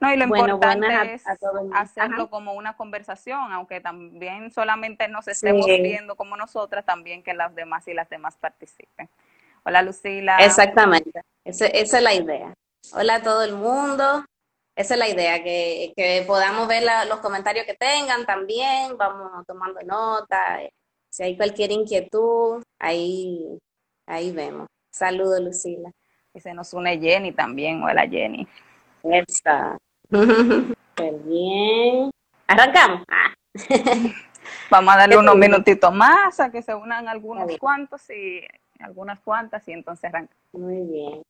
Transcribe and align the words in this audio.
No, 0.00 0.12
y 0.12 0.16
lo 0.16 0.24
importante 0.24 1.14
es 1.14 1.24
hacerlo 1.74 2.30
como 2.30 2.52
una 2.52 2.76
conversación, 2.76 3.52
aunque 3.52 3.80
también 3.80 4.50
solamente 4.52 5.08
nos 5.08 5.26
estemos 5.26 5.66
viendo 5.66 6.14
como 6.14 6.36
nosotras, 6.36 6.84
también 6.84 7.22
que 7.22 7.34
las 7.34 7.54
demás 7.54 7.88
y 7.88 7.94
las 7.94 8.08
demás 8.08 8.36
participen. 8.36 9.08
Hola 9.64 9.82
Lucila. 9.82 10.38
Exactamente, 10.38 11.22
esa, 11.44 11.66
es 11.66 11.92
la 12.00 12.14
idea. 12.14 12.54
Hola 12.92 13.16
a 13.16 13.22
todo 13.22 13.42
el 13.42 13.54
mundo. 13.54 14.24
Esa 14.76 14.94
es 14.94 15.00
la 15.00 15.08
idea, 15.08 15.42
que, 15.42 15.92
que 15.96 16.22
podamos 16.24 16.68
ver 16.68 16.84
los 17.08 17.18
comentarios 17.18 17.66
que 17.66 17.74
tengan 17.74 18.24
también, 18.24 18.96
vamos 18.96 19.44
tomando 19.44 19.80
nota, 19.82 20.60
si 21.10 21.22
hay 21.24 21.36
cualquier 21.36 21.72
inquietud, 21.72 22.62
ahí, 22.78 23.58
ahí 24.06 24.30
vemos. 24.30 24.68
Saludos, 24.90 25.40
Lucila. 25.40 25.90
Y 26.32 26.40
se 26.40 26.54
nos 26.54 26.72
une 26.72 26.98
Jenny 26.98 27.32
también. 27.32 27.82
Hola, 27.82 28.06
Jenny. 28.08 28.46
Está. 30.10 31.10
bien. 31.24 32.10
Arrancamos. 32.46 33.02
Ah. 33.08 33.34
Vamos 34.70 34.94
a 34.94 34.98
darle 34.98 35.16
unos 35.16 35.36
minutitos 35.36 35.92
más 35.92 36.40
a 36.40 36.50
que 36.50 36.62
se 36.62 36.74
unan 36.74 37.08
algunos 37.08 37.50
cuantos 37.58 38.08
y 38.10 38.42
algunas 38.78 39.20
cuantas 39.20 39.66
y 39.68 39.72
entonces 39.72 40.04
arrancamos. 40.04 40.42
Muy 40.52 40.82
bien. 40.84 41.22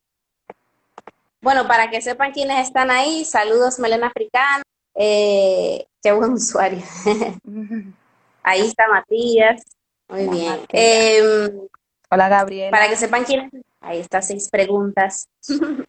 Bueno, 1.40 1.66
para 1.66 1.88
que 1.90 2.00
sepan 2.00 2.32
quiénes 2.32 2.66
están 2.66 2.90
ahí, 2.90 3.24
saludos 3.24 3.78
Melena 3.78 4.08
Africana. 4.08 4.62
Eh, 4.94 5.86
qué 6.02 6.12
buen 6.12 6.32
usuario. 6.32 6.82
ahí 8.42 8.60
está 8.60 8.88
Matías. 8.88 9.62
Muy 10.08 10.28
bien. 10.28 10.60
Em, 10.70 11.68
Hola, 12.10 12.28
Gabriel. 12.28 12.70
Para 12.70 12.88
que 12.88 12.96
sepan 12.96 13.24
quiénes. 13.24 13.50
Ahí 13.80 14.00
está, 14.00 14.22
seis 14.22 14.48
preguntas. 14.50 15.28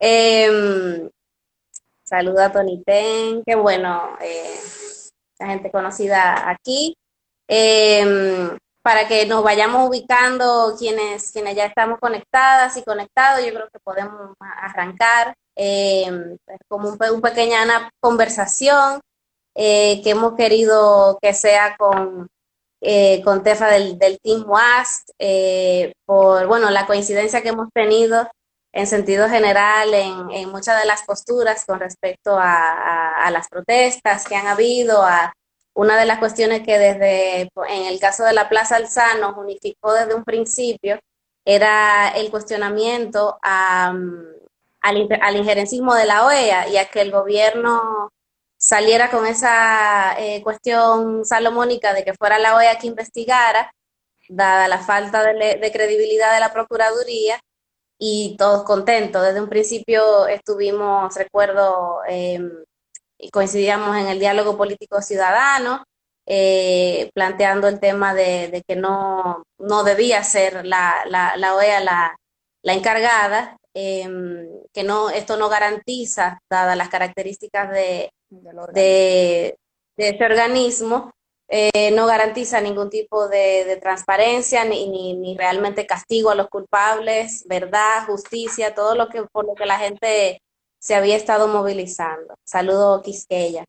eh, 0.00 1.08
saluda 2.04 2.46
a 2.46 2.52
Tony 2.52 2.82
Ten, 2.84 3.42
qué 3.44 3.54
bueno, 3.54 4.16
eh, 4.20 4.60
la 5.38 5.46
gente 5.48 5.70
conocida 5.70 6.48
aquí. 6.48 6.96
Em, 7.48 8.56
para 8.82 9.08
que 9.08 9.26
nos 9.26 9.42
vayamos 9.42 9.88
ubicando 9.88 10.74
quienes, 10.78 11.32
quienes 11.32 11.56
ya 11.56 11.66
estamos 11.66 11.98
conectadas 12.00 12.76
y 12.76 12.82
conectados, 12.84 13.44
yo 13.44 13.52
creo 13.52 13.68
que 13.72 13.80
podemos 13.80 14.34
arrancar 14.38 15.34
em, 15.56 16.36
como 16.68 16.90
un, 16.90 16.98
una 17.00 17.20
pequeña 17.22 17.90
conversación 18.00 19.00
eh, 19.54 20.02
que 20.02 20.10
hemos 20.10 20.34
querido 20.34 21.18
que 21.22 21.32
sea 21.32 21.76
con 21.78 22.28
eh, 22.86 23.22
con 23.24 23.42
Tefa 23.42 23.68
del, 23.68 23.98
Team 24.22 24.44
WAST, 24.46 25.08
por 26.04 26.46
bueno, 26.46 26.68
la 26.68 26.86
coincidencia 26.86 27.40
que 27.40 27.48
hemos 27.48 27.70
tenido 27.72 28.28
en 28.74 28.86
sentido 28.88 29.28
general 29.28 29.94
en, 29.94 30.50
muchas 30.50 30.80
de 30.80 30.86
las 30.86 31.02
posturas 31.04 31.64
con 31.64 31.78
respecto 31.78 32.36
a, 32.38 33.30
las 33.30 33.48
protestas 33.48 34.24
que 34.24 34.34
han 34.36 34.48
habido, 34.48 35.02
a 35.02 35.32
una 35.74 35.98
de 35.98 36.06
las 36.06 36.18
cuestiones 36.18 36.62
que 36.62 36.78
desde, 36.78 37.42
en 37.68 37.86
el 37.86 37.98
caso 38.00 38.24
de 38.24 38.32
la 38.32 38.48
Plaza 38.48 38.76
Alzano, 38.76 39.34
unificó 39.38 39.92
desde 39.92 40.14
un 40.14 40.24
principio, 40.24 40.98
era 41.44 42.08
el 42.10 42.30
cuestionamiento 42.30 43.38
al, 43.42 44.36
al 44.80 45.36
injerencismo 45.36 45.94
de 45.94 46.06
la 46.06 46.26
OEA 46.26 46.68
y 46.68 46.76
a 46.76 46.86
que 46.86 47.00
el 47.00 47.12
gobierno 47.12 48.10
saliera 48.56 49.10
con 49.10 49.26
esa 49.26 50.16
eh, 50.18 50.42
cuestión 50.42 51.24
salomónica 51.24 51.94
de 51.94 52.04
que 52.04 52.14
fuera 52.14 52.38
la 52.38 52.56
OEA 52.56 52.78
que 52.78 52.88
investigara, 52.88 53.70
dada 54.28 54.68
la 54.68 54.78
falta 54.78 55.22
de, 55.22 55.70
credibilidad 55.72 56.34
de 56.34 56.40
la 56.40 56.52
Procuraduría, 56.52 57.38
y 57.98 58.36
todos 58.36 58.64
contentos. 58.64 59.22
Desde 59.22 59.40
un 59.40 59.48
principio 59.48 60.26
estuvimos, 60.26 61.14
recuerdo, 61.14 62.00
y 63.18 63.30
coincidíamos 63.30 63.96
en 63.96 64.08
el 64.08 64.18
diálogo 64.18 64.56
político 64.56 65.00
ciudadano, 65.00 65.84
eh, 66.26 67.10
planteando 67.14 67.68
el 67.68 67.80
tema 67.80 68.14
de, 68.14 68.62
que 68.66 68.76
no, 68.76 69.44
no, 69.58 69.84
debía 69.84 70.22
ser 70.24 70.64
la, 70.64 71.04
la, 71.06 71.54
OEA 71.54 71.80
la, 71.80 72.16
la 72.62 72.72
encargada, 72.72 73.56
em, 73.74 74.46
que 74.72 74.84
no, 74.84 75.10
esto 75.10 75.36
no 75.36 75.48
garantiza, 75.48 76.40
dadas 76.50 76.76
las 76.76 76.88
características 76.88 77.70
de, 77.70 78.10
de, 78.72 79.56
ese 79.96 80.24
organismo 80.24 81.12
eh, 81.56 81.92
no 81.92 82.06
garantiza 82.06 82.60
ningún 82.60 82.90
tipo 82.90 83.28
de, 83.28 83.78
transparencia 83.80 84.64
ni, 84.64 84.88
ni, 84.88 85.36
realmente 85.36 85.86
castigo 85.86 86.30
a 86.30 86.34
los 86.34 86.48
culpables, 86.48 87.44
verdad, 87.46 88.06
justicia, 88.06 88.74
todo 88.74 88.96
lo 88.96 89.08
que 89.08 89.22
por 89.22 89.46
lo 89.46 89.54
que 89.54 89.64
la 89.64 89.78
gente 89.78 90.42
se 90.80 90.96
había 90.96 91.14
estado 91.14 91.46
movilizando. 91.46 92.34
Saludo 92.44 93.02
Quisqueya. 93.02 93.64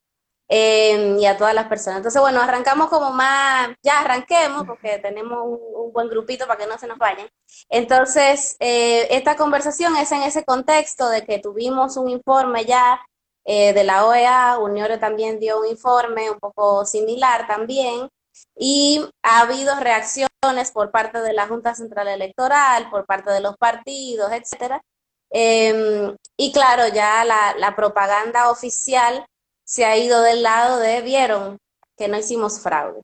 Em, 0.48 1.20
y 1.20 1.28
a 1.28 1.38
todas 1.38 1.54
las 1.54 1.68
personas. 1.68 1.98
Entonces, 1.98 2.20
bueno, 2.22 2.42
arrancamos 2.42 2.90
como 2.90 3.12
más, 3.12 3.70
ya 3.84 4.00
arranquemos 4.02 4.66
porque 4.66 4.98
tenemos 4.98 5.40
un, 5.44 5.94
buen 5.94 6.10
grupito 6.10 6.48
para 6.48 6.60
que 6.60 6.68
no 6.68 6.78
se 6.80 6.88
nos 6.88 6.98
vayan. 6.98 7.30
Entonces, 7.70 8.58
eh, 8.60 9.08
esta 9.12 9.36
conversación 9.36 9.96
es 9.96 10.12
en 10.12 10.24
ese 10.24 10.44
contexto 10.44 11.08
de 11.10 11.24
que 11.24 11.40
tuvimos 11.40 11.98
un 11.98 12.10
informe 12.10 12.66
ya 12.66 13.00
eh, 13.46 13.74
de 13.74 13.84
la 13.84 14.06
OEA, 14.06 14.58
Unión 14.60 15.00
también 15.00 15.40
dio 15.40 15.60
un 15.60 15.68
informe 15.68 16.32
un 16.32 16.40
poco 16.40 16.86
similar 16.86 17.48
también, 17.48 18.10
y 18.58 19.06
ha 19.24 19.42
habido 19.42 19.80
reacciones 19.80 20.72
por 20.74 20.92
parte 20.92 21.20
de 21.20 21.34
la 21.34 21.48
Junta 21.48 21.76
Central 21.76 22.08
Electoral, 22.08 22.90
por 22.90 23.06
parte 23.06 23.32
de 23.32 23.42
los 23.42 23.56
partidos, 23.58 24.32
etcétera. 24.32 24.82
Em, 25.30 26.16
y 26.38 26.52
claro, 26.52 26.88
ya 26.94 27.26
la, 27.26 27.76
propaganda 27.76 28.50
oficial 28.50 29.26
se 29.64 29.86
ha 29.86 29.98
ido 29.98 30.22
del 30.22 30.44
lado 30.44 30.80
de 30.80 31.02
vieron 31.02 31.58
que 31.98 32.08
no 32.08 32.18
hicimos 32.18 32.60
fraude. 32.62 33.02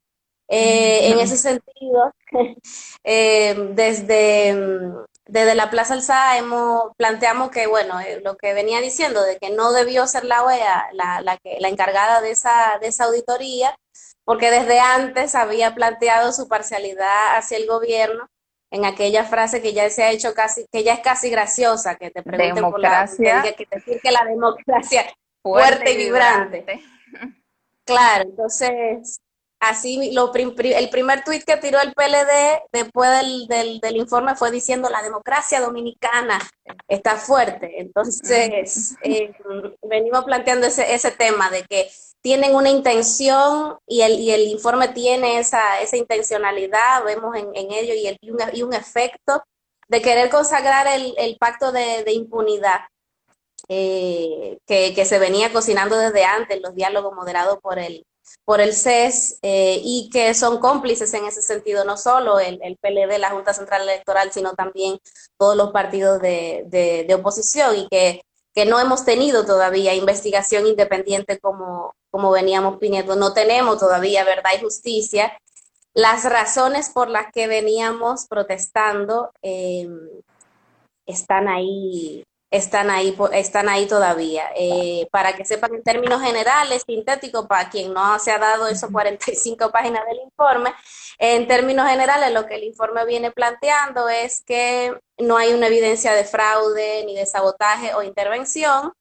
Eh, 0.48 1.12
en 1.12 1.20
ese 1.20 1.38
sentido, 1.38 2.14
em, 3.04 3.76
desde 3.76 4.54
desde 5.28 5.56
la 5.56 5.70
Plaza 5.70 5.94
Alzada 5.94 6.38
hemos, 6.38 6.92
planteamos 6.98 7.52
que, 7.52 7.68
bueno, 7.68 8.00
eh, 8.00 8.22
lo 8.24 8.38
que 8.38 8.54
venía 8.54 8.82
diciendo, 8.82 9.24
de 9.24 9.38
que 9.38 9.52
no 9.52 9.72
debió 9.72 10.08
ser 10.08 10.26
la 10.26 10.44
OEA 10.44 10.90
la, 10.94 11.22
la, 11.22 11.38
que, 11.38 11.58
la 11.60 11.70
encargada 11.70 12.22
de 12.22 12.32
esa, 12.32 12.78
de 12.82 12.88
esa 12.88 13.06
auditoría, 13.06 13.76
porque 14.24 14.52
desde 14.52 14.80
antes 14.80 15.36
había 15.36 15.76
planteado 15.76 16.32
su 16.32 16.48
parcialidad 16.48 17.38
hacia 17.38 17.58
el 17.58 17.68
gobierno 17.68 18.30
en 18.72 18.86
aquella 18.86 19.26
frase 19.26 19.62
que 19.62 19.74
ya 19.74 19.90
se 19.90 20.04
ha 20.04 20.12
hecho 20.12 20.34
casi, 20.34 20.66
que 20.72 20.84
ya 20.84 20.94
es 20.94 21.02
casi 21.02 21.30
graciosa, 21.30 21.96
que 21.96 22.10
te 22.10 22.24
pregunten 22.24 22.72
por 22.72 22.80
la 22.80 23.06
que, 23.08 23.56
que 23.56 23.68
decir 23.70 24.00
que 24.02 24.12
la 24.12 24.24
democracia 24.24 25.06
fuerte, 25.44 25.92
y 25.92 25.98
vibrante. 25.98 26.82
Claro, 27.84 28.24
entonces 28.30 29.20
Así, 29.62 30.12
lo 30.12 30.34
el 30.34 30.90
primer 30.90 31.24
tuit 31.24 31.44
que 31.44 31.56
tiró 31.56 31.80
el 31.82 31.94
PLD 31.94 32.64
después 32.72 33.12
del, 33.12 33.80
del, 33.80 33.96
informe 33.96 34.36
fue 34.36 34.50
diciendo 34.50 34.90
la 34.90 35.04
democracia 35.04 35.62
dominicana 35.62 36.40
está 36.88 37.16
fuerte. 37.18 37.80
Entonces, 37.80 38.96
eh, 39.04 39.32
venimos 39.84 40.24
planteando 40.26 40.66
ese, 40.66 40.96
ese 40.96 41.12
tema 41.12 41.52
de 41.52 41.64
que 41.66 41.92
tienen 42.22 42.56
una 42.56 42.70
intención 42.72 43.78
y 43.86 44.02
el, 44.02 44.20
y 44.20 44.32
el 44.32 44.48
informe 44.48 44.88
tiene 44.88 45.38
esa, 45.38 45.80
esa 45.80 45.96
intencionalidad, 45.96 47.04
vemos 47.04 47.36
en, 47.36 47.52
en 47.54 47.72
ello, 47.72 47.94
y, 47.94 48.08
el, 48.08 48.18
y, 48.20 48.32
un, 48.32 48.40
y, 48.54 48.64
un, 48.64 48.74
efecto 48.74 49.44
de 49.88 50.02
querer 50.02 50.32
consagrar 50.32 50.88
el, 50.88 51.14
el 51.20 51.38
pacto 51.38 51.72
de, 51.72 52.04
de 52.04 52.14
impunidad. 52.14 52.80
Eh, 53.70 54.58
que, 54.66 54.94
que 54.96 55.06
se 55.06 55.20
venía 55.20 55.54
cocinando 55.54 55.96
desde 55.96 56.26
antes, 56.26 56.60
los 56.62 56.74
diálogos 56.74 57.14
moderados 57.14 57.60
por 57.62 57.78
el, 57.78 58.04
por 58.52 58.60
el 58.60 58.74
CES 58.74 59.40
eh, 59.44 59.80
y 59.82 60.10
que 60.12 60.34
son 60.34 60.60
cómplices 60.60 61.14
en 61.14 61.24
ese 61.24 61.42
sentido, 61.42 61.86
no 61.86 61.96
solo 61.96 62.38
el, 62.38 62.60
el, 62.62 62.76
PLD, 62.76 63.18
la 63.18 63.30
Junta 63.30 63.54
Central 63.54 63.84
Electoral, 63.84 64.34
sino 64.34 64.56
también 64.56 65.00
todos 65.38 65.56
los 65.56 65.72
partidos 65.72 66.22
de, 66.22 66.66
de, 66.68 67.16
oposición 67.16 67.78
y 67.78 67.88
que, 67.88 68.26
que, 68.54 68.66
no 68.66 68.78
hemos 68.78 69.06
tenido 69.06 69.46
todavía 69.46 69.94
investigación 69.94 70.68
independiente 70.68 71.40
como, 71.40 71.96
como 72.10 72.30
veníamos 72.30 72.78
pidiendo. 72.78 73.16
No 73.16 73.32
tenemos 73.32 73.80
todavía 73.80 74.26
verdad 74.26 74.52
y 74.58 74.62
justicia. 74.62 75.32
Las 75.94 76.26
razones 76.26 76.90
por 76.90 77.10
las 77.10 77.32
que 77.32 77.48
veníamos 77.48 78.28
protestando 78.28 79.32
eh, 79.42 79.88
están 81.06 81.48
ahí 81.48 82.26
están 82.52 82.90
ahí, 82.90 83.18
están 83.32 83.70
ahí 83.70 83.88
todavía. 83.88 84.44
Eh, 84.56 85.08
para 85.10 85.34
que 85.36 85.46
sepan 85.46 85.74
en 85.74 85.84
términos 85.84 86.22
generales, 86.22 86.84
sintético, 86.86 87.48
para 87.48 87.70
quien 87.70 87.94
no 87.94 88.20
se 88.20 88.32
ha 88.32 88.38
dado 88.38 88.68
esos 88.68 88.92
45 88.92 89.72
páginas 89.72 90.06
del 90.06 90.20
informe, 90.26 90.74
en 91.18 91.48
términos 91.48 91.88
generales 91.88 92.32
lo 92.34 92.46
que 92.46 92.56
el 92.56 92.66
informe 92.66 93.06
viene 93.06 93.32
planteando 93.32 94.10
es 94.10 94.44
que 94.46 94.94
no 95.18 95.38
hay 95.38 95.54
una 95.54 95.68
evidencia 95.68 96.14
de 96.14 96.26
fraude 96.26 97.06
ni 97.06 97.16
de 97.16 97.26
sabotaje 97.26 97.94
o 97.94 98.04
intervención, 98.04 98.92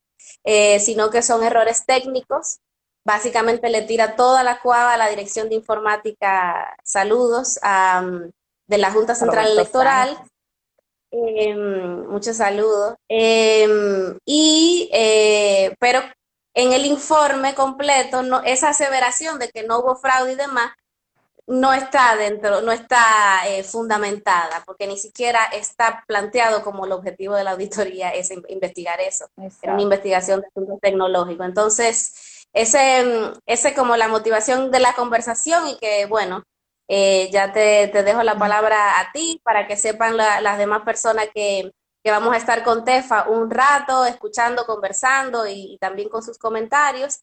eh, 0.44 0.79
sino 0.79 1.11
que 1.11 1.23
son 1.23 1.43
errores 1.43 1.85
técnicos. 1.85 2.61
Básicamente 3.05 3.69
le 3.69 3.82
tira 3.82 4.14
toda 4.14 4.44
la 4.44 4.61
cuava 4.61 4.93
a 4.93 4.97
la 4.97 5.08
Dirección 5.08 5.49
de 5.49 5.56
Informática, 5.56 6.76
saludos, 6.85 7.58
de 8.67 8.79
la 8.79 8.93
Junta 8.93 9.17
Central 9.17 9.49
Electoral 9.49 10.17
eh, 11.11 11.55
muchos 11.55 12.37
saludos. 12.37 12.95
Em, 13.09 14.19
y, 14.25 14.89
eh, 14.93 15.75
pero 15.81 16.01
en 16.55 16.73
el 16.73 16.85
informe 16.87 17.55
completo, 17.55 18.23
no, 18.23 18.43
esa 18.43 18.71
aseveración 18.71 19.39
de 19.39 19.51
que 19.51 19.62
no 19.62 19.81
hubo 19.81 19.97
fraude 19.97 20.33
y 20.33 20.37
demás, 20.37 20.73
no 21.47 21.73
está 21.73 22.15
dentro, 22.17 22.61
no 22.61 22.71
está 22.71 23.41
eh, 23.49 23.65
fundamentada, 23.65 24.62
porque 24.65 24.87
ni 24.87 24.97
siquiera 24.97 25.45
está 25.47 26.05
planteado 26.07 26.62
como 26.62 26.87
el 26.87 26.93
objetivo 26.93 27.35
de 27.35 27.43
la 27.43 27.53
auditoría 27.53 28.11
es 28.11 28.31
investigar 28.49 29.01
eso. 29.01 29.27
Es 29.37 29.59
una 29.65 29.83
investigación 29.83 30.43
de 30.43 30.47
asuntos 30.47 30.79
tecnológicos. 30.81 31.45
Entonces, 31.45 32.47
ese, 32.53 33.33
ese 33.47 33.75
como 33.75 33.97
la 33.97 34.07
motivación 34.07 34.71
de 34.71 34.79
la 34.79 34.93
conversación 34.95 35.67
y 35.67 35.77
que, 35.79 36.07
bueno, 36.07 36.45
eh, 36.93 37.31
ya 37.31 37.53
te, 37.53 37.87
dejo 37.87 38.25
la 38.25 38.37
palabra 38.37 38.99
a 38.99 39.13
ti 39.13 39.41
para 39.45 39.69
que 39.69 39.77
sepan 39.77 40.17
las 40.17 40.59
demás 40.59 40.83
personas 40.83 41.29
que, 41.33 41.71
que, 42.03 42.11
vamos 42.11 42.35
a 42.35 42.37
estar 42.37 42.65
con 42.65 42.85
Tefa 42.85 43.29
un 43.29 43.49
rato, 43.49 44.05
escuchando, 44.05 44.67
conversando 44.67 45.47
y 45.47 45.79
también 45.81 46.09
con 46.09 46.21
sus 46.21 46.37
comentarios. 46.37 47.21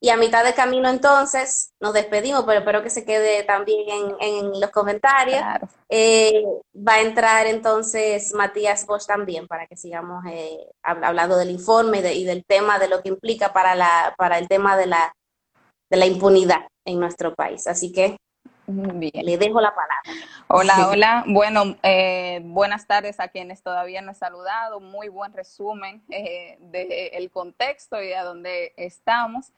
Y 0.00 0.08
a 0.08 0.16
mitad 0.16 0.44
de 0.44 0.52
camino 0.52 0.88
entonces 0.88 1.72
nos 1.78 1.92
despedimos, 1.92 2.42
pero 2.44 2.58
espero 2.58 2.82
que 2.82 2.90
se 2.90 3.04
quede 3.04 3.44
también 3.44 4.16
en, 4.18 4.60
los 4.60 4.70
comentarios. 4.70 5.40
Eh, 5.88 6.42
va 6.76 6.94
a 6.94 7.00
entrar 7.02 7.46
entonces 7.46 8.34
Matías 8.34 8.84
Bosch 8.84 9.06
también 9.06 9.46
para 9.46 9.68
que 9.68 9.76
sigamos 9.76 10.24
eh, 10.26 10.58
hablando 10.82 11.36
del 11.36 11.50
informe 11.50 12.00
y, 12.12 12.24
del 12.24 12.44
tema 12.44 12.80
de 12.80 12.88
lo 12.88 13.00
que 13.00 13.10
implica 13.10 13.52
para, 13.52 13.76
la, 13.76 14.12
para 14.18 14.38
el 14.38 14.48
tema 14.48 14.76
de 14.76 14.86
la, 14.86 15.14
de 15.88 15.98
la 15.98 16.06
impunidad 16.06 16.66
en 16.84 16.98
nuestro 16.98 17.32
país. 17.36 17.68
Así 17.68 17.92
que 17.92 18.16
Bien. 18.66 19.26
Le 19.26 19.36
dejo 19.36 19.60
la 19.60 19.74
palabra. 19.74 20.02
Hola, 20.48 20.88
hola. 20.88 21.24
Bueno, 21.26 21.76
eh, 21.82 22.40
buenas 22.44 22.86
tardes 22.86 23.20
a 23.20 23.28
quienes 23.28 23.62
todavía 23.62 24.00
no 24.00 24.12
he 24.12 24.14
saludado. 24.14 24.80
Muy 24.80 25.08
buen 25.08 25.32
resumen 25.32 26.02
eh, 26.08 26.56
del 26.60 27.30
contexto 27.30 28.02
y 28.02 28.12
a 28.12 28.24
dónde 28.24 28.72
estamos. 28.76 29.52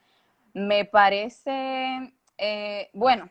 Me 0.53 0.85
parece, 0.85 2.11
eh, 2.37 2.89
bueno, 2.93 3.29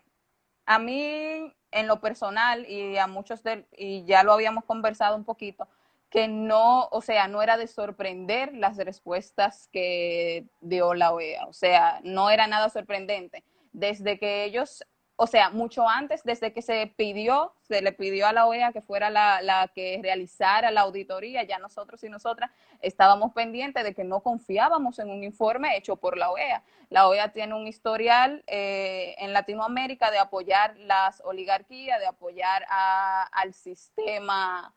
a 0.64 0.78
mí 0.78 1.52
en 1.70 1.86
lo 1.86 2.00
personal 2.00 2.66
y 2.66 2.96
a 2.96 3.06
muchos 3.06 3.42
de, 3.42 3.66
y 3.76 4.04
ya 4.04 4.22
lo 4.22 4.32
habíamos 4.32 4.64
conversado 4.64 5.16
un 5.16 5.24
poquito, 5.24 5.68
que 6.08 6.28
no, 6.28 6.88
o 6.90 7.02
sea, 7.02 7.28
no 7.28 7.42
era 7.42 7.58
de 7.58 7.66
sorprender 7.66 8.54
las 8.54 8.78
respuestas 8.78 9.68
que 9.72 10.46
dio 10.60 10.94
la 10.94 11.12
OEA, 11.12 11.46
o 11.46 11.52
sea, 11.52 12.00
no 12.02 12.30
era 12.30 12.46
nada 12.46 12.70
sorprendente. 12.70 13.44
Desde 13.72 14.18
que 14.18 14.44
ellos 14.44 14.82
o 15.18 15.26
sea, 15.26 15.48
mucho 15.48 15.88
antes, 15.88 16.22
desde 16.24 16.52
que 16.52 16.60
se 16.60 16.92
pidió, 16.94 17.54
se 17.62 17.80
le 17.80 17.92
pidió 17.92 18.26
a 18.26 18.34
la 18.34 18.46
OEA 18.46 18.72
que 18.72 18.82
fuera 18.82 19.08
la, 19.08 19.70
que 19.74 19.98
realizara 20.02 20.70
la 20.70 20.82
auditoría, 20.82 21.42
ya 21.42 21.58
nosotros 21.58 22.04
y 22.04 22.10
nosotras 22.10 22.50
estábamos 22.82 23.32
pendientes 23.32 23.82
de 23.82 23.94
que 23.94 24.04
no 24.04 24.20
confiábamos 24.20 24.98
en 24.98 25.10
un 25.10 25.24
informe 25.24 25.74
hecho 25.74 25.96
por 25.96 26.18
la 26.18 26.30
OEA. 26.30 26.62
La 26.90 27.08
OEA 27.08 27.32
tiene 27.32 27.54
un 27.54 27.66
historial 27.66 28.44
eh, 28.46 29.14
en 29.18 29.32
Latinoamérica 29.32 30.10
de 30.10 30.18
apoyar 30.18 30.76
las 30.76 31.22
oligarquías, 31.24 31.98
de 31.98 32.06
apoyar 32.06 32.66
al 32.68 33.54
sistema 33.54 34.74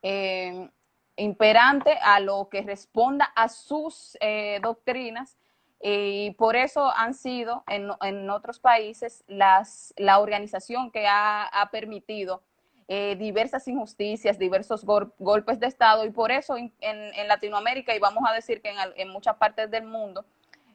eh, 0.00 0.70
imperante, 1.16 1.98
a 2.00 2.18
lo 2.18 2.48
que 2.48 2.62
responda 2.62 3.26
a 3.36 3.50
sus 3.50 4.16
eh, 4.22 4.58
doctrinas 4.62 5.36
y 5.82 6.30
por 6.32 6.54
eso 6.54 6.90
han 6.96 7.12
sido 7.12 7.64
en, 7.66 7.90
en 8.02 8.30
otros 8.30 8.60
países 8.60 9.24
las, 9.26 9.92
la 9.96 10.20
organización 10.20 10.92
que 10.92 11.08
ha, 11.08 11.44
ha 11.44 11.70
permitido 11.70 12.42
eh, 12.86 13.16
diversas 13.16 13.66
injusticias, 13.68 14.38
diversos 14.38 14.84
golpes 14.84 15.58
de 15.58 15.66
Estado 15.66 16.04
y 16.04 16.10
por 16.10 16.30
eso 16.30 16.56
en, 16.56 16.72
en, 16.80 17.26
Latinoamérica 17.26 17.94
y 17.96 17.98
vamos 17.98 18.22
a 18.28 18.32
decir 18.32 18.60
que 18.60 18.70
en, 18.70 18.76
en 18.96 19.08
muchas 19.08 19.36
partes 19.36 19.70
del 19.70 19.84
mundo, 19.84 20.24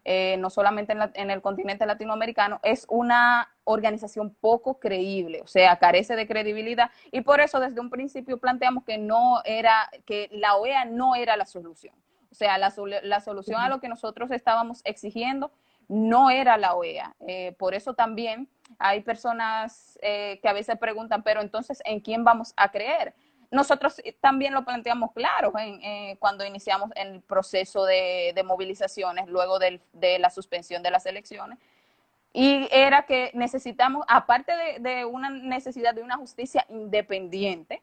eh, 0.04 0.36
no 0.40 0.50
solamente 0.50 0.94
en, 1.14 1.32
el 1.32 1.42
continente 1.42 1.86
latinoamericano, 1.86 2.60
es 2.64 2.86
una 2.90 3.50
organización 3.66 4.34
poco 4.34 4.80
creíble, 4.80 5.42
o 5.42 5.48
sea, 5.48 5.78
carece 5.78 6.16
de 6.16 6.28
credibilidad 6.28 6.92
y 7.12 7.22
por 7.22 7.40
eso 7.40 7.60
desde 7.60 7.82
un 7.82 7.90
principio 7.90 8.38
planteamos 8.38 8.84
que 8.84 8.98
no 8.98 9.42
era, 9.46 9.90
que 10.06 10.30
la 10.32 10.56
OEA 10.56 10.86
no 10.86 11.16
era 11.16 11.38
la 11.38 11.46
solución. 11.46 11.94
O 12.32 12.36
sea, 12.36 12.58
la, 12.58 12.74
la 13.04 13.22
solución 13.22 13.60
a 13.62 13.70
lo 13.70 13.80
que 13.80 13.88
nosotros 13.88 14.32
estábamos 14.32 14.82
exigiendo 14.84 15.52
no 15.88 16.30
era 16.30 16.58
la 16.58 16.76
OEA. 16.76 17.16
Eh, 17.28 17.54
por 17.58 17.74
eso 17.74 17.94
también 17.94 18.50
hay 18.78 19.02
personas 19.02 19.98
eh, 20.02 20.40
que 20.42 20.50
a 20.50 20.54
veces 20.54 20.78
preguntan, 20.78 21.24
pero 21.24 21.42
entonces, 21.42 21.82
¿en 21.86 22.00
quién 22.00 22.24
vamos 22.24 22.54
a 22.58 22.70
creer? 22.72 23.14
Nosotros 23.50 24.02
también 24.20 24.54
lo 24.54 24.66
planteamos 24.66 25.14
claro 25.14 25.54
eh, 25.58 26.18
cuando 26.20 26.46
iniciamos 26.46 26.90
el 26.96 27.22
proceso 27.22 27.86
de, 27.86 28.34
movilizaciones 28.46 29.28
luego 29.28 29.58
de 29.60 30.20
la 30.20 30.30
suspensión 30.30 30.84
de 30.84 30.92
las 30.92 31.06
elecciones. 31.06 31.58
Y 32.34 32.68
era 32.72 33.04
que 33.04 33.32
necesitamos, 33.34 34.06
aparte 34.10 34.52
de, 34.56 34.80
de, 34.80 35.06
una 35.06 35.30
necesidad 35.30 35.96
de 35.96 36.04
una 36.04 36.18
justicia 36.18 36.66
independiente, 36.70 37.82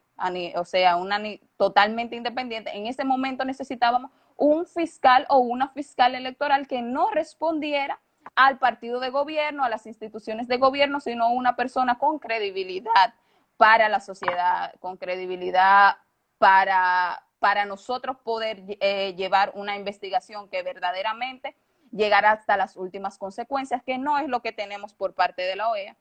o 0.54 0.64
sea, 0.66 0.96
una 0.96 1.18
totalmente 1.56 2.14
independiente, 2.14 2.70
en 2.76 2.86
ese 2.86 3.04
momento 3.04 3.44
necesitábamos 3.46 4.10
un 4.36 4.66
fiscal 4.66 5.26
o 5.28 5.38
una 5.38 5.68
fiscal 5.68 6.14
electoral 6.14 6.66
que 6.66 6.82
no 6.82 7.10
respondiera 7.10 8.00
al 8.34 8.58
partido 8.58 9.00
de 9.00 9.10
gobierno, 9.10 9.64
a 9.64 9.68
las 9.68 9.86
instituciones 9.86 10.48
de 10.48 10.56
gobierno, 10.56 11.00
sino 11.00 11.30
una 11.30 11.56
persona 11.56 11.98
con 11.98 12.18
credibilidad 12.18 13.14
para 13.56 13.88
la 13.88 14.00
sociedad, 14.00 14.74
con 14.80 14.96
credibilidad 14.96 15.96
para, 16.38 17.24
para 17.38 17.64
nosotros 17.64 18.16
poder 18.24 18.62
eh, 18.80 19.14
llevar 19.14 19.52
una 19.54 19.76
investigación 19.76 20.48
que 20.48 20.62
verdaderamente 20.62 21.56
llegara 21.92 22.32
hasta 22.32 22.56
las 22.56 22.76
últimas 22.76 23.18
consecuencias, 23.18 23.82
que 23.84 23.98
no 23.98 24.18
es 24.18 24.28
lo 24.28 24.42
que 24.42 24.52
tenemos 24.52 24.94
por 24.94 25.14
parte 25.14 25.42
de 25.42 25.54
la 25.54 25.70
OEA, 25.70 25.96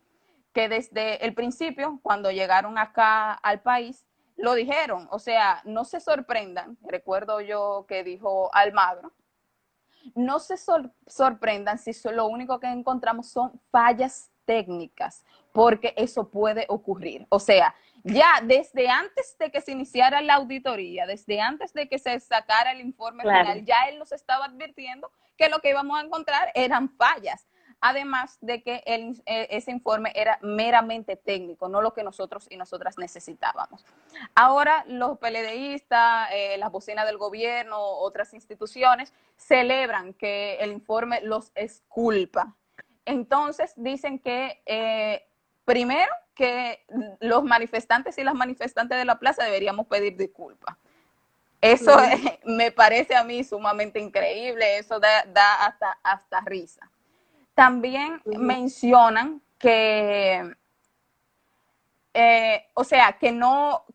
que 0.54 0.70
desde 0.70 1.24
el 1.26 1.34
principio, 1.34 2.00
cuando 2.02 2.32
llegaron 2.32 2.78
acá 2.78 3.34
al 3.34 3.62
país, 3.62 4.06
lo 4.36 4.54
dijeron, 4.54 5.08
o 5.12 5.20
sea, 5.20 5.62
no 5.66 5.86
se 5.86 6.00
sorprendan, 6.00 6.78
recuerdo 6.82 7.42
yo 7.42 7.86
que 7.88 8.04
dijo 8.04 8.54
Almagro, 8.54 9.12
no 10.16 10.40
se 10.40 10.56
sorprendan 11.08 11.78
si 11.78 11.92
lo 12.10 12.28
único 12.28 12.60
que 12.60 12.68
encontramos 12.68 13.28
son 13.28 13.60
fallas 13.72 14.32
técnicas, 14.46 15.24
porque 15.52 15.94
eso 15.96 16.30
puede 16.30 16.66
ocurrir. 16.68 17.26
O 17.30 17.40
sea, 17.40 17.74
ya 18.04 18.42
desde 18.44 18.90
antes 18.90 19.38
de 19.38 19.50
que 19.50 19.62
se 19.62 19.72
iniciara 19.72 20.22
la 20.22 20.36
auditoría, 20.36 21.06
desde 21.06 21.40
antes 21.40 21.74
de 21.74 21.88
que 21.88 22.00
se 22.00 22.20
sacara 22.20 22.72
el 22.72 22.82
informe 22.82 23.24
final, 23.24 23.64
ya 23.64 23.88
él 23.88 23.98
nos 23.98 24.12
estaba 24.12 24.46
advirtiendo 24.46 25.10
que 25.38 25.48
lo 25.48 25.60
que 25.60 25.70
íbamos 25.70 25.98
a 25.98 26.04
encontrar 26.04 26.52
eran 26.54 26.90
fallas 26.90 27.48
además 27.84 28.38
de 28.40 28.64
que 28.64 28.82
el, 28.86 29.22
eh, 29.26 29.48
ese 29.52 29.70
informe 29.70 30.14
era 30.16 30.40
meramente 30.42 31.18
técnico, 31.18 31.68
no 31.68 31.82
lo 31.82 31.94
que 31.94 32.02
nosotros 32.02 32.48
y 32.50 32.56
nosotras 32.56 32.98
necesitábamos. 32.98 33.86
Ahora 34.36 34.86
los 34.88 35.18
PLDistas, 35.20 36.30
eh, 36.32 36.58
las 36.58 36.72
bocinas 36.72 37.06
del 37.06 37.18
gobierno, 37.18 37.78
otras 37.78 38.34
instituciones 38.34 39.12
celebran 39.36 40.14
que 40.14 40.56
el 40.62 40.72
informe 40.72 41.20
los 41.24 41.52
esculpa. 41.56 42.56
Entonces 43.04 43.74
dicen 43.76 44.18
que 44.18 44.62
eh, 44.66 45.28
primero 45.66 46.14
que 46.36 46.86
los 47.20 47.44
manifestantes 47.44 48.18
y 48.18 48.24
las 48.24 48.34
manifestantes 48.34 48.98
de 48.98 49.04
la 49.04 49.20
plaza 49.20 49.44
deberíamos 49.44 49.88
pedir 49.88 50.16
disculpas. 50.16 50.78
Eso 51.60 51.92
me 52.46 52.72
parece 52.72 53.14
a 53.14 53.26
mí 53.26 53.44
sumamente 53.44 54.00
increíble, 54.00 54.78
eso 54.78 55.02
da, 55.02 55.26
da 55.26 55.66
hasta, 55.66 56.00
hasta 56.02 56.40
risa. 56.46 56.90
También 57.54 58.22
mencionan 58.26 59.42
que, 59.60 60.56
eh, 62.14 62.66
o 62.74 62.84
sea, 62.84 63.14
que 63.20 63.32
no, 63.32 63.86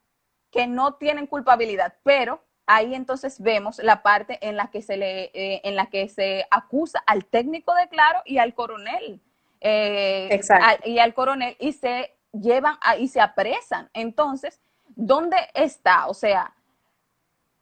que 0.50 0.66
no 0.66 0.94
tienen 0.94 1.26
culpabilidad, 1.26 1.94
pero 2.02 2.42
ahí 2.66 2.94
entonces 2.94 3.40
vemos 3.40 3.78
la 3.78 4.02
parte 4.02 4.38
en 4.46 4.56
la 4.56 4.70
que 4.70 4.82
se 4.82 4.96
le, 4.96 5.24
eh, 5.34 5.60
en 5.64 5.74
la 5.74 5.86
que 5.86 6.08
se 6.08 6.46
acusa 6.50 7.02
al 7.06 7.24
técnico 7.24 7.74
de 7.74 7.88
Claro 7.88 8.20
y 8.24 8.38
al 8.38 8.54
coronel. 8.54 9.20
Eh, 9.60 10.40
y 10.84 10.98
al 11.00 11.14
coronel 11.14 11.56
y 11.58 11.72
se 11.72 12.14
llevan 12.32 12.76
y 12.98 13.08
se 13.08 13.20
apresan. 13.20 13.90
Entonces, 13.92 14.60
¿dónde 14.94 15.36
está? 15.54 16.06
O 16.06 16.14
sea, 16.14 16.54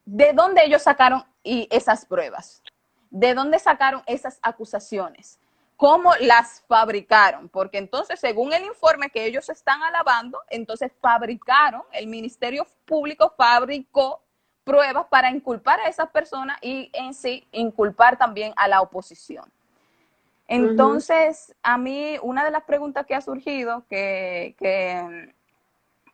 ¿de 0.04 0.32
dónde 0.34 0.62
ellos 0.64 0.82
sacaron 0.82 1.24
y 1.42 1.68
esas 1.70 2.04
pruebas? 2.04 2.62
¿De 3.10 3.32
dónde 3.32 3.58
sacaron 3.58 4.02
esas 4.06 4.38
acusaciones? 4.42 5.38
Cómo 5.76 6.12
las 6.21 6.62
fabricaron, 6.66 7.49
porque 7.49 7.78
entonces, 7.78 8.18
según 8.18 8.52
el 8.52 8.64
informe 8.64 9.11
que 9.11 9.26
ellos 9.26 9.49
están 9.49 9.83
alabando, 9.83 10.40
entonces 10.49 10.90
fabricaron, 11.00 11.83
el 11.92 12.06
Ministerio 12.06 12.66
Público 12.85 13.35
fabricó 13.37 14.23
pruebas 14.64 15.06
para 15.09 15.30
inculpar 15.30 15.80
a 15.80 15.88
esas 15.88 16.11
personas 16.11 16.59
y 16.61 16.90
en 16.92 17.14
sí 17.14 17.47
inculpar 17.52 18.16
también 18.18 18.52
a 18.56 18.66
la 18.66 18.80
oposición. 18.80 19.45
Entonces, 20.49 21.54
a 21.62 21.76
mí 21.76 22.18
una 22.23 22.45
de 22.45 22.50
las 22.50 22.64
preguntas 22.64 23.04
que 23.04 23.14
ha 23.14 23.21
surgido, 23.21 23.85
que, 23.88 24.54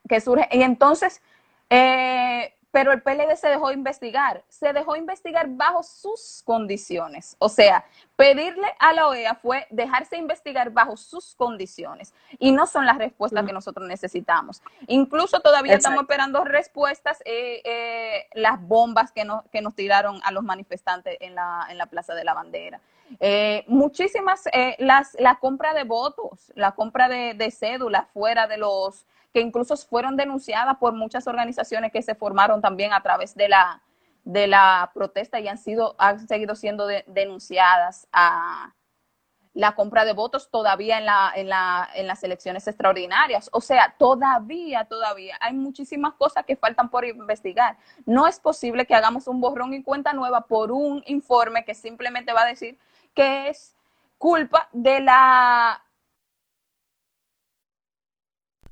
que, 0.09 0.21
surge, 0.21 0.49
y 0.53 0.63
entonces, 0.63 1.23
eh, 1.71 2.55
pero 2.73 2.91
el 2.91 3.03
PLD 3.03 3.37
se 3.37 3.49
dejó 3.49 3.71
investigar, 3.71 4.43
se 4.49 4.73
dejó 4.73 4.97
investigar 4.97 5.47
bajo 5.49 5.85
sus 5.85 6.43
condiciones. 6.45 7.37
O 7.39 7.49
sea, 7.49 7.85
Pedirle 8.23 8.69
a 8.79 8.93
la 8.93 9.09
OEA 9.09 9.35
fue 9.35 9.67
dejarse 9.71 10.17
investigar 10.17 10.71
bajo 10.71 10.97
sus 10.97 11.35
condiciones 11.35 12.15
y 12.39 12.53
no 12.53 12.67
son 12.67 12.87
las 12.87 12.99
respuestas 12.99 13.45
que 13.45 13.53
nosotros 13.53 13.89
necesitamos. 13.89 14.63
Incluso 14.87 15.41
todavía 15.41 15.75
estamos 15.75 16.03
esperando 16.03 16.45
respuestas, 16.45 17.21
eh, 17.25 17.63
eh, 17.65 18.27
las 18.35 18.61
bombas 18.61 19.11
que, 19.11 19.25
no, 19.25 19.45
que 19.51 19.61
nos 19.61 19.75
tiraron 19.75 20.21
a 20.23 20.31
los 20.31 20.45
manifestantes 20.45 21.17
en 21.21 21.35
la, 21.35 21.67
en 21.69 21.79
la 21.79 21.87
Plaza 21.87 22.15
de 22.15 22.23
la 22.23 22.33
Bandera. 22.33 22.81
Eh, 23.19 23.65
muchísimas, 23.67 24.45
las, 24.79 25.17
la 25.19 25.37
compra 25.41 25.75
de 25.75 25.83
votos, 25.83 26.53
la 26.55 26.73
compra 26.77 27.09
de, 27.09 27.35
de 27.35 27.51
cédulas 27.51 28.07
fuera 28.13 28.47
de 28.47 28.59
los, 28.59 29.05
que 29.33 29.41
incluso 29.41 29.77
fueron 29.77 30.17
denunciadas 30.17 30.77
por 30.79 30.93
muchas 30.95 31.27
organizaciones 31.27 31.93
que 31.93 32.03
se 32.03 32.15
formaron 32.15 32.61
también 32.61 32.93
a 32.93 33.03
través 33.03 33.35
de 33.35 33.49
la, 33.49 33.83
de 34.25 34.47
la 34.47 34.91
protesta 34.95 35.41
y 35.41 35.49
han 35.49 35.59
sido 35.59 35.95
han 35.99 36.27
seguido 36.27 36.55
siendo 36.55 36.87
denunciadas 37.07 38.07
a 38.13 38.75
la 39.55 39.75
compra 39.75 40.05
de 40.05 40.15
votos 40.15 40.51
todavía 40.51 40.99
en, 40.99 41.07
la, 41.07 41.31
en, 41.35 41.49
la, 41.49 41.89
en 41.95 42.07
las 42.07 42.25
elecciones 42.25 42.67
extraordinarias. 42.67 43.51
O 43.53 43.61
sea, 43.61 43.95
todavía, 43.99 44.87
todavía 44.87 45.37
hay 45.41 45.53
muchísimas 45.53 46.15
cosas 46.15 46.45
que 46.47 46.57
faltan 46.57 46.89
por 46.89 47.05
investigar. 47.05 47.77
No 48.07 48.27
es 48.27 48.41
posible 48.41 48.87
que 48.87 48.95
hagamos 48.95 49.29
un 49.29 49.41
borrón 49.41 49.75
y 49.75 49.83
cuenta 49.83 50.15
nueva 50.15 50.43
por 50.43 50.73
un 50.73 51.03
informe 51.07 51.65
que 51.65 51.75
simplemente 51.75 52.33
va 52.33 52.43
a 52.43 52.47
decir 52.47 52.79
que 53.15 53.49
es 53.51 53.77
culpa 54.17 54.69
de 54.73 55.01
la 55.01 55.83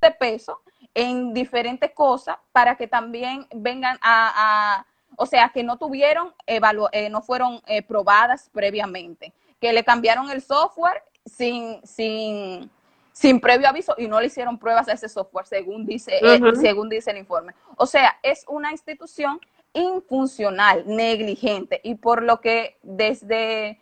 de 0.01 0.11
peso 0.11 0.61
en 0.95 1.33
diferentes 1.33 1.93
cosas 1.93 2.37
para 2.53 2.77
que 2.77 2.87
también 2.87 3.47
vengan 3.53 3.99
a 4.03 4.85
o 5.17 5.27
sea, 5.27 5.51
que 5.51 5.63
no 5.63 5.77
tuvieron, 5.77 6.33
eh, 6.47 7.11
no 7.11 7.21
fueron 7.21 7.61
eh, 7.67 7.83
probadas 7.83 8.49
previamente, 8.53 9.35
que 9.61 9.73
le 9.73 9.85
cambiaron 9.85 10.31
el 10.31 10.41
software 10.41 11.03
sin, 11.27 11.87
sin, 11.87 12.71
sin 13.13 13.39
previo 13.39 13.69
aviso 13.69 13.95
y 13.99 14.09
no 14.09 14.19
le 14.19 14.29
hicieron 14.29 14.59
pruebas 14.59 14.89
a 14.89 14.93
ese 14.93 15.11
software, 15.11 15.47
según 15.47 15.85
dice, 15.85 16.19
eh, 16.23 16.41
según 16.59 16.89
dice 16.89 17.11
el 17.11 17.19
informe. 17.19 17.55
O 17.77 17.85
sea, 17.85 18.19
es 18.23 18.47
una 18.49 18.73
institución 18.73 19.41
infuncional, 19.75 20.85
negligente, 20.87 21.83
y 21.85 21.97
por 21.97 22.23
lo 22.23 22.41
que 22.41 22.79
desde, 22.83 23.79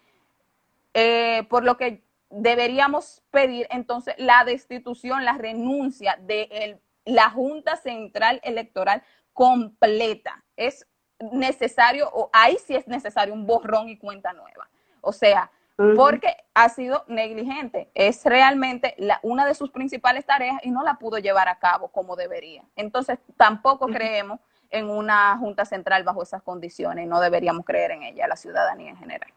por 1.48 1.62
lo 1.62 1.76
que 1.76 2.02
deberíamos 2.30 3.22
pedir 3.30 3.66
entonces 3.70 4.14
la 4.18 4.44
destitución, 4.44 5.24
la 5.24 5.38
renuncia 5.38 6.18
de 6.20 6.80
la 7.04 7.30
Junta 7.30 7.76
Central 7.76 8.40
Electoral 8.44 9.02
completa. 9.32 10.44
Es 10.56 10.86
necesario, 11.32 12.10
o 12.12 12.30
ahí 12.32 12.56
sí 12.64 12.74
es 12.74 12.86
necesario 12.86 13.34
un 13.34 13.46
borrón 13.46 13.88
y 13.88 13.98
cuenta 13.98 14.32
nueva. 14.32 14.68
O 15.00 15.12
sea, 15.12 15.50
porque 15.96 16.36
ha 16.54 16.68
sido 16.68 17.04
negligente. 17.06 17.88
Es 17.94 18.24
realmente 18.24 18.94
la, 18.98 19.20
una 19.22 19.46
de 19.46 19.54
sus 19.54 19.70
principales 19.70 20.26
tareas 20.26 20.58
y 20.64 20.70
no 20.70 20.82
la 20.82 20.94
pudo 20.94 21.18
llevar 21.18 21.48
a 21.48 21.60
cabo 21.60 21.88
como 21.88 22.16
debería. 22.16 22.64
Entonces, 22.74 23.18
tampoco 23.36 23.86
creemos 23.86 24.40
en 24.70 24.90
una 24.90 25.36
Junta 25.38 25.64
Central 25.64 26.04
bajo 26.04 26.22
esas 26.22 26.42
condiciones 26.42 27.06
no 27.06 27.20
deberíamos 27.20 27.64
creer 27.64 27.92
en 27.92 28.02
ella, 28.02 28.26
la 28.26 28.36
ciudadanía 28.36 28.90
en 28.90 28.96
general. 28.96 29.32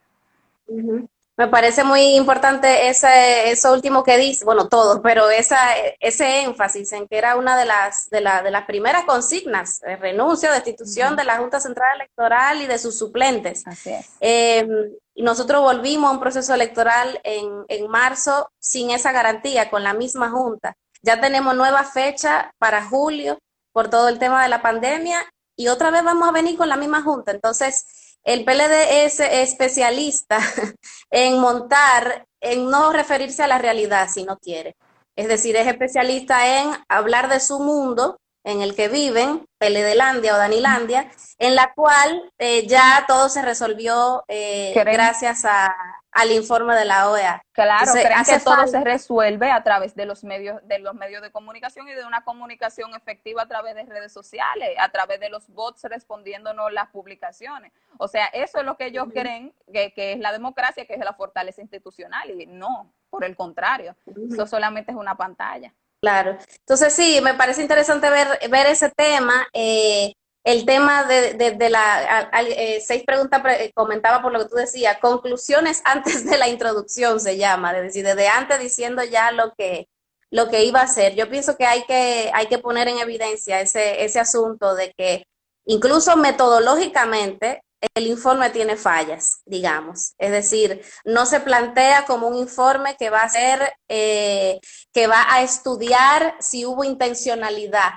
Me 1.38 1.48
parece 1.48 1.82
muy 1.82 2.14
importante 2.14 2.88
ese, 2.88 3.50
eso 3.50 3.72
último 3.72 4.04
que 4.04 4.18
dice, 4.18 4.44
bueno, 4.44 4.68
todo, 4.68 5.00
pero 5.00 5.30
esa, 5.30 5.58
ese 5.98 6.42
énfasis 6.42 6.92
en 6.92 7.08
que 7.08 7.16
era 7.16 7.36
una 7.36 7.56
de 7.56 7.64
las, 7.64 8.10
de, 8.10 8.20
la, 8.20 8.42
de 8.42 8.50
las 8.50 8.66
primeras 8.66 9.04
consignas, 9.04 9.80
de 9.80 9.96
renuncia, 9.96 10.52
destitución 10.52 11.16
de 11.16 11.24
la 11.24 11.38
Junta 11.38 11.58
Central 11.58 11.88
Electoral 11.94 12.60
y 12.60 12.66
de 12.66 12.78
sus 12.78 12.98
suplentes. 12.98 13.66
Así 13.66 13.92
es. 13.92 14.10
Eh, 14.20 14.68
nosotros 15.16 15.62
volvimos 15.62 16.10
a 16.10 16.12
un 16.12 16.20
proceso 16.20 16.52
electoral 16.52 17.18
en, 17.24 17.64
en 17.68 17.88
marzo 17.88 18.50
sin 18.58 18.90
esa 18.90 19.10
garantía, 19.12 19.70
con 19.70 19.82
la 19.82 19.94
misma 19.94 20.30
Junta. 20.30 20.74
Ya 21.00 21.18
tenemos 21.20 21.56
nueva 21.56 21.84
fecha 21.84 22.52
para 22.58 22.84
julio 22.84 23.38
por 23.72 23.88
todo 23.88 24.08
el 24.08 24.18
tema 24.18 24.42
de 24.42 24.50
la 24.50 24.60
pandemia 24.60 25.24
y 25.56 25.68
otra 25.68 25.90
vez 25.90 26.04
vamos 26.04 26.28
a 26.28 26.32
venir 26.32 26.58
con 26.58 26.68
la 26.68 26.76
misma 26.76 27.02
Junta. 27.02 27.32
Entonces, 27.32 28.01
el 28.24 28.44
PLD 28.44 29.04
es 29.04 29.20
especialista 29.20 30.38
en 31.10 31.38
montar, 31.40 32.26
en 32.40 32.70
no 32.70 32.92
referirse 32.92 33.42
a 33.42 33.48
la 33.48 33.58
realidad 33.58 34.08
si 34.12 34.24
no 34.24 34.38
quiere. 34.38 34.76
Es 35.16 35.28
decir, 35.28 35.56
es 35.56 35.66
especialista 35.66 36.60
en 36.60 36.70
hablar 36.88 37.28
de 37.28 37.40
su 37.40 37.58
mundo 37.60 38.18
en 38.44 38.60
el 38.62 38.74
que 38.74 38.88
viven, 38.88 39.46
PLDlandia 39.58 40.34
o 40.34 40.38
Danilandia, 40.38 41.10
en 41.38 41.54
la 41.54 41.72
cual 41.74 42.32
eh, 42.38 42.66
ya 42.66 43.04
todo 43.06 43.28
se 43.28 43.42
resolvió 43.42 44.24
eh, 44.28 44.72
gracias 44.74 45.44
a, 45.44 45.74
al 46.12 46.30
informe 46.30 46.74
de 46.76 46.84
la 46.84 47.10
OEA. 47.10 47.44
Claro, 47.52 47.92
creen 47.92 48.24
que 48.24 48.38
todo 48.38 48.66
se 48.66 48.80
resuelve 48.84 49.50
a 49.50 49.62
través 49.62 49.94
de 49.94 50.04
los 50.06 50.22
medios 50.24 50.60
de 50.64 50.78
los 50.78 50.94
medios 50.94 51.22
de 51.22 51.30
comunicación 51.30 51.88
y 51.88 51.94
de 51.94 52.04
una 52.04 52.22
comunicación 52.22 52.94
efectiva 52.94 53.42
a 53.42 53.48
través 53.48 53.74
de 53.74 53.84
redes 53.84 54.12
sociales, 54.12 54.70
a 54.78 54.90
través 54.90 55.18
de 55.20 55.30
los 55.30 55.48
bots 55.48 55.82
respondiéndonos 55.84 56.72
las 56.72 56.88
publicaciones. 56.90 57.72
O 57.98 58.08
sea, 58.08 58.26
eso 58.26 58.58
es 58.58 58.64
lo 58.64 58.76
que 58.76 58.86
ellos 58.86 59.06
creen 59.12 59.54
que, 59.72 59.92
es 59.96 60.18
la 60.18 60.32
democracia, 60.32 60.86
que 60.86 60.94
es 60.94 61.00
la 61.00 61.14
fortaleza 61.14 61.62
institucional 61.62 62.30
y 62.30 62.46
no, 62.46 62.92
por 63.08 63.24
el 63.24 63.34
contrario, 63.34 63.96
eso 64.30 64.46
solamente 64.46 64.92
es 64.92 64.96
una 64.96 65.16
pantalla. 65.16 65.72
Claro. 66.00 66.36
Entonces 66.58 66.92
sí, 66.92 67.20
me 67.22 67.34
parece 67.34 67.62
interesante 67.62 68.10
ver, 68.10 68.26
ver 68.50 68.66
ese 68.66 68.90
tema. 68.90 69.46
Eh, 69.52 70.12
el 70.44 70.66
tema 70.66 71.04
de, 71.04 71.34
de, 71.34 71.70
la, 71.70 72.30
eh, 72.48 72.82
seis 72.84 73.04
preguntas 73.06 73.40
eh, 73.58 73.70
comentaba 73.74 74.22
por 74.22 74.32
lo 74.32 74.40
que 74.40 74.48
tú 74.48 74.56
decías, 74.56 74.98
conclusiones 74.98 75.82
antes 75.84 76.24
de 76.24 76.36
la 76.36 76.48
introducción 76.48 77.20
se 77.20 77.36
llama, 77.36 77.76
es 77.76 77.82
decir, 77.82 78.04
desde 78.04 78.28
antes 78.28 78.58
diciendo 78.58 79.04
ya 79.04 79.30
lo 79.30 79.52
que, 79.54 79.88
lo 80.30 80.48
que 80.48 80.64
iba 80.64 80.80
a 80.80 80.84
hacer. 80.84 81.14
Yo 81.14 81.28
pienso 81.30 81.56
que 81.56 81.66
hay 81.66 81.84
que, 81.84 82.30
hay 82.34 82.46
que 82.46 82.58
poner 82.58 82.88
en 82.88 82.98
evidencia 82.98 83.60
ese, 83.60 84.04
ese 84.04 84.18
asunto 84.18 84.74
de 84.74 84.92
que 84.96 85.26
incluso 85.64 86.16
metodológicamente 86.16 87.62
el 87.94 88.06
informe 88.06 88.50
tiene 88.50 88.76
fallas, 88.76 89.42
digamos. 89.44 90.14
Es 90.18 90.30
decir, 90.30 90.82
no 91.04 91.26
se 91.26 91.40
plantea 91.40 92.04
como 92.06 92.28
un 92.28 92.36
informe 92.36 92.96
que 92.96 93.10
va 93.10 93.22
a 93.22 93.28
ser, 93.28 93.72
eh, 93.88 94.60
que 94.92 95.06
va 95.06 95.24
a 95.28 95.42
estudiar 95.42 96.36
si 96.40 96.64
hubo 96.64 96.84
intencionalidad 96.84 97.90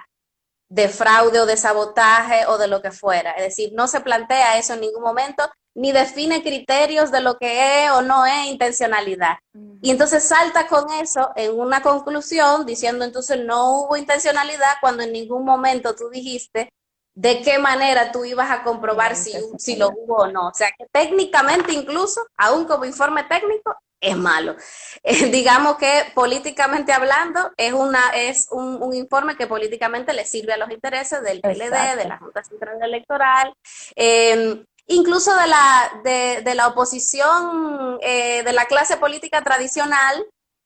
de 0.75 0.89
fraude 0.89 1.39
o 1.39 1.46
de 1.46 1.55
sabotaje 1.55 2.46
o 2.48 2.58
de 2.58 2.67
lo 2.67 2.82
que 2.82 2.91
fuera. 2.91 3.32
Es 3.32 3.44
decir, 3.44 3.72
no 3.74 3.88
se 3.88 4.01
plantea 4.01 4.58
eso 4.58 4.74
en 4.74 4.82
ningún 4.82 5.01
momento, 5.01 5.50
ni 5.74 5.94
define 5.94 6.44
criterios 6.44 7.13
de 7.13 7.22
lo 7.22 7.38
que 7.38 7.86
es 7.86 7.91
o 7.91 8.01
no 8.01 8.25
es 8.25 8.48
intencionalidad. 8.48 9.38
Y 9.82 9.89
entonces 9.89 10.27
salta 10.27 10.67
con 10.67 10.91
eso 11.01 11.32
en 11.38 11.58
una 11.58 11.82
conclusión 11.82 12.65
diciendo 12.65 13.05
entonces 13.05 13.39
no 13.39 13.72
hubo 13.72 13.96
intencionalidad 13.96 14.74
cuando 14.82 15.03
en 15.03 15.13
ningún 15.13 15.46
momento 15.46 15.96
tú 15.96 16.10
dijiste 16.10 16.74
de 17.13 17.41
qué 17.41 17.58
manera 17.58 18.12
tú 18.12 18.25
ibas 18.25 18.51
a 18.51 18.63
comprobar 18.63 19.15
si, 19.15 19.32
si 19.58 19.77
lo 19.77 19.91
hubo 19.91 20.24
o 20.24 20.27
no. 20.27 20.50
O 20.50 20.53
sea 20.53 20.72
que 20.77 20.88
técnicamente 20.91 21.72
incluso, 21.72 22.20
aún 22.36 22.65
como 22.65 22.84
informe 22.84 23.24
técnico, 23.24 23.74
es 24.05 24.17
malo. 24.17 24.55
Eh, 25.07 25.27
digamos 25.27 25.77
que 25.77 26.12
políticamente 26.15 26.91
hablando 26.91 27.51
es 27.57 27.74
una 27.74 28.09
es 28.15 28.47
un, 28.50 28.91
informe 28.95 29.35
que 29.35 29.45
políticamente 29.45 30.13
le 30.13 30.25
sirve 30.25 30.53
a 30.53 30.57
los 30.57 30.71
intereses 30.71 31.21
del 31.21 31.41
PLD, 31.41 31.95
de 31.95 32.05
la 32.07 32.17
Junta 32.17 32.43
Central 32.43 32.81
Electoral, 32.81 33.53
em, 33.95 34.65
incluso 34.88 35.35
de 35.35 35.45
la 35.45 36.01
de, 36.03 36.41
de 36.43 36.55
la 36.55 36.69
oposición 36.69 38.00
eh, 38.01 38.41
de 38.41 38.51
la 38.51 38.65
clase 38.65 38.97
política 38.97 39.43
tradicional 39.43 40.25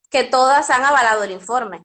que 0.09 0.23
todas 0.23 0.69
han 0.69 0.85
avalado 0.85 1.23
el 1.23 1.31
informe 1.31 1.81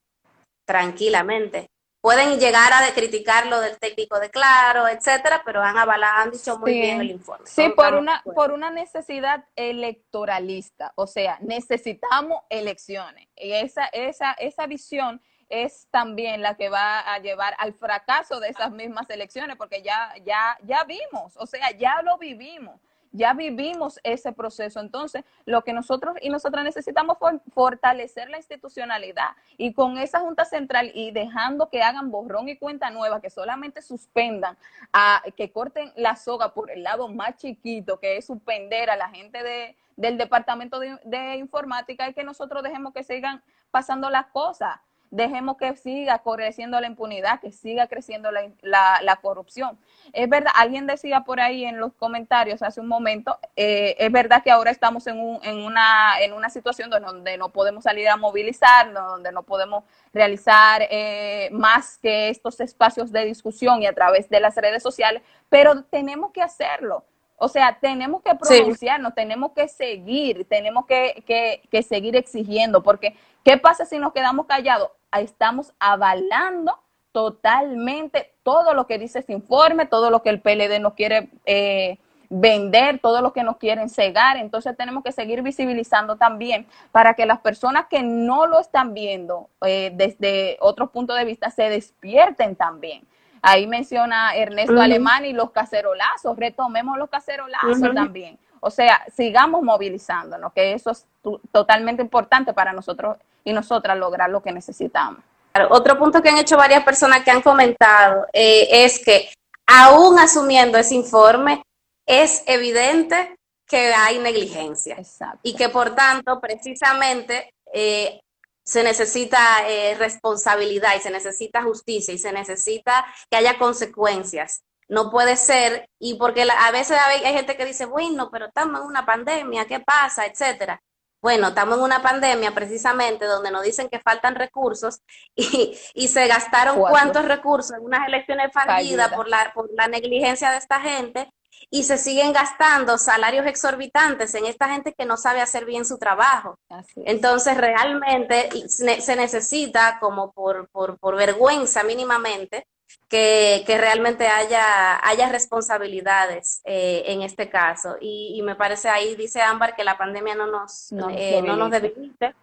tranquilamente 0.64 1.70
pueden 2.04 2.38
llegar 2.38 2.70
a 2.70 2.92
criticar 2.92 3.46
lo 3.46 3.62
del 3.62 3.78
técnico 3.78 4.20
de 4.20 4.28
claro, 4.28 4.86
etcétera, 4.86 5.40
pero 5.42 5.62
han 5.62 5.78
avalado, 5.78 6.18
han 6.18 6.30
dicho 6.32 6.58
muy 6.58 6.74
bien 6.74 7.00
el 7.00 7.12
informe. 7.12 7.46
Sí, 7.46 7.70
por 7.70 7.94
una, 7.94 8.22
por 8.34 8.52
una 8.52 8.70
necesidad 8.70 9.46
electoralista, 9.56 10.92
o 10.96 11.06
sea, 11.06 11.38
necesitamos 11.40 12.42
elecciones. 12.50 13.26
Y 13.34 13.52
esa, 13.52 13.86
esa, 13.86 14.32
esa 14.32 14.66
visión 14.66 15.22
es 15.48 15.88
también 15.90 16.42
la 16.42 16.58
que 16.58 16.68
va 16.68 17.00
a 17.00 17.20
llevar 17.20 17.56
al 17.58 17.72
fracaso 17.72 18.38
de 18.38 18.50
esas 18.50 18.70
mismas 18.70 19.08
elecciones, 19.08 19.56
porque 19.56 19.80
ya, 19.82 20.12
ya, 20.26 20.58
ya 20.62 20.84
vimos, 20.84 21.34
o 21.38 21.46
sea, 21.46 21.70
ya 21.70 22.02
lo 22.02 22.18
vivimos 22.18 22.82
ya 23.14 23.32
vivimos 23.32 24.00
ese 24.02 24.32
proceso. 24.32 24.80
Entonces, 24.80 25.24
lo 25.46 25.62
que 25.62 25.72
nosotros 25.72 26.16
y 26.20 26.28
nosotras 26.28 26.64
necesitamos 26.64 27.16
es 27.32 27.40
fortalecer 27.54 28.28
la 28.28 28.38
institucionalidad 28.38 29.30
y 29.56 29.72
con 29.72 29.96
esa 29.98 30.20
Junta 30.20 30.44
Central 30.44 30.90
y 30.94 31.12
dejando 31.12 31.70
que 31.70 31.82
hagan 31.82 32.10
borrón 32.10 32.48
y 32.48 32.56
cuenta 32.56 32.90
nueva, 32.90 33.20
que 33.20 33.30
solamente 33.30 33.82
suspendan, 33.82 34.58
a, 34.92 35.22
que 35.36 35.52
corten 35.52 35.92
la 35.96 36.16
soga 36.16 36.52
por 36.52 36.70
el 36.70 36.82
lado 36.82 37.08
más 37.08 37.36
chiquito, 37.36 38.00
que 38.00 38.16
es 38.16 38.26
suspender 38.26 38.90
a 38.90 38.96
la 38.96 39.08
gente 39.08 39.42
de, 39.44 39.76
del 39.96 40.18
Departamento 40.18 40.80
de, 40.80 40.98
de 41.04 41.36
Informática 41.36 42.08
y 42.08 42.14
que 42.14 42.24
nosotros 42.24 42.64
dejemos 42.64 42.92
que 42.92 43.04
sigan 43.04 43.42
pasando 43.70 44.10
las 44.10 44.26
cosas 44.26 44.80
dejemos 45.14 45.56
que 45.56 45.76
siga 45.76 46.18
creciendo 46.18 46.80
la 46.80 46.88
impunidad, 46.88 47.40
que 47.40 47.52
siga 47.52 47.86
creciendo 47.86 48.30
la, 48.32 49.18
corrupción. 49.22 49.78
Es 50.12 50.28
verdad, 50.28 50.52
alguien 50.56 50.86
decía 50.86 51.20
por 51.20 51.40
ahí 51.40 51.64
en 51.64 51.78
los 51.78 51.94
comentarios 51.94 52.62
hace 52.62 52.80
un 52.80 52.88
momento, 52.88 53.38
eh, 53.54 53.94
es 53.98 54.10
verdad 54.10 54.42
que 54.42 54.50
ahora 54.50 54.72
estamos 54.72 55.06
en, 55.06 55.18
una, 55.18 56.20
en 56.20 56.32
una 56.32 56.50
situación 56.50 56.90
donde 56.90 57.38
no 57.38 57.50
podemos 57.50 57.84
salir 57.84 58.08
a 58.08 58.16
movilizar, 58.16 58.92
donde 58.92 59.30
no 59.30 59.44
podemos 59.44 59.84
realizar 60.12 60.82
eh, 60.90 61.48
más 61.52 61.98
que 61.98 62.28
estos 62.28 62.58
espacios 62.60 63.12
de 63.12 63.24
discusión 63.24 63.82
y 63.82 63.86
a 63.86 63.94
través 63.94 64.28
de 64.28 64.40
las 64.40 64.56
redes 64.56 64.82
sociales, 64.82 65.22
pero 65.48 65.84
tenemos 65.84 66.32
que 66.32 66.42
hacerlo. 66.42 67.04
O 67.36 67.48
sea, 67.48 67.78
tenemos 67.80 68.22
que 68.22 68.34
pronunciarnos, 68.34 69.14
tenemos 69.14 69.52
que 69.52 69.68
seguir, 69.68 70.46
tenemos 70.48 70.86
que, 70.86 71.60
que, 71.70 71.82
seguir 71.82 72.16
exigiendo, 72.16 72.82
porque 72.82 73.16
¿qué 73.42 73.58
pasa 73.58 73.84
si 73.84 73.98
nos 73.98 74.12
quedamos 74.12 74.46
callados? 74.46 74.90
Estamos 75.12 75.72
avalando 75.78 76.78
totalmente 77.12 78.32
todo 78.42 78.74
lo 78.74 78.86
que 78.86 78.98
dice 78.98 79.20
ese 79.20 79.32
informe, 79.32 79.86
todo 79.86 80.10
lo 80.10 80.22
que 80.22 80.30
el 80.30 80.40
PLD 80.40 80.80
nos 80.80 80.94
quiere 80.94 81.30
eh, 81.44 81.98
vender, 82.28 82.98
todo 82.98 83.20
lo 83.20 83.32
que 83.32 83.44
nos 83.44 83.56
quieren 83.56 83.88
cegar. 83.88 84.36
Entonces 84.36 84.76
tenemos 84.76 85.04
que 85.04 85.12
seguir 85.12 85.42
visibilizando 85.42 86.16
también 86.16 86.66
para 86.92 87.14
que 87.14 87.26
las 87.26 87.40
personas 87.40 87.86
que 87.88 88.02
no 88.02 88.46
lo 88.46 88.60
están 88.60 88.94
viendo 88.94 89.48
eh, 89.64 89.92
desde 89.94 90.56
otro 90.60 90.90
punto 90.90 91.14
de 91.14 91.24
vista 91.24 91.50
se 91.50 91.68
despierten 91.68 92.56
también. 92.56 93.06
Ahí 93.46 93.66
menciona 93.66 94.34
Ernesto 94.34 94.80
Alemán 94.80 95.26
y 95.26 95.34
los 95.34 95.50
cacerolazos, 95.50 96.34
retomemos 96.34 96.96
los 96.96 97.10
cacerolazos 97.10 97.94
también. 97.94 98.38
O 98.60 98.70
sea, 98.70 99.04
sigamos 99.14 99.62
movilizándonos, 99.62 100.50
que 100.54 100.72
eso 100.72 100.90
es 100.90 101.06
totalmente 101.52 102.00
importante 102.00 102.54
para 102.54 102.72
nosotros 102.72 103.18
y 103.44 103.52
nosotras 103.52 103.98
lograr 103.98 104.30
lo 104.30 104.42
que 104.42 104.50
necesitamos. 104.50 105.20
Otro 105.68 105.98
punto 105.98 106.22
que 106.22 106.30
han 106.30 106.38
hecho 106.38 106.56
varias 106.56 106.84
personas 106.84 107.22
que 107.22 107.30
han 107.30 107.42
comentado 107.42 108.26
eh, 108.32 108.66
es 108.70 109.04
que 109.04 109.28
aún 109.66 110.18
asumiendo 110.18 110.78
ese 110.78 110.94
informe, 110.94 111.62
es 112.06 112.42
evidente 112.46 113.36
que 113.66 113.92
hay 113.92 114.20
negligencia. 114.20 114.96
Y 115.42 115.54
que 115.54 115.68
por 115.68 115.94
tanto 115.94 116.40
precisamente 116.40 117.52
eh, 117.74 118.20
se 118.64 118.82
necesita 118.82 119.68
eh, 119.68 119.94
responsabilidad 119.94 120.96
y 120.96 121.00
se 121.00 121.10
necesita 121.10 121.62
justicia 121.62 122.14
y 122.14 122.18
se 122.18 122.32
necesita 122.32 123.04
que 123.30 123.36
haya 123.36 123.58
consecuencias. 123.58 124.64
No 124.88 125.10
puede 125.10 125.36
ser, 125.36 125.88
y 125.98 126.14
porque 126.14 126.42
a 126.42 126.70
veces 126.70 126.98
hay, 126.98 127.20
gente 127.32 127.56
que 127.56 127.64
dice, 127.64 127.86
bueno, 127.86 128.30
pero 128.30 128.46
estamos 128.46 128.80
en 128.80 128.86
una 128.86 129.06
pandemia, 129.06 129.66
¿qué 129.66 129.80
pasa? 129.80 130.26
Etcétera. 130.26 130.82
Bueno, 131.22 131.48
estamos 131.48 131.78
en 131.78 131.84
una 131.84 132.02
pandemia 132.02 132.50
precisamente 132.50 133.24
donde 133.24 133.50
nos 133.50 133.62
dicen 133.62 133.88
que 133.88 133.98
faltan 133.98 134.34
recursos 134.34 135.00
y, 135.34 135.78
y 135.94 136.08
se 136.08 136.26
gastaron 136.26 136.78
cuántos 136.78 137.24
recursos 137.24 137.76
en 137.76 137.84
unas 137.84 138.06
elecciones 138.06 138.52
fallidas 138.52 139.12
por 139.14 139.28
la, 139.28 139.52
por 139.54 139.70
la 139.72 139.88
negligencia 139.88 140.50
de 140.50 140.58
esta 140.58 140.80
gente 140.80 141.30
y 141.70 141.84
se 141.84 141.98
siguen 141.98 142.32
gastando 142.32 142.98
salarios 142.98 143.46
exorbitantes 143.46 144.34
en 144.34 144.46
esta 144.46 144.68
gente 144.68 144.92
que 144.92 145.04
no 145.04 145.16
sabe 145.16 145.40
hacer 145.40 145.64
bien 145.64 145.84
su 145.84 145.98
trabajo. 145.98 146.58
Entonces, 147.04 147.56
realmente 147.56 148.48
se 148.68 149.16
necesita, 149.16 149.98
como 150.00 150.32
por, 150.32 150.68
por, 150.68 151.16
vergüenza 151.16 151.82
mínimamente, 151.82 152.66
que, 153.08 153.64
realmente 153.66 154.26
haya, 154.26 155.00
haya 155.06 155.28
responsabilidades 155.28 156.60
eh, 156.64 157.04
en 157.06 157.22
este 157.22 157.48
caso. 157.48 157.96
Y, 158.00 158.40
me 158.42 158.56
parece 158.56 158.88
ahí, 158.88 159.14
dice 159.16 159.40
Ámbar, 159.40 159.76
que 159.76 159.84
la 159.84 159.96
pandemia 159.96 160.34
no 160.34 160.46
nos, 160.46 160.92
no, 160.92 161.08
eh, 161.10 161.42
nos 161.42 161.70
debilite. 161.70 162.34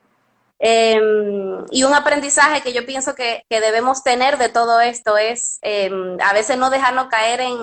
Em, 0.64 1.66
y 1.72 1.84
un 1.84 1.94
aprendizaje 1.96 2.62
que 2.62 2.72
yo 2.72 2.86
pienso 2.86 3.16
que, 3.16 3.44
debemos 3.50 4.04
tener 4.04 4.38
de 4.38 4.48
todo 4.48 4.80
esto 4.80 5.18
es 5.18 5.58
em, 5.64 6.20
a 6.22 6.34
veces 6.34 6.56
no 6.56 6.70
dejarnos 6.70 7.08
caer 7.08 7.42
en, 7.42 7.58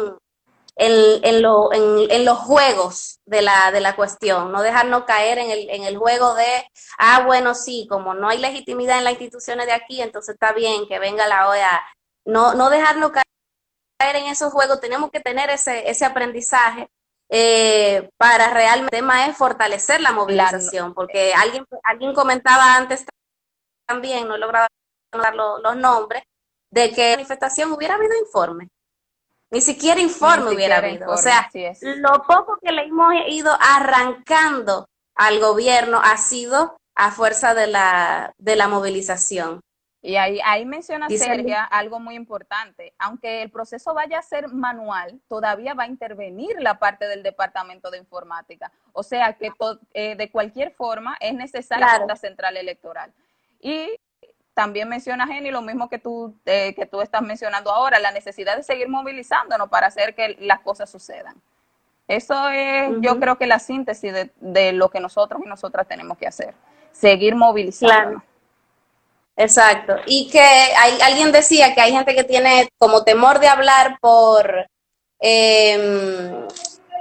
en, 0.78 1.24
en, 1.24 1.42
lo, 1.42 1.72
en, 1.72 2.10
en, 2.10 2.24
los 2.24 2.38
juegos 2.38 3.20
de 3.26 3.42
la, 3.42 3.72
de 3.72 3.80
la 3.80 3.96
cuestión, 3.96 4.52
no 4.52 4.62
dejarnos 4.62 5.04
caer 5.04 5.38
en 5.38 5.50
el, 5.50 5.68
en 5.70 5.82
el 5.82 5.98
juego 5.98 6.34
de, 6.34 6.64
ah, 6.98 7.24
bueno, 7.26 7.56
sí, 7.56 7.86
como 7.90 8.14
no 8.14 8.28
hay 8.28 8.38
legitimidad 8.38 8.98
en 8.98 9.04
las 9.04 9.14
instituciones 9.14 9.66
de 9.66 9.72
aquí, 9.72 10.00
entonces 10.00 10.34
está 10.34 10.52
bien 10.52 10.86
que 10.86 11.00
venga 11.00 11.26
la 11.26 11.48
OEA. 11.48 11.82
No, 12.24 12.54
no 12.54 12.70
dejarnos 12.70 13.10
caer 13.10 14.16
en 14.16 14.26
esos 14.26 14.52
juegos, 14.52 14.80
tenemos 14.80 15.10
que 15.10 15.18
tener 15.18 15.50
ese, 15.50 15.90
ese 15.90 16.04
aprendizaje 16.04 16.88
eh, 17.28 18.08
para 18.16 18.54
realmente 18.54 18.96
el 18.96 19.02
tema 19.02 19.26
es 19.26 19.36
fortalecer 19.36 20.00
la 20.00 20.12
movilización, 20.12 20.94
porque 20.94 21.34
alguien, 21.34 21.64
alguien 21.82 22.14
comentaba 22.14 22.76
antes 22.76 23.04
también, 23.84 24.28
no 24.28 24.36
he 24.36 24.38
logrado 24.38 24.68
los, 25.12 25.60
los 25.62 25.76
nombres, 25.76 26.22
de 26.70 26.92
que 26.92 27.10
la 27.10 27.16
manifestación 27.16 27.72
hubiera 27.72 27.96
habido 27.96 28.16
informe. 28.16 28.68
Ni 29.50 29.60
siquiera 29.60 30.00
informe 30.00 30.54
hubiera 30.54 30.78
habido. 30.78 31.10
o 31.10 31.16
sea, 31.16 31.50
lo 31.82 32.22
poco 32.24 32.58
que 32.60 32.72
le 32.72 32.82
hemos 32.82 33.14
ido 33.28 33.56
arrancando 33.60 34.86
al 35.14 35.40
gobierno 35.40 36.00
ha 36.02 36.16
sido 36.16 36.76
a 36.94 37.10
fuerza 37.10 37.54
de 37.54 37.66
la, 37.66 38.34
de 38.38 38.56
la 38.56 38.68
movilización. 38.68 39.60
Y 40.00 40.16
ahí, 40.16 40.38
ahí 40.44 40.64
menciona 40.64 41.08
Sergia 41.08 41.64
algo 41.64 41.98
muy 41.98 42.14
importante. 42.14 42.94
Aunque 42.98 43.42
el 43.42 43.50
proceso 43.50 43.94
vaya 43.94 44.18
a 44.18 44.22
ser 44.22 44.48
manual, 44.48 45.20
todavía 45.28 45.74
va 45.74 45.84
a 45.84 45.88
intervenir 45.88 46.56
la 46.60 46.78
parte 46.78 47.06
del 47.08 47.22
departamento 47.22 47.90
de 47.90 47.98
informática. 47.98 48.70
O 48.92 49.02
sea 49.02 49.32
que 49.32 49.50
eh, 49.94 50.14
de 50.14 50.30
cualquier 50.30 50.72
forma 50.72 51.16
es 51.20 51.34
necesaria 51.34 52.04
la 52.06 52.16
central 52.16 52.56
electoral. 52.56 53.12
Y 53.60 53.98
también 54.58 54.88
menciona 54.88 55.24
Jenny 55.24 55.52
lo 55.52 55.62
mismo 55.62 55.88
que 55.88 56.00
tú, 56.00 56.34
eh, 56.44 56.74
que 56.74 56.84
tú 56.84 57.00
estás 57.00 57.22
mencionando 57.22 57.70
ahora, 57.70 58.00
la 58.00 58.10
necesidad 58.10 58.56
de 58.56 58.64
seguir 58.64 58.88
movilizándonos 58.88 59.68
para 59.68 59.86
hacer 59.86 60.16
que 60.16 60.36
las 60.40 60.58
cosas 60.62 60.90
sucedan. 60.90 61.36
Eso 62.08 62.48
es, 62.48 62.90
yo 63.00 63.20
creo 63.20 63.38
que 63.38 63.46
la 63.46 63.60
síntesis 63.60 64.12
de, 64.40 64.72
lo 64.72 64.90
que 64.90 64.98
nosotros 64.98 65.40
y 65.44 65.48
nosotras 65.48 65.86
tenemos 65.86 66.18
que 66.18 66.26
hacer, 66.26 66.54
seguir 66.90 67.36
movilizándonos. 67.36 68.24
Exacto. 69.36 69.94
Y 70.06 70.28
que 70.28 70.40
hay, 70.40 70.98
alguien 71.02 71.30
decía 71.30 71.72
que 71.76 71.80
hay 71.80 71.92
gente 71.92 72.16
que 72.16 72.24
tiene 72.24 72.68
como 72.78 73.04
temor 73.04 73.38
de 73.38 73.46
hablar 73.46 73.96
por, 74.00 74.66
em, 75.20 76.48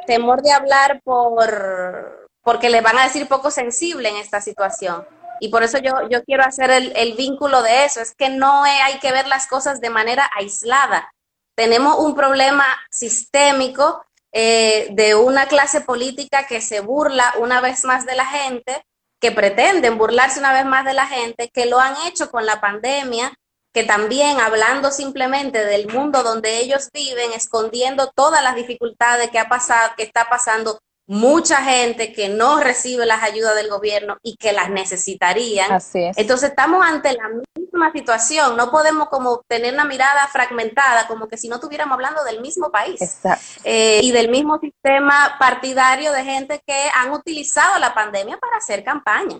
temor 0.05 0.43
de 0.43 0.51
hablar 0.51 1.01
por, 1.03 2.29
porque 2.43 2.69
le 2.69 2.81
van 2.81 2.99
a 2.99 3.05
decir 3.05 3.27
poco 3.27 3.49
sensible 3.49 4.09
en 4.09 4.17
esta 4.17 4.41
situación. 4.41 5.07
Y 5.39 5.50
por 5.50 5.63
eso 5.63 5.78
yo, 5.78 5.93
yo 6.10 6.23
quiero 6.23 6.43
hacer 6.43 6.71
el, 6.71 7.13
vínculo 7.13 7.62
de 7.62 7.86
eso, 7.86 8.02
es 8.02 8.13
que 8.15 8.30
no 8.30 8.63
hay 8.63 9.00
que 9.00 9.12
ver 9.12 9.28
las 9.28 9.47
cosas 9.47 9.82
de 9.82 9.89
manera 9.89 10.30
aislada. 10.36 11.12
Tenemos 11.56 11.97
un 12.00 12.15
problema 12.15 12.65
sistémico 12.91 14.04
eh, 14.32 14.88
de 14.91 15.15
una 15.15 15.47
clase 15.47 15.82
política 15.82 16.45
que 16.47 16.62
se 16.62 16.82
burla 16.82 17.34
una 17.39 17.62
vez 17.62 17.84
más 17.84 18.06
de 18.06 18.15
la 18.15 18.26
gente, 18.26 18.86
que 19.19 19.32
pretenden 19.32 19.97
burlarse 19.97 20.39
una 20.39 20.54
vez 20.54 20.65
más 20.65 20.86
de 20.86 20.93
la 20.93 21.08
gente, 21.08 21.50
que 21.50 21.65
lo 21.65 21.80
han 21.80 21.95
hecho 22.08 22.30
con 22.30 22.45
la 22.45 22.62
pandemia, 22.62 23.34
que 23.73 23.84
también 23.84 24.39
hablando 24.39 24.91
simplemente 24.91 25.63
del 25.65 25.88
mundo 25.88 26.23
donde 26.23 26.60
ellos 26.60 26.89
viven, 26.93 27.34
escondiendo 27.34 28.12
todas 28.15 28.43
las 28.43 28.56
dificultades 28.56 29.30
que 29.30 29.39
ha 29.39 29.50
pasado, 29.50 29.93
que 29.95 30.04
está 30.04 30.30
pasando 30.30 30.80
mucha 31.07 31.63
gente 31.63 32.11
que 32.11 32.27
no 32.27 32.59
recibe 32.59 33.05
las 33.05 33.23
ayudas 33.23 33.55
del 33.55 33.69
gobierno 33.69 34.17
y 34.21 34.35
que 34.35 34.51
las 34.51 34.69
necesitarían. 34.69 35.71
Así 35.71 36.03
es. 36.03 36.17
Entonces 36.17 36.49
estamos 36.49 36.85
ante 36.85 37.13
la 37.13 37.29
misma 37.55 37.91
situación, 37.93 38.57
no 38.57 38.69
podemos 38.69 39.07
como 39.07 39.41
tener 39.47 39.73
una 39.73 39.85
mirada 39.85 40.27
fragmentada, 40.27 41.07
como 41.07 41.27
que 41.27 41.37
si 41.37 41.47
no 41.47 41.55
estuviéramos 41.55 41.93
hablando 41.93 42.23
del 42.25 42.41
mismo 42.41 42.69
país 42.71 43.21
eh, 43.63 44.01
y 44.03 44.11
del 44.11 44.29
mismo 44.29 44.59
sistema 44.59 45.37
partidario 45.39 46.11
de 46.11 46.23
gente 46.25 46.61
que 46.65 46.89
han 46.93 47.11
utilizado 47.11 47.79
la 47.79 47.93
pandemia 47.93 48.37
para 48.37 48.57
hacer 48.57 48.83
campaña. 48.83 49.39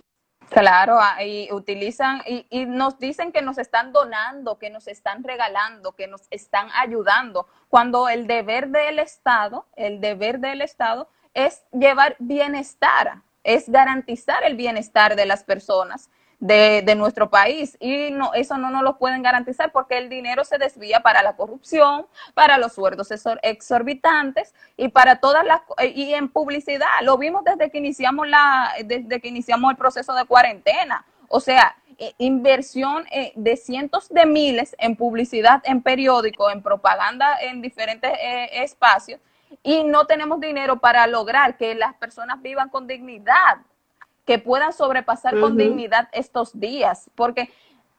Claro, 0.50 0.98
ah, 0.98 1.22
y 1.22 1.52
utilizan 1.52 2.22
y, 2.26 2.46
y, 2.48 2.64
nos 2.64 2.98
dicen 2.98 3.32
que 3.32 3.42
nos 3.42 3.58
están 3.58 3.92
donando, 3.92 4.58
que 4.58 4.70
nos 4.70 4.88
están 4.88 5.22
regalando, 5.22 5.92
que 5.92 6.06
nos 6.06 6.22
están 6.30 6.70
ayudando, 6.74 7.46
cuando 7.68 8.08
el 8.08 8.26
deber 8.26 8.68
del 8.68 8.98
Estado, 8.98 9.66
el 9.76 10.00
deber 10.00 10.40
del 10.40 10.62
Estado 10.62 11.10
es 11.46 11.62
llevar 11.72 12.16
bienestar, 12.18 13.22
es 13.44 13.68
garantizar 13.68 14.42
el 14.44 14.56
bienestar 14.56 15.14
de 15.14 15.24
las 15.24 15.44
personas 15.44 16.10
de, 16.40 16.94
nuestro 16.96 17.30
país 17.30 17.76
y 17.80 18.10
no, 18.10 18.32
eso 18.34 18.58
no 18.58 18.70
nos 18.70 18.82
lo 18.82 18.98
pueden 18.98 19.22
garantizar 19.22 19.72
porque 19.72 19.98
el 19.98 20.08
dinero 20.08 20.44
se 20.44 20.58
desvía 20.58 21.00
para 21.00 21.22
la 21.22 21.36
corrupción, 21.36 22.06
para 22.34 22.58
los 22.58 22.72
sueldos 22.72 23.08
exorbitantes 23.42 24.54
y 24.76 24.88
para 24.88 25.20
todas 25.20 25.44
las 25.44 25.60
y 25.94 26.14
en 26.14 26.28
publicidad. 26.28 26.88
Lo 27.02 27.18
vimos 27.18 27.44
desde 27.44 27.70
que 27.70 27.78
iniciamos 27.78 28.28
la 28.28 28.72
desde 28.84 29.20
que 29.20 29.28
iniciamos 29.28 29.70
el 29.70 29.76
proceso 29.76 30.14
de 30.14 30.24
cuarentena. 30.24 31.04
O 31.28 31.40
sea, 31.40 31.76
eh, 31.98 32.14
inversión 32.18 33.04
eh, 33.10 33.32
de 33.34 33.56
cientos 33.56 34.08
de 34.08 34.24
miles 34.24 34.74
en 34.78 34.96
publicidad, 34.96 35.62
en 35.64 35.82
periódico, 35.82 36.50
en 36.50 36.62
propaganda 36.62 37.36
en 37.40 37.60
diferentes 37.60 38.12
eh, 38.12 38.62
espacios 38.62 39.20
y 39.62 39.84
no 39.84 40.06
tenemos 40.06 40.40
dinero 40.40 40.78
para 40.78 41.06
lograr 41.06 41.56
que 41.56 41.74
las 41.74 41.94
personas 41.94 42.40
vivan 42.42 42.68
con 42.68 42.86
dignidad, 42.86 43.58
que 44.24 44.38
puedan 44.38 44.72
sobrepasar 44.72 45.38
con 45.40 45.56
dignidad 45.56 46.08
estos 46.12 46.58
días, 46.58 47.10
porque 47.14 47.50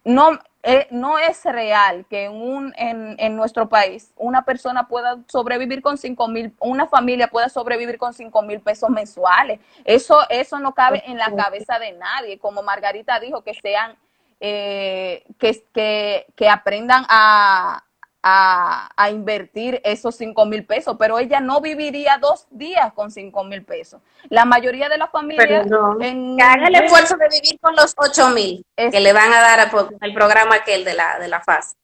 no 0.04 0.40
eh, 0.62 0.88
no 0.92 1.18
es 1.18 1.46
real 1.46 2.06
que 2.10 2.26
en, 2.26 2.34
un, 2.34 2.74
en, 2.76 3.16
en, 3.18 3.38
nuestro 3.38 3.70
país 3.70 4.12
una 4.18 4.44
persona 4.44 4.90
pueda 4.90 5.18
sobrevivir 5.30 5.82
con 5.82 5.98
cinco 5.98 6.28
mil, 6.28 6.54
una 6.60 6.86
familia 6.86 7.30
pueda 7.30 7.48
sobrevivir 7.48 7.98
con 7.98 8.14
cinco 8.14 8.42
mil 8.42 8.60
pesos 8.60 8.90
mensuales. 8.90 9.62
Eso, 9.86 10.20
eso 10.30 10.60
no 10.60 10.74
cabe 10.74 11.02
en 11.06 11.18
la 11.18 11.34
cabeza 11.34 11.80
de 11.80 11.94
nadie. 11.94 12.40
Como 12.40 12.62
Margarita 12.62 13.22
dijo, 13.22 13.42
que 13.42 13.54
sean, 13.54 13.96
eh, 14.42 15.24
que, 15.38 15.64
que, 15.74 16.26
que 16.36 16.50
aprendan 16.50 17.06
a, 17.08 17.86
a, 18.22 18.90
a, 18.96 19.10
invertir 19.10 19.82
esos 19.84 20.16
cinco 20.16 20.46
mil 20.46 20.66
pesos, 20.66 20.96
pero 21.00 21.20
ella 21.20 21.40
no 21.40 21.62
viviría 21.62 22.18
dos 22.18 22.48
días 22.50 22.92
con 22.94 23.12
cinco 23.12 23.44
mil 23.44 23.64
pesos. 23.64 24.02
La 24.30 24.46
mayoría 24.46 24.90
de 24.90 24.98
las 24.98 25.10
familias... 25.10 25.68
en, 26.02 26.38
que 26.38 26.44
haga 26.44 26.68
el 26.68 26.76
esfuerzo 26.76 27.16
de 27.18 27.28
vivir 27.30 27.60
con 27.62 27.76
los 27.76 27.94
ocho 27.98 28.30
mil 28.30 28.66
que 28.76 29.00
le 29.00 29.14
van 29.14 29.32
a 29.32 29.40
dar 29.40 29.60
a, 29.60 29.72
el 30.02 30.14
programa 30.14 30.56
aquel 30.56 30.84
de 30.84 30.94
la, 30.94 31.20
de 31.20 31.28
la 31.28 31.42
FAS. 31.42 31.78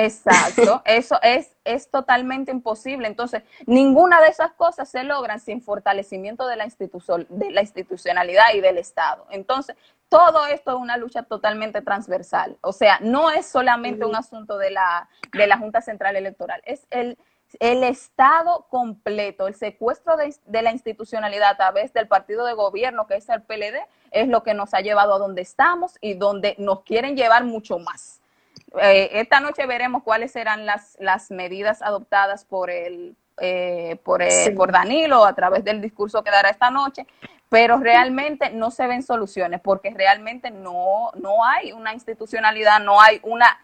Exacto, 0.00 0.80
eso 0.84 1.18
es, 1.22 1.56
es 1.64 1.90
totalmente 1.90 2.52
imposible. 2.52 3.08
Entonces, 3.08 3.42
ninguna 3.66 4.20
de 4.20 4.28
esas 4.28 4.52
cosas 4.52 4.88
se 4.88 5.02
logran 5.02 5.40
sin 5.40 5.60
fortalecimiento 5.60 6.46
de 6.46 6.54
la, 6.54 6.64
institución, 6.64 7.26
de 7.28 7.50
la 7.50 7.62
institucionalidad 7.62 8.54
y 8.54 8.60
del 8.60 8.78
Estado. 8.78 9.26
Entonces, 9.30 9.74
todo 10.08 10.46
esto 10.46 10.70
es 10.70 10.76
una 10.76 10.96
lucha 10.96 11.24
totalmente 11.24 11.82
transversal. 11.82 12.56
O 12.60 12.72
sea, 12.72 13.00
no 13.00 13.30
es 13.30 13.46
solamente 13.46 14.04
un 14.04 14.14
asunto 14.14 14.56
de 14.56 14.70
la, 14.70 15.08
de 15.32 15.48
la 15.48 15.58
Junta 15.58 15.80
Central 15.80 16.14
Electoral, 16.14 16.62
es 16.64 16.86
el, 16.90 17.18
el 17.58 17.82
Estado 17.82 18.68
completo, 18.70 19.48
el 19.48 19.56
secuestro 19.56 20.16
de, 20.16 20.32
de, 20.46 20.62
la 20.62 20.70
institucionalidad 20.70 21.50
a 21.50 21.56
través 21.56 21.92
del 21.92 22.06
partido 22.06 22.46
de 22.46 22.52
gobierno 22.52 23.08
que 23.08 23.16
es 23.16 23.28
el 23.28 23.42
PLD, 23.42 23.80
es 24.12 24.28
lo 24.28 24.44
que 24.44 24.54
nos 24.54 24.74
ha 24.74 24.80
llevado 24.80 25.14
a 25.14 25.18
donde 25.18 25.42
estamos 25.42 25.96
y 26.00 26.14
donde 26.14 26.54
nos 26.58 26.82
quieren 26.82 27.16
llevar 27.16 27.42
mucho 27.42 27.80
más. 27.80 28.20
Eh, 28.80 29.10
esta 29.12 29.40
noche 29.40 29.66
veremos 29.66 30.02
cuáles 30.02 30.32
serán 30.32 30.66
las, 30.66 30.96
las 31.00 31.30
medidas 31.30 31.82
adoptadas 31.82 32.44
por 32.44 32.70
el, 32.70 33.16
eh, 33.38 33.98
por, 34.04 34.22
el, 34.22 34.54
por 34.54 34.72
Danilo 34.72 35.24
a 35.24 35.34
través 35.34 35.64
del 35.64 35.80
discurso 35.80 36.22
que 36.22 36.30
dará 36.30 36.50
esta 36.50 36.70
noche, 36.70 37.06
pero 37.48 37.78
realmente 37.78 38.50
no 38.50 38.70
se 38.70 38.86
ven 38.86 39.02
soluciones 39.02 39.60
porque 39.60 39.90
realmente 39.90 40.50
no, 40.50 41.10
no 41.14 41.44
hay 41.44 41.72
una 41.72 41.94
institucionalidad, 41.94 42.80
no 42.80 43.00
hay 43.00 43.20
una 43.22 43.58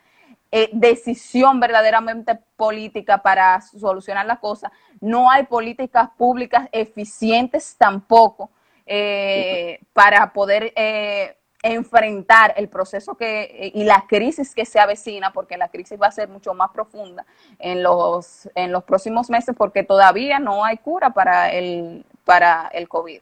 eh, 0.56 0.70
decisión 0.72 1.58
verdaderamente 1.58 2.38
política 2.56 3.18
para 3.18 3.60
solucionar 3.60 4.24
la 4.24 4.38
cosa, 4.38 4.70
no 5.00 5.28
hay 5.28 5.46
políticas 5.46 6.10
públicas 6.16 6.68
eficientes 6.70 7.74
tampoco 7.76 8.50
eh, 8.86 9.80
para 9.92 10.32
poder 10.32 10.72
eh, 10.76 11.36
enfrentar 11.64 12.52
el 12.56 12.68
proceso 12.68 13.14
que 13.14 13.72
y 13.74 13.84
la 13.84 14.04
crisis 14.06 14.54
que 14.54 14.66
se 14.66 14.78
avecina, 14.78 15.32
porque 15.32 15.56
la 15.56 15.68
crisis 15.68 15.98
va 16.00 16.08
a 16.08 16.12
ser 16.12 16.28
mucho 16.28 16.52
más 16.52 16.70
profunda 16.70 17.24
en 17.58 17.82
los, 17.82 18.48
en 18.54 18.70
los 18.70 18.84
próximos 18.84 19.30
meses, 19.30 19.54
porque 19.56 19.82
todavía 19.82 20.38
no 20.38 20.64
hay 20.64 20.76
cura 20.76 21.10
para 21.10 21.50
el, 21.52 22.04
para 22.24 22.70
el 22.72 22.86
COVID. 22.86 23.20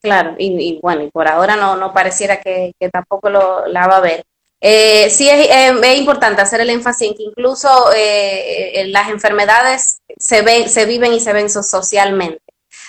Claro, 0.00 0.34
y, 0.38 0.78
bueno, 0.82 1.02
y 1.02 1.10
por 1.10 1.28
ahora 1.28 1.56
no, 1.56 1.76
no 1.76 1.92
pareciera 1.92 2.40
que, 2.40 2.72
tampoco 2.92 3.28
lo, 3.28 3.66
la 3.66 3.86
va 3.86 3.96
a 3.98 4.00
ver. 4.00 4.24
Eh, 4.60 5.10
sí 5.10 5.28
es, 5.28 5.48
eh, 5.48 5.78
es, 5.82 5.98
importante 5.98 6.40
hacer 6.40 6.60
el 6.60 6.70
énfasis 6.70 7.08
en 7.08 7.14
que 7.14 7.24
incluso 7.24 7.68
eh, 7.94 8.84
las 8.88 9.10
enfermedades 9.10 9.98
se, 10.16 10.40
ven, 10.42 10.68
se 10.68 10.86
viven 10.86 11.12
y 11.12 11.20
se 11.20 11.32
ven 11.32 11.50
socialmente. 11.50 12.40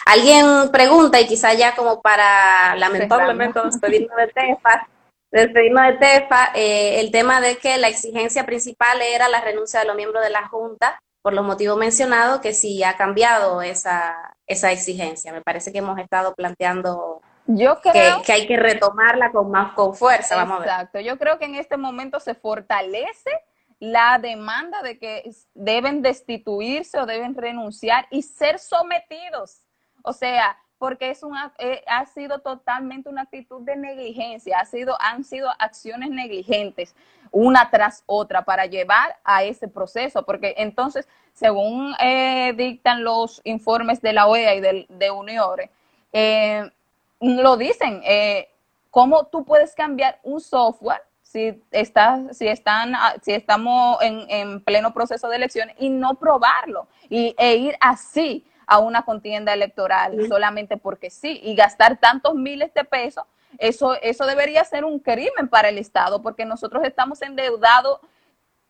Alguien 0.08 0.72
pregunta, 0.72 1.20
y 1.20 1.28
quizá 1.28 1.54
ya 1.54 1.76
como 1.76 2.02
para 2.02 2.78
lamentablemente 2.78 3.60
despedirnos 3.62 4.16
de 4.16 4.28
Tefa, 4.28 4.88
despedirnos 5.32 5.86
de 5.86 5.94
Tefa, 5.94 6.52
eh, 6.56 7.02
el 7.02 7.12
tema 7.12 7.42
de 7.42 7.58
que 7.58 7.78
la 7.78 7.90
exigencia 7.90 8.46
principal 8.46 9.02
era 9.02 9.28
la 9.28 9.42
renuncia 9.42 9.82
de 9.82 9.86
los 9.86 9.98
miembros 9.98 10.24
de 10.24 10.30
la 10.30 10.48
Junta 10.48 10.98
por 11.22 11.34
los 11.34 11.46
motivos 11.46 11.78
mencionados, 11.78 12.40
que 12.40 12.54
sí 12.54 12.86
ha 12.86 12.96
cambiado 12.96 13.62
esa, 13.62 14.34
esa 14.46 14.72
exigencia. 14.72 15.34
Me 15.34 15.42
parece 15.42 15.74
que 15.74 15.80
hemos 15.80 16.00
estado 16.00 16.34
planteando 16.36 17.22
yo 17.48 17.82
creo 17.82 18.22
que, 18.22 18.32
hay 18.32 18.48
que 18.48 18.58
retomarla 18.58 19.32
con 19.34 19.52
más 19.52 19.74
con 19.74 19.94
fuerza. 19.94 20.38
Vamos 20.38 20.62
exacto. 20.62 21.02
Yo 21.02 21.18
creo 21.18 21.38
que 21.38 21.46
en 21.46 21.56
este 21.56 21.76
momento 21.76 22.22
se 22.22 22.34
fortalece 22.34 23.32
la 23.80 24.20
demanda 24.20 24.82
de 24.84 24.98
que 25.00 25.30
deben 25.54 26.02
destituirse 26.02 26.98
o 26.98 27.06
deben 27.06 27.36
renunciar 27.36 28.08
y 28.10 28.22
ser 28.22 28.60
sometidos. 28.60 29.67
O 30.08 30.14
sea, 30.14 30.58
porque 30.78 31.10
es 31.10 31.22
una, 31.22 31.54
eh, 31.58 31.84
ha 31.86 32.06
sido 32.06 32.40
totalmente 32.40 33.10
una 33.10 33.24
actitud 33.24 33.62
de 33.64 33.76
negligencia, 33.76 34.60
ha 34.60 34.66
sido, 34.66 34.96
han 35.02 35.26
sido 35.26 35.50
acciones 35.60 36.10
negligentes 36.12 36.96
una 37.32 37.70
tras 37.70 38.04
otra 38.06 38.46
para 38.46 38.66
llevar 38.68 39.18
a 39.26 39.44
ese 39.44 39.68
proceso, 39.68 40.24
porque 40.24 40.56
entonces, 40.58 41.08
según 41.34 41.94
eh, 42.00 42.54
dictan 42.56 43.04
los 43.04 43.42
informes 43.44 44.02
de 44.02 44.14
la 44.14 44.28
OEA 44.28 44.56
y 44.56 44.62
de, 44.62 44.86
de 44.88 45.12
UNIORE, 45.12 45.70
eh, 46.14 46.72
lo 47.20 47.58
dicen, 47.58 48.02
eh, 48.06 48.48
cómo 48.90 49.26
tú 49.26 49.44
puedes 49.44 49.76
cambiar 49.76 50.20
un 50.24 50.40
software 50.40 51.02
si 51.22 51.62
está, 51.72 52.22
si 52.32 52.48
están, 52.48 52.96
si 53.22 53.34
estamos 53.34 54.02
en, 54.02 54.26
en 54.30 54.62
pleno 54.62 54.94
proceso 54.94 55.28
de 55.28 55.36
elección 55.36 55.70
y 55.78 55.90
no 55.90 56.16
probarlo 56.16 56.88
y, 57.10 57.36
e 57.38 57.56
ir 57.58 57.76
así 57.82 58.46
a 58.68 58.80
una 58.80 59.04
contienda 59.04 59.54
electoral 59.54 60.28
solamente 60.28 60.78
porque 60.78 61.10
sí 61.10 61.40
y 61.44 61.56
gastar 61.56 61.98
tantos 61.98 62.36
miles 62.36 62.74
de 62.74 62.84
pesos, 62.84 63.24
eso, 63.58 63.96
eso 64.02 64.26
debería 64.26 64.64
ser 64.66 64.86
un 64.86 65.00
crimen 65.00 65.48
para 65.50 65.70
el 65.70 65.78
Estado 65.78 66.22
porque 66.22 66.46
nosotros 66.46 66.84
estamos 66.84 67.22
endeudados 67.22 68.00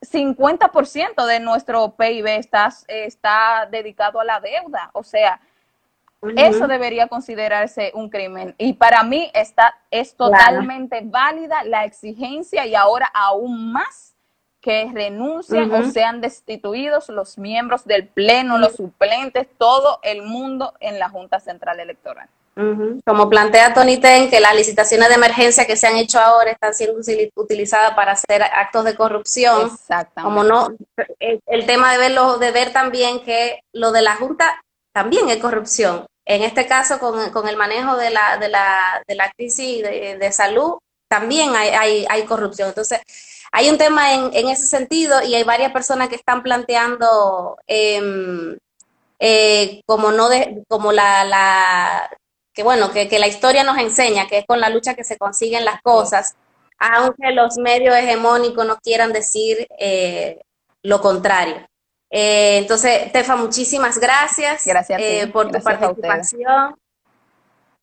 50% 0.01 1.25
de 1.25 1.39
nuestro 1.39 1.95
PIB 1.95 2.27
está, 2.27 2.69
está 2.87 3.67
dedicado 3.69 4.19
a 4.19 4.23
la 4.23 4.39
deuda. 4.39 4.91
O 4.93 5.03
sea, 5.03 5.41
eso 6.35 6.67
debería 6.67 7.07
considerarse 7.07 7.91
un 7.93 8.09
crimen. 8.09 8.55
Y 8.57 8.73
para 8.73 9.03
mí 9.03 9.31
está, 9.33 9.75
es 9.91 10.15
totalmente 10.15 11.01
válida 11.03 11.63
la 11.63 11.85
exigencia 11.85 12.65
y 12.65 12.75
ahora 12.75 13.09
aún 13.13 13.71
más 13.71 14.15
que 14.67 14.91
renuncien 14.93 15.71
o 15.71 15.89
sean 15.89 16.19
destituidos 16.19 17.07
los 17.07 17.37
miembros 17.37 17.85
del 17.85 18.05
Pleno, 18.05 18.57
los 18.57 18.75
suplentes, 18.75 19.47
todo 19.57 19.99
el 20.03 20.23
mundo 20.23 20.73
en 20.81 20.99
la 20.99 21.07
Junta 21.07 21.39
Central 21.39 21.79
Electoral. 21.79 22.27
Como 23.05 23.29
plantea 23.29 23.73
Tony 23.73 23.95
Ten, 23.95 24.29
que 24.29 24.41
las 24.41 24.53
licitaciones 24.53 25.07
de 25.07 25.15
emergencia 25.15 25.65
que 25.65 25.77
se 25.77 25.87
han 25.87 25.95
hecho 25.95 26.19
ahora 26.19 26.51
están 26.51 26.73
siendo 26.73 26.99
utilizadas 27.35 27.93
para 27.93 28.11
hacer 28.11 28.43
actos 28.43 28.83
de 28.83 28.95
corrupción. 28.95 29.67
Exactamente. 29.67 30.21
Como 30.21 30.43
no, 30.43 30.75
el, 31.19 31.65
tema 31.65 31.93
de 31.93 31.99
verlo, 31.99 32.37
de 32.37 32.51
ver 32.51 32.73
también 32.73 33.21
que 33.21 33.61
lo 33.71 33.93
de 33.93 34.01
la 34.01 34.17
Junta 34.17 34.61
también 34.91 35.29
es 35.29 35.37
corrupción. 35.37 36.07
En 36.25 36.43
este 36.43 36.67
caso, 36.67 36.99
con, 36.99 37.31
con 37.31 37.47
el 37.47 37.55
manejo 37.55 37.95
de 37.95 38.09
la, 38.09 38.37
de 38.37 38.49
la, 38.49 39.01
de 39.07 39.15
la 39.15 39.31
crisis 39.31 39.81
de, 39.81 40.17
de 40.17 40.31
salud, 40.33 40.79
también 41.07 41.55
hay, 41.55 41.69
hay, 41.69 42.05
hay 42.09 42.25
corrupción. 42.25 42.69
Entonces, 42.69 42.99
hay 43.51 43.69
un 43.69 43.77
tema 43.77 44.13
en, 44.13 44.29
en, 44.33 44.49
ese 44.49 44.65
sentido 44.65 45.21
y 45.23 45.35
hay 45.35 45.43
varias 45.43 45.71
personas 45.71 46.09
que 46.09 46.15
están 46.15 46.43
planteando 46.43 47.57
eh, 47.67 48.57
eh, 49.19 49.81
como 49.85 50.11
no 50.11 50.29
de, 50.29 50.63
como 50.67 50.91
la, 50.91 51.23
la 51.23 52.09
que 52.53 52.63
bueno, 52.63 52.91
que, 52.91 53.07
que, 53.07 53.19
la 53.19 53.27
historia 53.27 53.63
nos 53.63 53.77
enseña, 53.77 54.27
que 54.27 54.39
es 54.39 54.45
con 54.45 54.59
la 54.59 54.69
lucha 54.69 54.95
que 54.95 55.03
se 55.03 55.17
consiguen 55.17 55.65
las 55.65 55.81
cosas, 55.81 56.35
aunque 56.79 57.31
los 57.31 57.57
medios 57.57 57.95
hegemónicos 57.95 58.65
no 58.65 58.77
quieran 58.77 59.13
decir 59.13 59.67
eh, 59.79 60.39
lo 60.83 61.01
contrario. 61.01 61.67
Eh, 62.09 62.59
entonces, 62.59 63.11
Tefa, 63.11 63.35
muchísimas 63.35 63.99
gracias, 63.99 64.65
gracias 64.65 65.01
eh, 65.01 65.27
por 65.27 65.51
tu 65.51 65.61
participación 65.61 66.75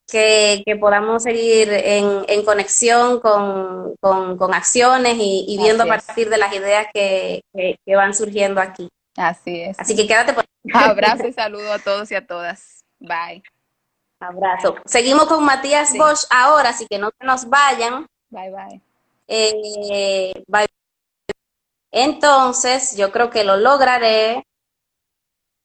que, 0.07 0.63
que 0.67 0.77
podamos 0.77 1.23
seguir 1.23 1.69
en, 1.73 2.25
en 2.29 2.45
conexión 2.45 3.21
con, 3.21 3.95
con, 4.01 4.37
con, 4.37 4.55
acciones 4.55 5.17
y, 5.19 5.45
y 5.49 5.59
viendo 5.59 5.85
a 5.85 5.87
partir 5.87 6.29
de 6.29 6.39
las 6.39 6.55
ideas 6.55 6.87
que, 6.93 7.43
que, 7.53 7.77
que, 7.85 7.97
van 7.97 8.15
surgiendo 8.15 8.61
aquí. 8.61 8.89
Así 9.17 9.63
es. 9.63 9.79
Así 9.79 9.97
que 9.97 10.07
quédate 10.07 10.33
por 10.33 10.45
Abrazo 10.75 11.27
y 11.27 11.33
saludo 11.33 11.73
a 11.73 11.79
todos 11.79 12.11
y 12.11 12.15
a 12.15 12.27
todas. 12.27 12.85
Bye. 12.99 13.43
Abrazo. 14.21 14.77
Seguimos 14.85 15.27
con 15.27 15.45
Matías 15.45 15.91
sí. 15.91 15.99
Bosch 15.99 16.25
ahora, 16.31 16.71
así 16.71 16.87
que 16.87 16.99
no 16.99 17.11
se 17.19 17.27
nos 17.27 17.49
vayan. 17.49 18.07
Bye, 18.31 18.51
bye. 18.51 18.81
Eh, 19.29 20.45
bye. 20.47 20.67
Entonces, 21.91 22.97
yo 22.97 23.13
creo 23.13 23.31
que 23.31 23.45
lo 23.45 23.57
lograré 23.57 24.45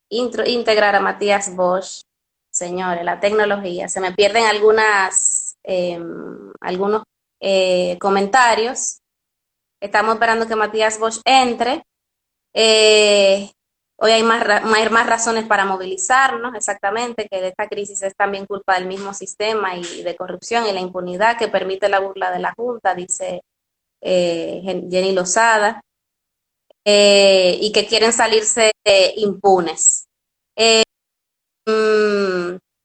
integrar 0.10 0.95
a 0.95 0.99
Matías 0.99 1.56
Bosch 1.56 2.04
señores, 2.60 3.04
la 3.04 3.19
tecnología. 3.19 3.88
Se 3.88 4.02
me 4.02 4.12
pierden 4.12 4.45
algunas, 4.45 5.58
eh, 5.63 6.00
algunos 6.62 7.04
eh, 7.39 7.98
comentarios. 8.00 9.00
Estamos 9.80 10.13
esperando 10.13 10.48
que 10.48 10.56
Matías 10.56 11.00
Bosch 11.00 11.22
entre. 11.26 11.84
Eh, 12.54 13.50
hoy 13.98 14.12
hay 14.12 14.24
más, 14.24 14.43
hay 14.48 14.89
más 14.89 15.08
razones 15.08 15.45
para 15.45 15.65
movilizarnos, 15.65 16.54
exactamente, 16.56 17.28
que 17.30 17.48
esta 17.48 17.67
crisis 17.67 18.02
es 18.02 18.15
también 18.15 18.45
culpa 18.45 18.76
del 18.76 18.88
mismo 18.88 19.13
sistema 19.13 19.76
y 19.78 20.04
de 20.04 20.15
corrupción 20.15 20.65
y 20.65 20.74
la 20.74 20.82
impunidad 20.82 21.38
que 21.38 21.48
permite 21.48 21.88
la 21.88 22.00
burla 22.00 22.32
de 22.32 22.39
la 22.39 22.54
Junta, 22.58 22.93
dice 22.93 23.41
eh, 24.02 24.62
Jenny 24.63 25.13
Lozada, 25.13 25.82
eh, 26.84 27.58
y 27.62 27.72
que 27.72 27.86
quieren 27.86 28.12
salirse 28.12 28.72
impunes. 29.15 30.08
Mm, 31.69 32.18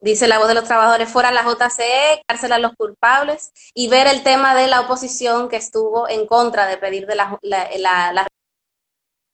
dice 0.05 0.29
la 0.29 0.39
voz 0.39 0.49
de 0.49 0.55
los 0.55 0.65
trabajadores, 0.65 1.09
fuera 1.09 1.33
la 1.33 1.43
JCE, 1.43 2.23
cárcel 2.29 2.53
a 2.53 2.59
los 2.59 2.75
culpables, 2.77 3.53
y 3.75 3.89
ver 3.89 4.07
el 4.07 4.23
tema 4.23 4.55
de 4.55 4.69
la 4.69 4.83
oposición 4.83 5.49
que 5.49 5.57
estuvo 5.57 6.09
en 6.09 6.27
contra 6.27 6.67
de 6.67 6.77
pedir 6.77 7.07
de 7.07 7.15
la, 7.15 7.39
la, 7.43 8.13
la, 8.13 8.27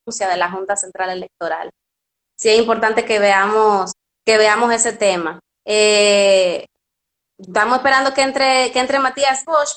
renuncia 0.05 0.29
de 0.29 0.37
la 0.37 0.49
Junta 0.49 0.77
Central 0.77 1.09
Electoral. 1.09 1.71
Sí 2.37 2.49
es 2.49 2.57
importante 2.57 3.03
que 3.03 3.19
veamos, 3.19 3.91
que 4.25 4.37
veamos 4.37 4.71
ese 4.71 4.93
tema. 4.93 5.41
Eh, 5.65 6.65
estamos 7.37 7.77
esperando 7.77 8.13
que 8.13 8.21
entre, 8.21 8.71
que 8.71 8.79
entre 8.79 8.99
Matías 8.99 9.43
Bosch, 9.43 9.75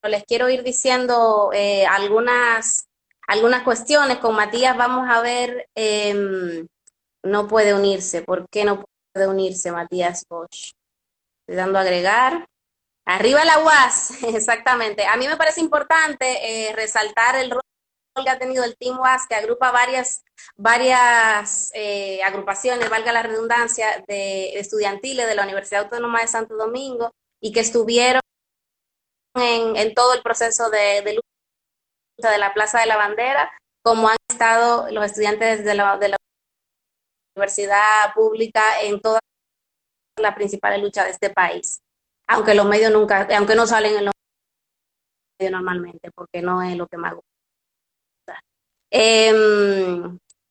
pero 0.00 0.12
les 0.12 0.24
quiero 0.24 0.48
ir 0.48 0.62
diciendo 0.62 1.50
eh, 1.52 1.84
algunas, 1.86 2.86
algunas 3.26 3.64
cuestiones. 3.64 4.18
Con 4.18 4.36
Matías 4.36 4.76
vamos 4.76 5.08
a 5.10 5.20
ver, 5.20 5.68
em, 5.74 6.66
no 7.24 7.48
puede 7.48 7.74
unirse. 7.74 8.22
¿Por 8.22 8.48
qué 8.48 8.64
no 8.64 8.76
puede 8.76 8.95
unirse 9.24 9.72
Matías 9.72 10.24
Bosch? 10.28 10.72
Dando 11.46 11.78
a 11.78 11.82
agregar. 11.82 12.46
Arriba 13.06 13.44
la 13.44 13.60
UAS, 13.60 14.22
exactamente. 14.34 15.06
A 15.06 15.16
mí 15.16 15.28
me 15.28 15.36
parece 15.36 15.60
importante 15.60 16.26
eh, 16.68 16.72
resaltar 16.74 17.36
el 17.36 17.52
rol 17.52 17.62
que 18.22 18.30
ha 18.30 18.38
tenido 18.38 18.64
el 18.64 18.76
Team 18.76 18.98
UAS, 18.98 19.26
que 19.28 19.34
agrupa 19.34 19.70
varias, 19.70 20.24
varias 20.56 21.70
eh, 21.74 22.22
agrupaciones, 22.24 22.90
valga 22.90 23.12
la 23.12 23.22
redundancia, 23.22 24.04
de 24.08 24.58
estudiantiles 24.58 25.26
de 25.26 25.34
la 25.34 25.44
Universidad 25.44 25.84
Autónoma 25.84 26.20
de 26.20 26.28
Santo 26.28 26.56
Domingo 26.56 27.12
y 27.40 27.52
que 27.52 27.60
estuvieron 27.60 28.22
en, 29.34 29.94
todo 29.94 30.14
el 30.14 30.22
proceso 30.22 30.70
de, 30.70 31.02
lucha 31.02 32.30
de 32.32 32.38
la 32.38 32.54
Plaza 32.54 32.80
de 32.80 32.86
la 32.86 32.96
Bandera, 32.96 33.50
como 33.82 34.08
han 34.08 34.16
estado 34.30 34.90
los 34.90 35.04
estudiantes 35.04 35.64
de 35.64 35.74
la, 35.74 35.98
de 35.98 36.08
la 36.08 36.16
universidad 37.36 38.14
pública 38.14 38.80
en 38.82 39.00
todas 39.00 39.20
las 40.18 40.34
principales 40.34 40.82
luchas 40.82 41.04
de 41.04 41.10
este 41.12 41.30
país. 41.30 41.80
Aunque 42.28 42.54
los 42.54 42.66
medios 42.66 42.92
nunca, 42.92 43.28
aunque 43.36 43.54
no 43.54 43.66
salen 43.66 43.96
en 43.96 44.04
los 44.06 44.14
medios 45.38 45.52
normalmente, 45.52 46.10
porque 46.14 46.42
no 46.42 46.62
es 46.62 46.76
lo 46.76 46.86
que 46.86 46.96
más 46.96 47.14
gusta. 47.14 48.40
Eh, 48.90 50.02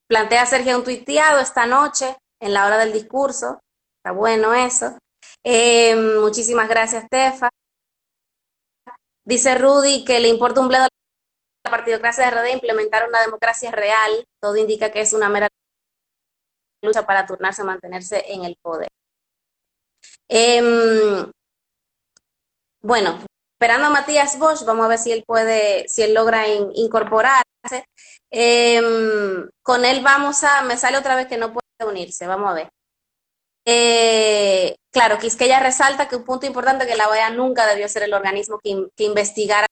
plantea 0.07 0.45
Sergio 0.45 0.77
un 0.77 0.83
tuiteado 0.83 1.39
esta 1.39 1.65
noche 1.65 2.15
en 2.39 2.53
la 2.53 2.65
hora 2.65 2.77
del 2.77 2.93
discurso. 2.93 3.59
Está 3.97 4.11
bueno 4.11 4.53
eso. 4.53 4.97
Em, 5.43 6.19
muchísimas 6.21 6.69
gracias, 6.69 7.07
Tefa. 7.09 7.49
Dice 9.25 9.55
Rudy 9.55 10.05
que 10.05 10.19
le 10.19 10.27
importa 10.27 10.61
un 10.61 10.67
bledo 10.67 10.83
a 10.83 10.89
la 11.63 11.71
partidocracia 11.71 12.25
de 12.25 12.31
RD 12.31 12.53
implementar 12.53 13.07
una 13.07 13.21
democracia 13.21 13.71
real. 13.71 14.23
Todo 14.39 14.55
indica 14.57 14.91
que 14.91 15.01
es 15.01 15.13
una 15.13 15.29
mera 15.29 15.47
lucha 16.85 17.05
para 17.05 17.25
turnarse 17.25 17.61
a 17.61 17.65
mantenerse 17.65 18.23
en 18.27 18.45
el 18.45 18.55
poder. 18.61 18.87
Em, 20.27 21.31
bueno, 22.81 23.19
esperando 23.53 23.87
a 23.87 23.89
Matías 23.89 24.37
Bosch, 24.39 24.63
vamos 24.65 24.85
a 24.85 24.89
ver 24.89 24.99
si 24.99 25.11
él 25.11 25.23
puede, 25.25 25.87
si 25.87 26.03
él 26.03 26.13
logra 26.13 26.47
incorporarse. 26.47 27.45
Em, 28.31 29.49
con 29.63 29.85
él 29.85 30.01
vamos 30.03 30.43
a, 30.43 30.61
me 30.63 30.77
sale 30.77 30.97
otra 30.97 31.15
vez 31.15 31.27
que 31.27 31.37
no 31.37 31.53
puede 31.53 31.65
unirse, 31.89 32.27
vamos 32.27 32.49
a 32.51 32.53
ver. 32.53 32.69
Eh, 33.67 34.75
claro, 34.91 35.17
Quisqueya 35.17 35.59
resalta 35.59 36.07
que 36.07 36.15
un 36.17 36.23
punto 36.23 36.45
importante 36.45 36.85
que 36.85 36.95
la 36.95 37.09
OEA 37.09 37.31
nunca 37.31 37.65
debió 37.65 37.89
ser 37.89 38.03
el 38.03 38.13
organismo 38.13 38.59
que, 38.59 38.87
investigara 39.03 39.67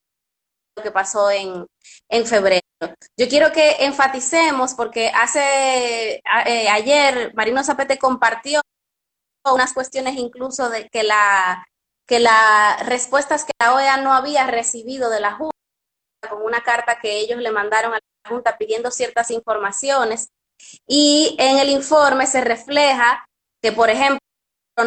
lo 0.76 0.84
que 0.84 0.92
pasó 0.92 1.30
en, 1.32 1.68
febrero. 2.26 2.62
Yo 3.18 3.28
quiero 3.28 3.52
que 3.52 3.86
enfaticemos, 3.86 4.74
porque 4.74 5.10
hace 5.10 6.22
eh, 6.46 6.70
ayer 6.70 7.34
Marino 7.34 7.64
Zapete 7.64 7.98
compartió 7.98 8.62
unas 9.46 9.74
cuestiones 9.74 10.16
incluso 10.16 10.70
de 10.70 10.88
que 10.90 11.04
la 11.04 11.66
que 12.06 12.20
las 12.20 12.86
respuestas 12.86 13.46
que 13.46 13.54
la 13.60 13.74
OEA 13.74 13.98
no 13.98 14.14
había 14.14 14.46
recibido 14.48 15.10
de 15.10 15.22
la 15.22 15.34
Junta 15.34 15.54
con 16.30 16.42
una 16.42 16.62
carta 16.62 17.00
que 17.00 17.18
ellos 17.20 17.40
le 17.40 17.52
mandaron 17.52 17.94
a 17.94 18.00
la 18.00 18.30
Junta 18.30 18.58
pidiendo 18.58 18.92
ciertas 18.92 19.32
informaciones. 19.32 20.30
Y 20.88 21.36
en 21.40 21.60
el 21.60 21.70
informe 21.70 22.28
se 22.28 22.42
refleja 22.42 23.26
que, 23.62 23.72
por 23.72 23.90
ejemplo, 23.90 24.20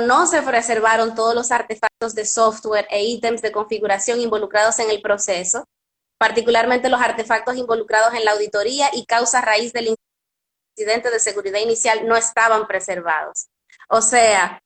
no 0.07 0.27
se 0.27 0.43
preservaron 0.43 1.15
todos 1.15 1.35
los 1.35 1.51
artefactos 1.53 2.15
de 2.15 2.25
software 2.25 2.87
e 2.91 3.05
ítems 3.05 3.43
de 3.43 3.53
configuración 3.53 4.21
involucrados 4.21 4.79
en 4.79 4.91
el 4.91 5.01
proceso, 5.01 5.65
particularmente 6.19 6.89
los 6.89 7.01
artefactos 7.01 7.57
involucrados 7.57 8.15
en 8.15 8.25
la 8.25 8.33
auditoría 8.33 8.89
y 8.93 9.05
causa 9.07 9.41
raíz 9.41 9.73
del 9.73 9.95
incidente 10.77 11.11
de 11.11 11.21
seguridad 11.21 11.61
inicial 11.61 12.07
no 12.07 12.17
estaban 12.17 12.67
preservados. 12.67 13.49
O 13.89 14.01
sea, 14.01 14.61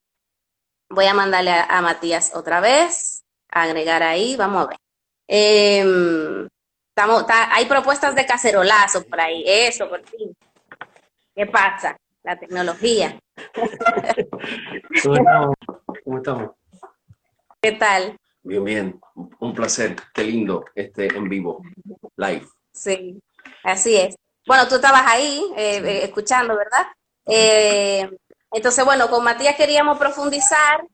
voy 0.89 1.07
a 1.07 1.15
mandarle 1.15 1.53
a, 1.53 1.81
Matías 1.81 2.33
otra 2.35 2.61
vez, 2.61 3.23
agregar 3.49 4.03
ahí, 4.03 4.37
vamos 4.37 4.65
a 4.65 4.69
ver. 4.69 4.79
Em, 5.29 6.49
hay 7.53 7.65
propuestas 7.67 8.15
de 8.15 8.27
cacerolazo 8.27 9.05
por 9.05 9.21
ahí, 9.21 9.45
eso, 9.47 9.89
por 9.89 10.05
fin. 10.07 10.37
¿Qué 11.35 11.47
pasa? 11.47 11.97
La 12.23 12.39
tecnología. 12.39 13.19
¿Cómo 15.03 16.17
estamos? 16.19 16.51
¿Qué 17.63 17.73
tal? 17.73 18.19
Bien, 18.51 18.65
bien. 18.65 19.01
Un 19.39 19.55
placer. 19.55 19.95
Qué 20.13 20.25
lindo 20.25 20.65
este 20.75 21.07
en 21.07 21.29
vivo, 21.29 21.63
live. 22.17 22.45
Sí, 22.73 23.23
así 23.63 23.95
es. 23.95 24.17
Bueno, 24.45 24.67
tú 24.67 24.75
estabas 24.75 25.05
ahí 25.07 25.41
eh, 25.57 25.77
eh, 25.77 26.01
escuchando, 26.03 26.57
¿verdad? 26.57 26.85
Eh, 27.27 28.11
entonces, 28.51 28.85
bueno, 28.85 29.09
con 29.09 29.23
Matías 29.23 29.55
queríamos 29.55 29.99
profundizar 29.99 30.85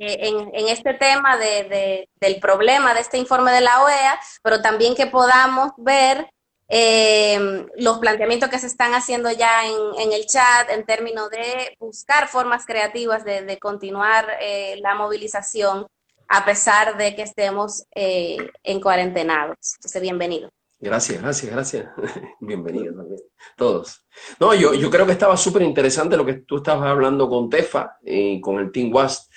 eh, 0.00 0.28
en, 0.52 0.68
este 0.68 0.94
tema 0.94 1.36
de, 1.36 2.08
del 2.16 2.40
problema 2.40 2.94
de 2.94 3.02
este 3.02 3.16
informe 3.16 3.52
de 3.52 3.60
la 3.60 3.84
OEA, 3.84 4.18
pero 4.42 4.60
también 4.60 4.96
que 4.96 5.06
podamos 5.06 5.70
ver 5.76 6.28
eh, 6.68 7.66
los 7.76 7.98
planteamientos 7.98 8.48
que 8.48 8.58
se 8.58 8.66
están 8.66 8.94
haciendo 8.94 9.30
ya 9.30 9.66
en, 9.66 10.12
el 10.12 10.26
chat 10.26 10.70
en 10.70 10.84
términos 10.84 11.30
de 11.30 11.76
buscar 11.78 12.26
formas 12.26 12.64
creativas 12.66 13.24
de, 13.24 13.58
continuar 13.60 14.26
eh, 14.40 14.76
la 14.80 14.94
movilización 14.94 15.86
a 16.28 16.44
pesar 16.44 16.96
de 16.96 17.14
que 17.14 17.22
estemos 17.22 17.84
en 17.94 18.80
cuarentenados. 18.80 19.56
Entonces, 19.76 20.02
bienvenido. 20.02 20.50
Gracias, 20.84 21.22
gracias, 21.22 21.50
gracias. 21.50 21.88
Bienvenidos 22.40 22.94
también, 22.94 23.20
todos. 23.56 24.04
No, 24.38 24.54
yo, 24.54 24.74
yo 24.74 24.90
creo 24.90 25.06
que 25.06 25.12
estaba 25.12 25.34
súper 25.34 25.62
interesante 25.62 26.14
lo 26.14 26.26
que 26.26 26.34
tú 26.34 26.58
estabas 26.58 26.90
hablando 26.90 27.26
con 27.26 27.48
Tefa 27.48 27.96
y 28.04 28.38
con 28.38 28.58
el 28.58 28.70
Team 28.70 28.92
WASP. 28.92 29.30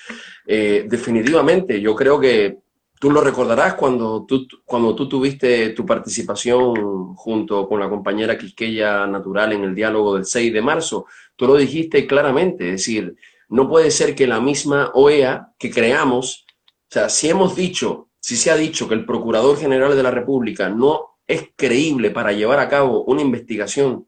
Eh, 0.46 0.86
definitivamente, 0.90 1.80
yo 1.80 1.96
creo 1.96 2.20
que 2.20 2.58
tú 3.00 3.12
lo 3.12 3.22
recordarás 3.22 3.76
cuando 3.76 4.26
tú, 4.26 4.46
cuando 4.66 4.94
tú 4.94 5.08
tuviste 5.08 5.70
tu 5.70 5.86
participación 5.86 7.16
junto 7.16 7.68
con 7.70 7.80
la 7.80 7.88
compañera 7.88 8.38
Quisqueya 8.38 9.08
Natural 9.08 9.54
en 9.54 9.64
el 9.64 9.74
diálogo 9.74 10.16
del 10.16 10.26
6 10.26 10.52
de 10.52 10.62
marzo. 10.62 11.06
Tú 11.38 11.48
lo 11.48 11.56
dijiste 11.56 12.06
claramente, 12.08 12.66
es 12.66 12.72
decir, 12.72 13.16
no 13.48 13.70
puede 13.70 13.92
ser 13.92 14.16
que 14.16 14.28
la 14.28 14.42
misma 14.42 14.92
OEA 14.94 15.54
que 15.58 15.72
creamos, 15.72 16.47
o 16.90 16.94
sea, 16.94 17.10
si 17.10 17.30
hemos 17.30 17.56
dicho, 17.56 18.10
si 18.20 18.38
se 18.38 18.50
ha 18.50 18.56
dicho 18.56 18.88
que 18.88 18.96
el 18.96 19.06
Procurador 19.06 19.58
General 19.58 19.94
de 19.94 20.04
la 20.04 20.12
República 20.12 20.70
no 20.70 21.18
es 21.28 21.50
creíble 21.58 22.12
para 22.12 22.32
llevar 22.32 22.60
a 22.60 22.70
cabo 22.70 23.04
una 23.04 23.22
investigación 23.22 24.08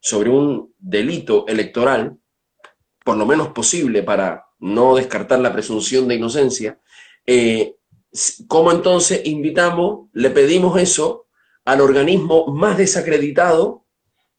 sobre 0.00 0.30
un 0.30 0.72
delito 0.78 1.44
electoral, 1.48 2.16
por 3.04 3.16
lo 3.16 3.26
menos 3.26 3.48
posible 3.48 4.04
para 4.04 4.46
no 4.60 4.94
descartar 4.94 5.40
la 5.40 5.52
presunción 5.52 6.06
de 6.06 6.14
inocencia, 6.14 6.78
eh, 7.26 7.74
¿cómo 8.46 8.70
entonces 8.70 9.22
invitamos, 9.24 10.08
le 10.12 10.30
pedimos 10.30 10.80
eso 10.80 11.26
al 11.64 11.80
organismo 11.80 12.46
más 12.46 12.78
desacreditado? 12.78 13.84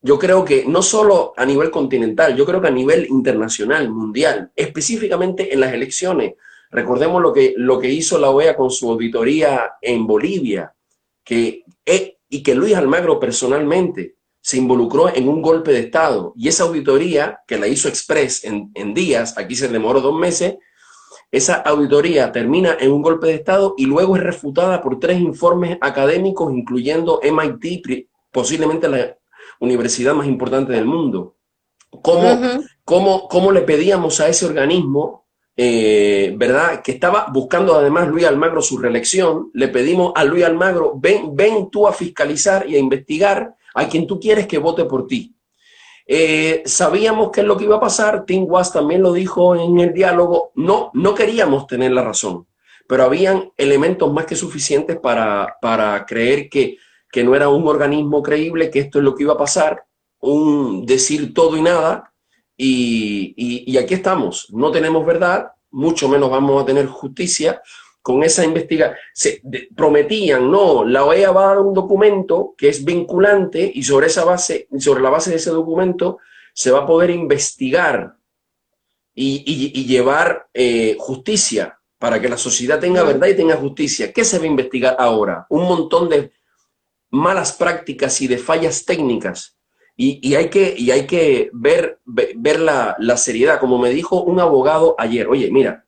Yo 0.01 0.17
creo 0.17 0.45
que 0.45 0.65
no 0.65 0.81
solo 0.81 1.33
a 1.35 1.45
nivel 1.45 1.69
continental, 1.69 2.37
yo 2.37 2.45
creo 2.45 2.61
que 2.61 2.69
a 2.69 2.71
nivel 2.71 3.07
internacional, 3.09 3.89
mundial, 3.89 4.51
específicamente 4.55 5.53
en 5.53 5.59
las 5.59 5.73
elecciones. 5.73 6.35
Recordemos 6.71 7.21
lo 7.21 7.33
que, 7.33 7.53
lo 7.57 7.79
que 7.79 7.89
hizo 7.89 8.17
la 8.17 8.29
OEA 8.29 8.55
con 8.55 8.71
su 8.71 8.89
auditoría 8.89 9.73
en 9.81 10.07
Bolivia, 10.07 10.73
que 11.23 11.63
es, 11.85 12.13
y 12.29 12.41
que 12.41 12.55
Luis 12.55 12.75
Almagro 12.75 13.19
personalmente 13.19 14.15
se 14.39 14.57
involucró 14.57 15.13
en 15.13 15.27
un 15.27 15.41
golpe 15.41 15.71
de 15.71 15.81
Estado 15.81 16.33
y 16.35 16.47
esa 16.47 16.63
auditoría 16.63 17.41
que 17.45 17.57
la 17.57 17.67
hizo 17.67 17.87
Express 17.87 18.43
en, 18.45 18.93
días, 18.93 19.37
aquí 19.37 19.55
se 19.55 19.67
demoró 19.67 20.01
dos 20.01 20.17
meses, 20.17 20.55
esa 21.29 21.55
auditoría 21.55 22.31
termina 22.31 22.77
en 22.79 22.91
un 22.91 23.01
golpe 23.01 23.27
de 23.27 23.35
Estado 23.35 23.75
y 23.77 23.85
luego 23.85 24.15
es 24.15 24.23
refutada 24.23 24.81
por 24.81 24.99
tres 24.99 25.19
informes 25.19 25.77
académicos, 25.81 26.53
incluyendo 26.53 27.19
MIT, 27.21 28.07
posiblemente 28.31 28.89
la 28.89 29.17
universidad 29.59 30.15
más 30.15 30.27
importante 30.27 30.73
del 30.73 30.85
mundo. 30.85 31.35
¿Cómo, 32.01 32.39
cómo, 32.85 33.27
cómo 33.27 33.51
le 33.51 33.61
pedíamos 33.61 34.21
a 34.21 34.29
ese 34.29 34.45
organismo 34.45 35.20
eh, 35.55 36.33
¿verdad? 36.37 36.81
Que 36.81 36.93
estaba 36.93 37.27
buscando 37.31 37.75
además 37.75 38.07
Luis 38.07 38.25
Almagro 38.25 38.61
su 38.61 38.77
reelección. 38.77 39.51
Le 39.53 39.67
pedimos 39.67 40.13
a 40.15 40.23
Luis 40.23 40.45
Almagro, 40.45 40.93
ven, 40.97 41.35
ven 41.35 41.69
tú 41.69 41.87
a 41.87 41.93
fiscalizar 41.93 42.69
y 42.69 42.75
a 42.75 42.79
investigar 42.79 43.55
a 43.73 43.87
quien 43.87 44.07
tú 44.07 44.19
quieres 44.19 44.47
que 44.47 44.57
vote 44.57 44.85
por 44.85 45.07
ti. 45.07 45.35
Eh, 46.05 46.63
sabíamos 46.65 47.31
qué 47.31 47.41
es 47.41 47.47
lo 47.47 47.57
que 47.57 47.65
iba 47.65 47.77
a 47.77 47.81
pasar, 47.81 48.25
Tim 48.25 48.45
Was 48.47 48.73
también 48.73 49.01
lo 49.01 49.13
dijo 49.13 49.55
en 49.55 49.79
el 49.79 49.93
diálogo, 49.93 50.51
no, 50.55 50.91
no 50.93 51.15
queríamos 51.15 51.67
tener 51.67 51.91
la 51.91 52.03
razón, 52.03 52.47
pero 52.87 53.03
habían 53.03 53.51
elementos 53.55 54.11
más 54.11 54.25
que 54.25 54.35
suficientes 54.35 54.99
para, 54.99 55.55
para 55.61 56.05
creer 56.05 56.49
que, 56.49 56.77
que 57.09 57.23
no 57.23 57.35
era 57.35 57.47
un 57.49 57.65
organismo 57.67 58.21
creíble, 58.21 58.69
que 58.69 58.79
esto 58.79 58.97
es 58.97 59.05
lo 59.05 59.15
que 59.15 59.23
iba 59.23 59.33
a 59.33 59.37
pasar, 59.37 59.85
un 60.19 60.85
decir 60.85 61.33
todo 61.33 61.55
y 61.55 61.61
nada, 61.61 62.10
y, 62.63 63.77
aquí 63.77 63.95
estamos, 63.95 64.47
no 64.51 64.71
tenemos 64.71 65.03
verdad, 65.05 65.51
mucho 65.71 66.07
menos 66.07 66.29
vamos 66.29 66.61
a 66.61 66.65
tener 66.65 66.85
justicia 66.85 67.61
con 68.03 68.23
esa 68.23 68.45
investigación. 68.45 68.97
Se 69.13 69.41
prometían, 69.75 70.51
no, 70.51 70.85
la 70.85 71.05
OEA 71.05 71.31
va 71.31 71.43
a 71.43 71.47
dar 71.47 71.59
un 71.59 71.73
documento 71.73 72.53
que 72.55 72.69
es 72.69 72.85
vinculante 72.85 73.71
y 73.73 73.81
sobre 73.83 74.07
esa 74.07 74.25
base, 74.25 74.67
sobre 74.77 75.01
la 75.01 75.09
base 75.09 75.31
de 75.31 75.37
ese 75.37 75.49
documento, 75.49 76.19
se 76.53 76.69
va 76.69 76.79
a 76.79 76.85
poder 76.85 77.09
investigar 77.09 78.15
y, 79.15 79.85
llevar 79.85 80.47
eh, 80.53 80.95
justicia 80.99 81.79
para 81.97 82.21
que 82.21 82.29
la 82.29 82.37
sociedad 82.37 82.79
tenga 82.79 83.03
verdad 83.03 83.27
y 83.27 83.35
tenga 83.35 83.55
justicia. 83.55 84.13
¿Qué 84.13 84.23
se 84.23 84.37
va 84.37 84.43
a 84.43 84.47
investigar 84.47 84.95
ahora? 84.99 85.47
Un 85.49 85.63
montón 85.63 86.09
de 86.09 86.31
malas 87.09 87.53
prácticas 87.53 88.21
y 88.21 88.27
de 88.27 88.37
fallas 88.37 88.85
técnicas 88.85 89.57
y, 90.03 90.33
hay 90.33 90.49
que, 90.49 90.73
y 90.75 90.89
hay 90.89 91.05
que 91.05 91.51
ver, 91.53 91.99
ver 92.05 92.59
la, 92.59 93.17
seriedad. 93.17 93.59
Como 93.59 93.77
me 93.77 93.91
dijo 93.91 94.23
un 94.23 94.39
abogado 94.39 94.95
ayer, 94.97 95.27
oye, 95.27 95.51
mira, 95.51 95.85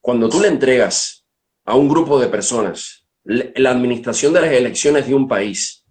cuando 0.00 0.30
tú 0.30 0.40
le 0.40 0.48
entregas 0.48 1.26
a 1.66 1.74
un 1.74 1.88
grupo 1.88 2.18
de 2.18 2.28
personas 2.28 3.06
la 3.22 3.70
administración 3.70 4.32
de 4.32 4.40
las 4.40 4.52
elecciones 4.52 5.06
de 5.06 5.14
un 5.14 5.28
país 5.28 5.84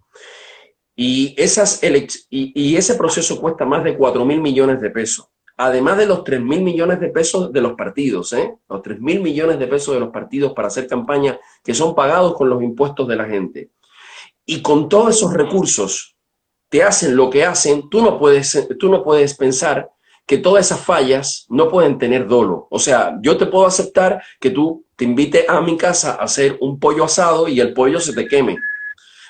y, 0.96 1.32
esas 1.38 1.80
y, 2.28 2.76
ese 2.76 2.96
proceso 2.96 3.40
cuesta 3.40 3.64
más 3.64 3.84
de 3.84 3.96
4 3.96 4.24
mil 4.24 4.40
millones 4.40 4.80
de 4.80 4.90
pesos, 4.90 5.28
además 5.56 5.96
de 5.96 6.06
los 6.06 6.24
3 6.24 6.40
mil 6.40 6.62
millones 6.62 6.98
de 6.98 7.10
pesos 7.10 7.52
de 7.52 7.60
los 7.60 7.74
partidos, 7.74 8.32
¿eh? 8.32 8.52
los 8.68 8.82
3 8.82 9.00
mil 9.00 9.20
millones 9.20 9.60
de 9.60 9.68
pesos 9.68 9.94
de 9.94 10.00
los 10.00 10.10
partidos 10.10 10.54
para 10.54 10.66
hacer 10.66 10.88
campaña 10.88 11.38
que 11.62 11.72
son 11.72 11.94
pagados 11.94 12.34
con 12.34 12.50
los 12.50 12.60
impuestos 12.64 13.06
de 13.06 13.16
la 13.16 13.26
gente. 13.26 13.70
Y 14.44 14.60
con 14.60 14.88
todos 14.88 15.16
esos 15.16 15.32
recursos 15.32 16.16
te 16.70 16.82
hacen 16.82 17.16
lo 17.16 17.28
que 17.28 17.44
hacen, 17.44 17.90
tú 17.90 18.02
no 18.02 18.18
puedes, 18.18 18.68
tú 18.78 18.88
no 18.88 19.02
puedes 19.02 19.36
pensar 19.36 19.90
que 20.26 20.38
todas 20.38 20.66
esas 20.66 20.80
fallas 20.80 21.46
no 21.48 21.68
pueden 21.68 21.98
tener 21.98 22.28
dolo. 22.28 22.68
O 22.70 22.78
sea, 22.78 23.18
yo 23.20 23.36
te 23.36 23.46
puedo 23.46 23.66
aceptar 23.66 24.22
que 24.38 24.50
tú 24.50 24.86
te 24.94 25.04
invites 25.04 25.48
a 25.48 25.60
mi 25.60 25.76
casa 25.76 26.12
a 26.12 26.24
hacer 26.24 26.56
un 26.60 26.78
pollo 26.78 27.04
asado 27.04 27.48
y 27.48 27.58
el 27.58 27.74
pollo 27.74 27.98
se 27.98 28.14
te 28.14 28.28
queme. 28.28 28.56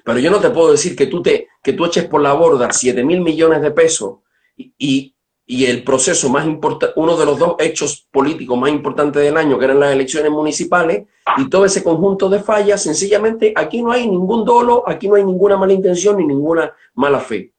Pero 0.05 0.19
yo 0.19 0.31
no 0.31 0.41
te 0.41 0.51
puedo 0.51 0.71
decir 0.73 0.95
que 0.95 1.07
tú, 1.07 1.23
te, 1.23 1.49
que 1.63 1.73
tú 1.73 1.87
eches 1.87 2.05
por 2.05 2.21
la 2.21 2.35
borda 2.35 2.71
7 2.71 3.03
mil 3.03 3.23
millones 3.23 3.63
de 3.63 3.71
pesos 3.71 4.19
y 4.57 5.15
el 5.67 5.83
proceso 5.83 6.29
más 6.29 6.47
importante, 6.47 6.95
uno 6.97 7.17
de 7.17 7.27
los 7.27 7.39
dos 7.39 7.57
hechos 7.59 8.07
políticos 8.11 8.57
más 8.57 8.71
importantes 8.71 9.23
del 9.23 9.37
año, 9.37 9.59
que 9.59 9.65
eran 9.65 9.81
las 9.81 9.93
elecciones 9.93 10.31
municipales, 10.31 11.07
y 11.39 11.49
todo 11.49 11.65
ese 11.65 11.83
conjunto 11.83 12.29
de 12.29 12.41
fallas, 12.41 12.83
sencillamente 12.83 13.53
aquí 13.57 13.83
no 13.83 13.91
hay 13.91 14.09
ningún 14.09 14.45
dolo, 14.45 14.85
aquí 14.87 15.09
no 15.09 15.17
hay 15.17 15.25
ninguna 15.25 15.57
mala 15.57 15.73
intención 15.73 16.17
ni 16.19 16.27
ninguna 16.27 16.73
mala 16.95 17.19
fe. 17.19 17.53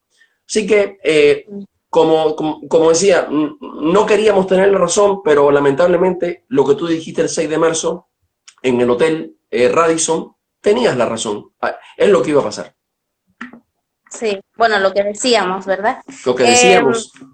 Así 0.47 0.65
que, 0.65 0.99
eh, 1.03 1.45
como, 1.89 2.35
como, 2.35 2.89
decía, 2.89 3.27
no 3.29 4.05
queríamos 4.05 4.47
tener 4.47 4.71
la 4.71 4.77
razón, 4.77 5.21
pero 5.21 5.51
lamentablemente 5.51 6.45
lo 6.47 6.65
que 6.65 6.75
tú 6.75 6.87
dijiste 6.87 7.21
el 7.21 7.29
6 7.29 7.49
de 7.49 7.57
marzo 7.57 8.07
en 8.61 8.79
el 8.79 8.89
hotel 8.89 9.35
eh, 9.49 9.67
Radisson, 9.67 10.33
tenías 10.61 10.95
la 10.95 11.07
razón. 11.07 11.51
Ah, 11.61 11.75
es 11.97 12.07
lo 12.09 12.21
que 12.21 12.29
iba 12.29 12.39
a 12.39 12.45
pasar. 12.45 12.73
Sí, 14.09 14.39
bueno, 14.57 14.79
lo 14.79 14.93
que 14.93 15.03
decíamos, 15.03 15.65
¿verdad? 15.65 16.01
Lo 16.25 16.35
que 16.35 16.43
decíamos. 16.43 17.11
Em, 17.19 17.31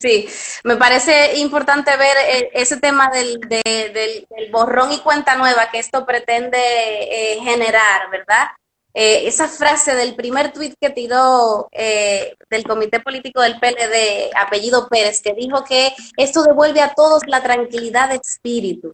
Sí, 0.00 0.28
me 0.64 0.76
parece 0.76 1.38
importante 1.38 1.96
ver 1.96 2.16
eh, 2.28 2.50
ese 2.54 2.78
tema 2.78 3.10
del, 3.10 3.38
del, 3.40 4.26
borrón 4.50 4.92
y 4.92 4.98
cuenta 4.98 5.36
nueva 5.36 5.70
que 5.70 5.78
esto 5.78 6.04
pretende 6.06 6.58
eh, 6.58 7.40
generar, 7.42 8.10
¿verdad? 8.10 8.48
Eh, 8.94 9.26
esa 9.26 9.48
frase 9.48 9.94
del 9.94 10.14
primer 10.14 10.52
tuit 10.52 10.74
que 10.78 10.90
tiró 10.90 11.68
del 11.72 12.64
Comité 12.64 13.00
Político 13.00 13.40
del 13.40 13.58
PLD, 13.58 14.30
apellido 14.36 14.86
Pérez, 14.88 15.22
que 15.22 15.32
dijo 15.32 15.64
que 15.64 15.94
esto 16.16 16.42
devuelve 16.42 16.82
a 16.82 16.92
todos 16.92 17.22
la 17.26 17.42
tranquilidad 17.42 18.10
de 18.10 18.16
espíritu. 18.16 18.92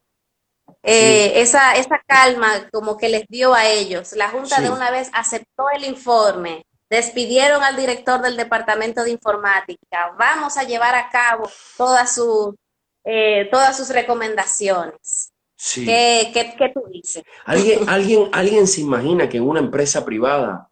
esa, 0.83 1.75
esa 1.75 2.01
calma 2.07 2.69
como 2.73 2.97
que 2.97 3.09
les 3.09 3.27
dio 3.29 3.55
a 3.55 3.67
ellos. 3.67 4.13
La 4.13 4.29
Junta 4.29 4.61
de 4.61 4.71
una 4.71 4.93
vez 4.93 5.11
aceptó 5.13 5.65
el 5.75 5.85
informe, 5.85 6.65
despidieron 6.91 7.63
al 7.63 7.77
director 7.77 8.21
del 8.23 8.37
departamento 8.37 9.05
de 9.05 9.11
informática. 9.11 10.15
Vamos 10.19 10.57
a 10.57 10.65
llevar 10.65 10.95
a 10.95 11.09
cabo 11.11 11.49
todas 11.77 12.15
sus, 12.15 12.55
eh, 13.05 13.49
todas 13.51 13.77
sus 13.77 13.91
recomendaciones. 13.91 15.33
¿Qué, 15.75 16.31
qué, 16.33 16.71
tú 16.73 16.85
dices? 16.91 17.25
¿Alguien, 17.45 17.81
alguien, 17.89 18.29
¿Alguien 18.33 18.67
se 18.67 18.81
imagina 18.81 19.29
que 19.29 19.39
en 19.39 19.49
una 19.49 19.61
empresa 19.61 20.05
privada 20.05 20.71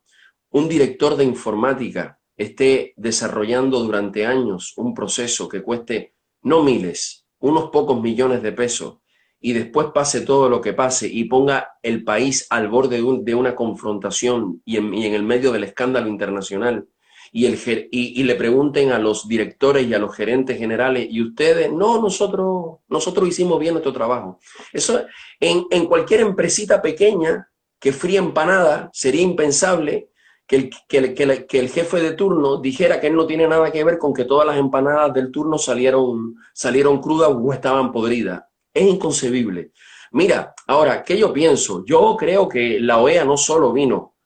un 0.51 0.69
director 0.69 1.17
de 1.17 1.25
informática 1.25 2.19
esté 2.37 2.95
desarrollando 2.97 3.81
durante 3.81 4.27
años 4.27 4.75
un 4.77 4.95
proceso 4.95 5.49
que 5.49 5.63
cueste 5.63 6.15
no 6.43 6.63
miles, 6.63 7.27
unos 7.41 7.71
pocos 7.71 8.01
millones 8.01 8.43
de 8.43 8.53
pesos 8.53 8.99
y 9.47 9.53
después 9.53 9.87
pase 9.95 10.23
todo 10.23 10.49
lo 10.49 10.61
que 10.61 10.73
pase 10.73 11.07
y 11.07 11.23
ponga 11.23 11.79
el 11.81 12.03
país 12.03 12.49
al 12.51 12.67
borde 12.67 13.01
de, 13.01 13.35
una 13.37 13.55
confrontación 13.55 14.61
y 14.65 14.77
en, 14.77 14.93
el 14.93 15.23
medio 15.23 15.53
del 15.53 15.63
escándalo 15.63 16.09
internacional 16.09 16.89
y, 17.31 18.25
le 18.25 18.35
pregunten 18.35 18.91
a 18.91 18.99
los 18.99 19.29
directores 19.29 19.87
y 19.87 19.95
a 19.95 20.01
los 20.01 20.17
gerentes 20.17 20.59
generales, 20.59 21.07
y 21.09 21.23
ustedes, 21.23 21.71
no, 21.71 22.03
nosotros, 22.03 22.79
nosotros 22.89 23.29
hicimos 23.29 23.61
bien 23.61 23.75
nuestro 23.75 23.93
trabajo. 23.93 24.41
Eso 24.73 25.03
en, 25.39 25.87
cualquier 25.87 26.23
empresita 26.23 26.83
pequeña 26.83 27.49
que 27.79 27.93
fría 27.93 28.19
empanada 28.19 28.91
sería 28.93 29.23
impensable 29.23 30.09
que 30.45 30.57
el, 30.57 31.15
que 31.15 31.59
el, 31.61 31.69
jefe 31.69 32.01
de 32.01 32.15
turno 32.15 32.57
dijera 32.57 33.01
que 33.01 33.07
él 33.07 33.15
no 33.15 33.29
tiene 33.29 33.47
nada 33.47 33.71
que 33.71 33.85
ver 33.85 33.99
con 33.99 34.13
que 34.13 34.25
todas 34.25 34.45
las 34.45 34.57
empanadas 34.57 35.15
del 35.15 35.31
turno 35.31 35.57
salieron, 35.57 36.35
salieron 36.53 37.01
crudas 37.01 37.31
o 37.31 37.53
estaban 37.53 37.93
podridas. 37.93 38.43
Es 38.77 38.87
inconcebible. 38.87 39.73
Mira, 40.13 40.55
ahora, 40.67 41.03
¿qué 41.03 41.17
yo 41.17 41.33
pienso? 41.33 41.83
Yo 41.87 42.15
creo 42.15 42.47
que 42.47 42.79
la 42.79 42.99
OEA 42.99 43.25
no 43.25 43.39
solo 43.39 43.73
vino. 43.73 44.17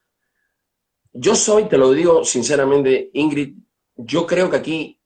Yo 1.12 1.36
soy, 1.36 1.68
te 1.68 1.78
lo 1.78 1.92
digo 1.92 2.24
sinceramente, 2.24 3.10
Ingrid, 3.14 3.54
yo 3.94 4.26
creo 4.26 4.50
que 4.50 4.56
aquí 4.56 5.00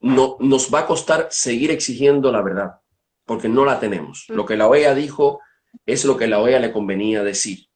no, 0.00 0.36
nos 0.40 0.74
va 0.74 0.80
a 0.80 0.86
costar 0.86 1.28
seguir 1.30 1.70
exigiendo 1.70 2.32
la 2.32 2.42
verdad, 2.42 2.80
porque 3.24 3.48
no 3.48 3.64
la 3.64 3.78
tenemos. 3.78 4.26
Mm. 4.28 4.34
Lo 4.34 4.44
que 4.44 4.56
la 4.56 4.66
OEA 4.66 4.92
dijo 4.96 5.38
es 5.86 6.04
lo 6.04 6.16
que 6.16 6.26
la 6.26 6.40
OEA 6.40 6.58
le 6.58 6.72
convenía 6.72 7.22
decir. 7.22 7.68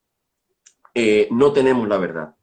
Eh, 0.95 1.29
no 1.31 1.53
tenemos 1.53 1.87
la 1.87 1.99
verdad. 1.99 2.35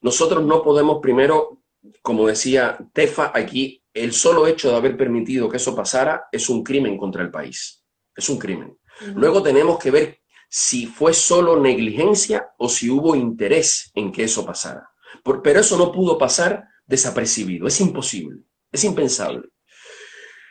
nosotros 0.00 0.42
no 0.42 0.64
podemos 0.64 0.98
primero, 1.00 1.62
como 2.02 2.26
decía 2.26 2.78
Tefa, 2.92 3.30
aquí 3.32 3.84
el 4.02 4.12
solo 4.12 4.46
hecho 4.46 4.70
de 4.70 4.76
haber 4.76 4.96
permitido 4.96 5.48
que 5.48 5.56
eso 5.56 5.74
pasara 5.74 6.28
es 6.30 6.48
un 6.48 6.62
crimen 6.62 6.96
contra 6.96 7.22
el 7.22 7.30
país. 7.30 7.84
Es 8.14 8.28
un 8.28 8.38
crimen. 8.38 8.78
Luego 9.14 9.42
tenemos 9.42 9.78
que 9.78 9.90
ver 9.90 10.20
si 10.48 10.86
fue 10.86 11.12
solo 11.14 11.60
negligencia 11.60 12.50
o 12.58 12.68
si 12.68 12.90
hubo 12.90 13.14
interés 13.14 13.90
en 13.94 14.10
que 14.10 14.24
eso 14.24 14.44
pasara. 14.44 14.90
pero 15.42 15.60
eso 15.60 15.76
no 15.76 15.92
pudo 15.92 16.16
pasar 16.18 16.64
desapercibido. 16.86 17.66
Es 17.66 17.80
imposible. 17.80 18.42
Es 18.72 18.84
impensable. 18.84 19.48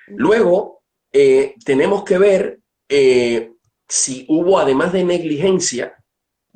Luego 0.08 0.84
eh, 1.12 1.56
tenemos 1.66 2.04
que 2.04 2.18
ver 2.18 2.60
eh, 2.90 3.52
si 3.88 4.26
hubo, 4.30 4.60
además 4.60 4.94
de 4.94 5.04
negligencia, 5.04 5.96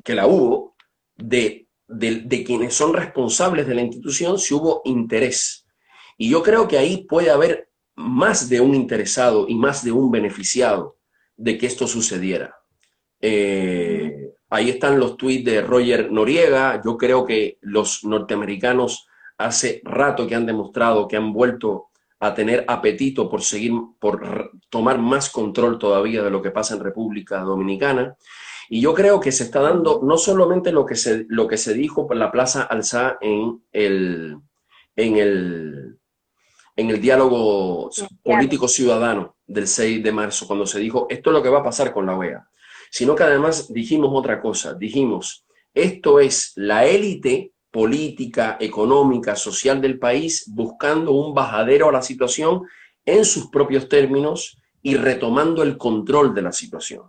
que 0.04 0.14
la 0.14 0.26
hubo, 0.26 0.76
de, 1.16 1.68
de 1.86 2.44
quienes 2.44 2.74
son 2.74 2.94
responsables 2.94 3.66
de 3.66 3.74
la 3.74 3.82
institución, 3.82 4.38
si 4.38 4.54
hubo 4.54 4.82
interés 4.84 5.61
y 6.16 6.30
yo 6.30 6.42
creo 6.42 6.68
que 6.68 6.78
ahí 6.78 7.04
puede 7.04 7.30
haber 7.30 7.70
más 7.94 8.48
de 8.48 8.60
un 8.60 8.74
interesado 8.74 9.46
y 9.48 9.54
más 9.54 9.84
de 9.84 9.92
un 9.92 10.10
beneficiado 10.10 10.96
de 11.36 11.58
que 11.58 11.66
esto 11.66 11.86
sucediera. 11.86 12.56
Eh, 13.20 14.32
ahí 14.50 14.70
están 14.70 14.98
los 14.98 15.16
tweets 15.16 15.44
de 15.44 15.62
Roger 15.62 16.10
Noriega. 16.10 16.80
Yo 16.84 16.96
creo 16.96 17.24
que 17.24 17.58
los 17.60 18.04
norteamericanos 18.04 19.06
hace 19.38 19.80
rato 19.84 20.26
que 20.26 20.34
han 20.34 20.46
demostrado 20.46 21.08
que 21.08 21.16
han 21.16 21.32
vuelto 21.32 21.88
a 22.20 22.34
tener 22.34 22.64
apetito 22.68 23.28
por 23.28 23.42
seguir, 23.42 23.72
por 23.98 24.52
tomar 24.68 24.98
más 24.98 25.28
control 25.28 25.78
todavía 25.78 26.22
de 26.22 26.30
lo 26.30 26.40
que 26.40 26.52
pasa 26.52 26.74
en 26.74 26.80
República 26.80 27.40
Dominicana. 27.40 28.16
Y 28.68 28.80
yo 28.80 28.94
creo 28.94 29.18
que 29.18 29.32
se 29.32 29.44
está 29.44 29.60
dando 29.60 30.00
no 30.04 30.16
solamente 30.16 30.70
lo 30.70 30.86
que 30.86 30.94
se, 30.94 31.26
lo 31.28 31.48
que 31.48 31.56
se 31.56 31.74
dijo 31.74 32.06
por 32.06 32.16
la 32.16 32.30
Plaza 32.30 32.62
Alzá 32.62 33.18
en 33.20 33.62
el, 33.72 34.38
en 34.94 35.16
el, 35.16 35.98
en 36.76 36.90
el 36.90 37.00
diálogo 37.00 37.90
político 38.22 38.68
ciudadano, 38.68 39.36
del 39.46 39.68
6 39.68 40.02
de 40.02 40.12
marzo, 40.12 40.46
cuando 40.46 40.66
se 40.66 40.80
dijo, 40.80 41.06
esto 41.10 41.30
es 41.30 41.34
lo 41.34 41.42
que 41.42 41.48
va 41.48 41.60
a 41.60 41.64
pasar 41.64 41.92
con 41.92 42.06
la 42.06 42.16
OEA, 42.16 42.48
sino 42.90 43.14
que 43.14 43.24
además 43.24 43.72
dijimos 43.72 44.10
otra 44.12 44.40
cosa, 44.40 44.74
dijimos, 44.74 45.44
esto 45.74 46.20
es 46.20 46.52
la 46.56 46.86
élite 46.86 47.52
política, 47.70 48.58
económica, 48.60 49.34
social 49.34 49.80
del 49.80 49.98
país 49.98 50.44
buscando 50.46 51.12
un 51.12 51.34
bajadero 51.34 51.88
a 51.88 51.92
la 51.92 52.02
situación 52.02 52.62
en 53.04 53.24
sus 53.24 53.48
propios 53.48 53.88
términos 53.88 54.58
y 54.82 54.96
retomando 54.96 55.62
el 55.62 55.78
control 55.78 56.34
de 56.34 56.42
la 56.42 56.52
situación. 56.52 57.04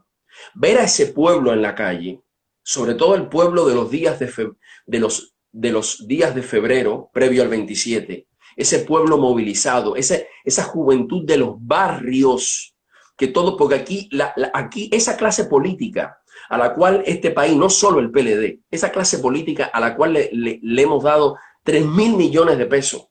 Ver 0.54 0.78
a 0.80 0.84
ese 0.84 1.08
pueblo 1.08 1.54
en 1.54 1.62
la 1.62 1.76
calle, 1.76 2.22
sobre 2.64 2.96
todo 2.96 3.16
el 3.16 3.28
pueblo 3.28 3.68
de 3.68 3.76
los 3.76 3.92
días 3.92 4.20
de, 4.20 4.54
de, 4.86 5.00
los, 5.00 5.36
de 5.52 5.72
los 5.72 6.08
días 6.08 6.34
de 6.34 6.44
febrero, 6.44 7.10
previo 7.14 7.44
al 7.44 7.50
27, 7.50 8.28
ese 8.56 8.80
pueblo 8.80 9.18
movilizado, 9.18 9.96
ese, 9.96 10.28
esa 10.44 10.64
juventud 10.64 11.26
de 11.26 11.38
los 11.38 11.56
barrios, 11.60 12.76
que 13.18 13.28
todo, 13.28 13.58
porque 13.58 13.76
aquí, 13.76 14.10
la, 14.12 14.34
aquí 14.54 14.90
esa 14.92 15.18
clase 15.18 15.46
política 15.46 16.20
a 16.50 16.58
la 16.58 16.74
cual 16.74 17.04
este 17.06 17.32
país, 17.32 17.56
no 17.56 17.70
solo 17.70 18.00
el 18.00 18.12
PLD, 18.12 18.60
esa 18.70 18.92
clase 18.92 19.20
política 19.20 19.66
a 19.66 19.80
la 19.80 19.96
cual 19.96 20.14
le, 20.14 20.30
le 20.62 20.82
hemos 20.82 21.04
dado 21.04 21.38
3 21.64 21.86
mil 21.86 22.16
millones 22.16 22.58
de 22.58 22.66
pesos 22.66 23.08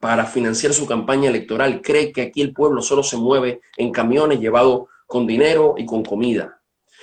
para 0.00 0.26
financiar 0.26 0.72
su 0.72 0.86
campaña 0.86 1.28
electoral, 1.28 1.80
cree 1.82 2.12
que 2.12 2.22
aquí 2.22 2.42
el 2.42 2.52
pueblo 2.52 2.82
solo 2.82 3.02
se 3.02 3.16
mueve 3.16 3.60
en 3.76 3.92
camiones 3.92 4.40
llevados 4.40 4.88
con 5.06 5.26
dinero 5.26 5.74
y 5.78 5.86
con 5.86 6.04
comida. 6.04 6.60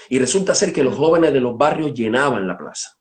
Y 0.10 0.20
resulta 0.20 0.54
ser 0.54 0.74
que 0.74 0.84
los 0.84 0.96
jóvenes 0.96 1.34
de 1.34 1.40
los 1.40 1.58
barrios 1.58 1.94
llenaban 1.94 2.48
la 2.48 2.58
plaza. 2.58 2.98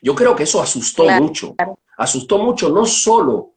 Yo 0.00 0.14
creo 0.14 0.36
que 0.36 0.44
eso 0.44 0.62
asustó 0.62 1.08
mucho. 1.08 1.56
Asustó 1.96 2.38
mucho 2.38 2.68
no 2.68 2.86
solo 2.86 3.54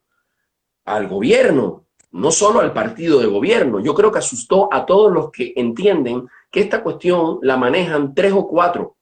al 0.86 1.08
gobierno, 1.08 1.86
no 2.12 2.32
solo 2.32 2.60
al 2.60 2.74
partido 2.74 3.20
de 3.20 3.28
gobierno, 3.28 3.80
yo 3.80 3.94
creo 3.94 4.12
que 4.12 4.20
asustó 4.20 4.74
a 4.74 4.86
todos 4.86 5.12
los 5.12 5.32
que 5.32 5.54
entienden 5.56 6.28
que 6.52 6.60
esta 6.60 6.84
cuestión 6.84 7.40
la 7.42 7.58
manejan 7.58 8.14
tres 8.14 8.34
o 8.34 8.48
cuatro 8.48 8.98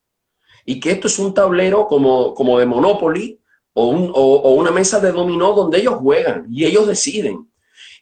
y 0.66 0.80
que 0.80 0.92
esto 0.92 1.08
es 1.08 1.18
un 1.18 1.34
tablero 1.34 1.88
como, 1.88 2.34
como 2.36 2.60
de 2.60 2.66
Monopoly 2.66 3.40
o, 3.74 3.88
un, 3.88 4.12
o, 4.14 4.54
una 4.54 4.72
mesa 4.72 5.00
de 5.00 5.12
dominó 5.12 5.54
donde 5.54 5.80
ellos 5.80 5.96
juegan 5.96 6.46
y 6.52 6.66
ellos 6.66 6.88
deciden. 6.88 7.50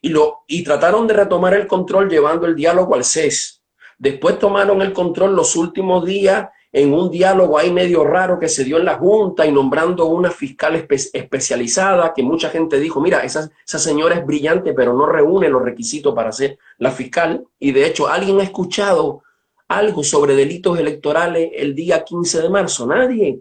Y, 0.02 0.10
lo, 0.10 0.44
y 0.48 0.64
trataron 0.64 1.08
de 1.08 1.14
retomar 1.14 1.54
el 1.54 1.68
control 1.68 2.10
llevando 2.10 2.46
el 2.46 2.56
diálogo 2.56 2.96
al 2.96 3.06
CES. 3.06 3.64
Después 3.98 4.38
tomaron 4.38 4.82
el 4.82 4.94
control 4.94 5.36
los 5.36 5.56
últimos 5.56 6.06
días 6.06 6.50
en 6.72 6.94
un 6.94 7.10
diálogo 7.10 7.58
ahí 7.58 7.72
medio 7.72 8.04
raro 8.04 8.38
que 8.40 8.50
se 8.50 8.64
dio 8.64 8.78
en 8.78 8.86
la 8.86 8.96
Junta 8.96 9.46
y 9.46 9.52
nombrando 9.52 10.06
una 10.06 10.32
fiscal 10.32 10.76
especializada 10.76 12.14
que 12.14 12.24
mucha 12.24 12.50
gente 12.50 12.80
dijo, 12.80 13.00
mira, 13.00 13.24
esa, 13.24 13.50
esa 13.66 13.80
señora 13.80 14.16
es 14.16 14.26
brillante, 14.26 14.74
pero 14.74 14.94
no 14.94 15.06
reúne 15.06 15.50
los 15.50 15.62
requisitos 15.62 16.14
para 16.14 16.32
ser 16.32 16.58
la 16.78 16.92
fiscal. 16.92 17.46
Y 17.60 17.72
de 17.72 17.86
hecho, 17.86 18.08
¿alguien 18.08 18.40
ha 18.40 18.44
escuchado 18.44 19.24
algo 19.68 20.04
sobre 20.04 20.36
delitos 20.36 20.78
electorales 20.78 21.52
el 21.54 21.74
día 21.74 22.04
15 22.04 22.42
de 22.42 22.50
marzo? 22.50 22.86
Nadie, 22.86 23.40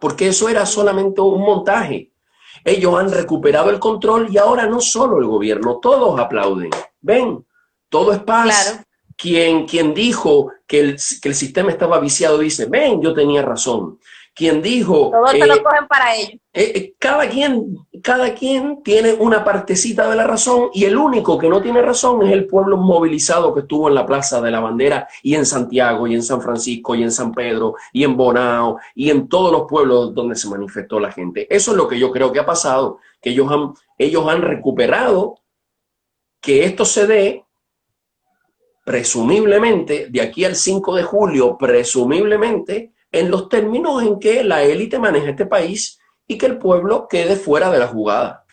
porque 0.00 0.28
eso 0.28 0.48
era 0.48 0.64
solamente 0.64 1.20
un 1.20 1.40
montaje. 1.40 2.12
Ellos 2.64 2.94
han 2.98 3.10
recuperado 3.10 3.70
el 3.70 3.78
control 3.78 4.28
y 4.30 4.38
ahora 4.38 4.66
no 4.66 4.80
solo 4.80 5.18
el 5.18 5.26
gobierno, 5.26 5.78
todos 5.80 6.18
aplauden. 6.18 6.70
Ven, 7.00 7.44
todo 7.90 8.12
es 8.12 8.20
paz. 8.20 8.83
Quien, 9.16 9.66
quien 9.66 9.94
dijo 9.94 10.52
que 10.66 10.80
el, 10.80 10.96
que 11.22 11.28
el 11.28 11.34
sistema 11.34 11.70
estaba 11.70 12.00
viciado 12.00 12.38
dice, 12.38 12.66
ven, 12.66 13.00
yo 13.00 13.14
tenía 13.14 13.42
razón. 13.42 13.98
Quien 14.34 14.60
dijo... 14.60 15.10
Todos 15.12 15.32
lo 15.32 15.54
eh, 15.54 15.62
cogen 15.62 15.86
para 15.86 16.16
ellos. 16.16 16.40
Eh, 16.52 16.72
eh, 16.74 16.94
cada, 16.98 17.28
quien, 17.28 17.76
cada 18.02 18.34
quien 18.34 18.82
tiene 18.82 19.12
una 19.12 19.44
partecita 19.44 20.10
de 20.10 20.16
la 20.16 20.26
razón 20.26 20.70
y 20.72 20.84
el 20.86 20.96
único 20.96 21.38
que 21.38 21.48
no 21.48 21.62
tiene 21.62 21.80
razón 21.80 22.26
es 22.26 22.32
el 22.32 22.46
pueblo 22.46 22.76
movilizado 22.76 23.54
que 23.54 23.60
estuvo 23.60 23.88
en 23.88 23.94
la 23.94 24.04
Plaza 24.04 24.40
de 24.40 24.50
la 24.50 24.58
Bandera 24.58 25.06
y 25.22 25.36
en 25.36 25.46
Santiago 25.46 26.08
y 26.08 26.14
en 26.14 26.22
San 26.24 26.42
Francisco 26.42 26.96
y 26.96 27.04
en 27.04 27.12
San 27.12 27.32
Pedro 27.32 27.76
y 27.92 28.02
en 28.02 28.16
Bonao 28.16 28.78
y 28.96 29.10
en 29.10 29.28
todos 29.28 29.52
los 29.52 29.66
pueblos 29.68 30.12
donde 30.12 30.34
se 30.34 30.48
manifestó 30.48 30.98
la 30.98 31.12
gente. 31.12 31.46
Eso 31.48 31.70
es 31.70 31.76
lo 31.76 31.86
que 31.86 31.98
yo 31.98 32.10
creo 32.10 32.32
que 32.32 32.40
ha 32.40 32.46
pasado, 32.46 32.98
que 33.20 33.30
ellos 33.30 33.48
han, 33.52 33.72
ellos 33.98 34.26
han 34.26 34.42
recuperado 34.42 35.36
que 36.40 36.64
esto 36.64 36.84
se 36.84 37.06
dé 37.06 37.43
presumiblemente, 38.84 40.08
de 40.10 40.20
aquí 40.20 40.44
al 40.44 40.54
5 40.54 40.94
de 40.94 41.02
julio, 41.02 41.56
presumiblemente, 41.58 42.92
en 43.10 43.30
los 43.30 43.48
términos 43.48 44.02
en 44.02 44.18
que 44.18 44.44
la 44.44 44.62
élite 44.62 44.98
maneja 44.98 45.30
este 45.30 45.46
país 45.46 45.98
y 46.26 46.36
que 46.36 46.46
el 46.46 46.58
pueblo 46.58 47.06
quede 47.08 47.36
fuera 47.36 47.70
de 47.70 47.78
la 47.78 47.88
jugada. 47.88 48.44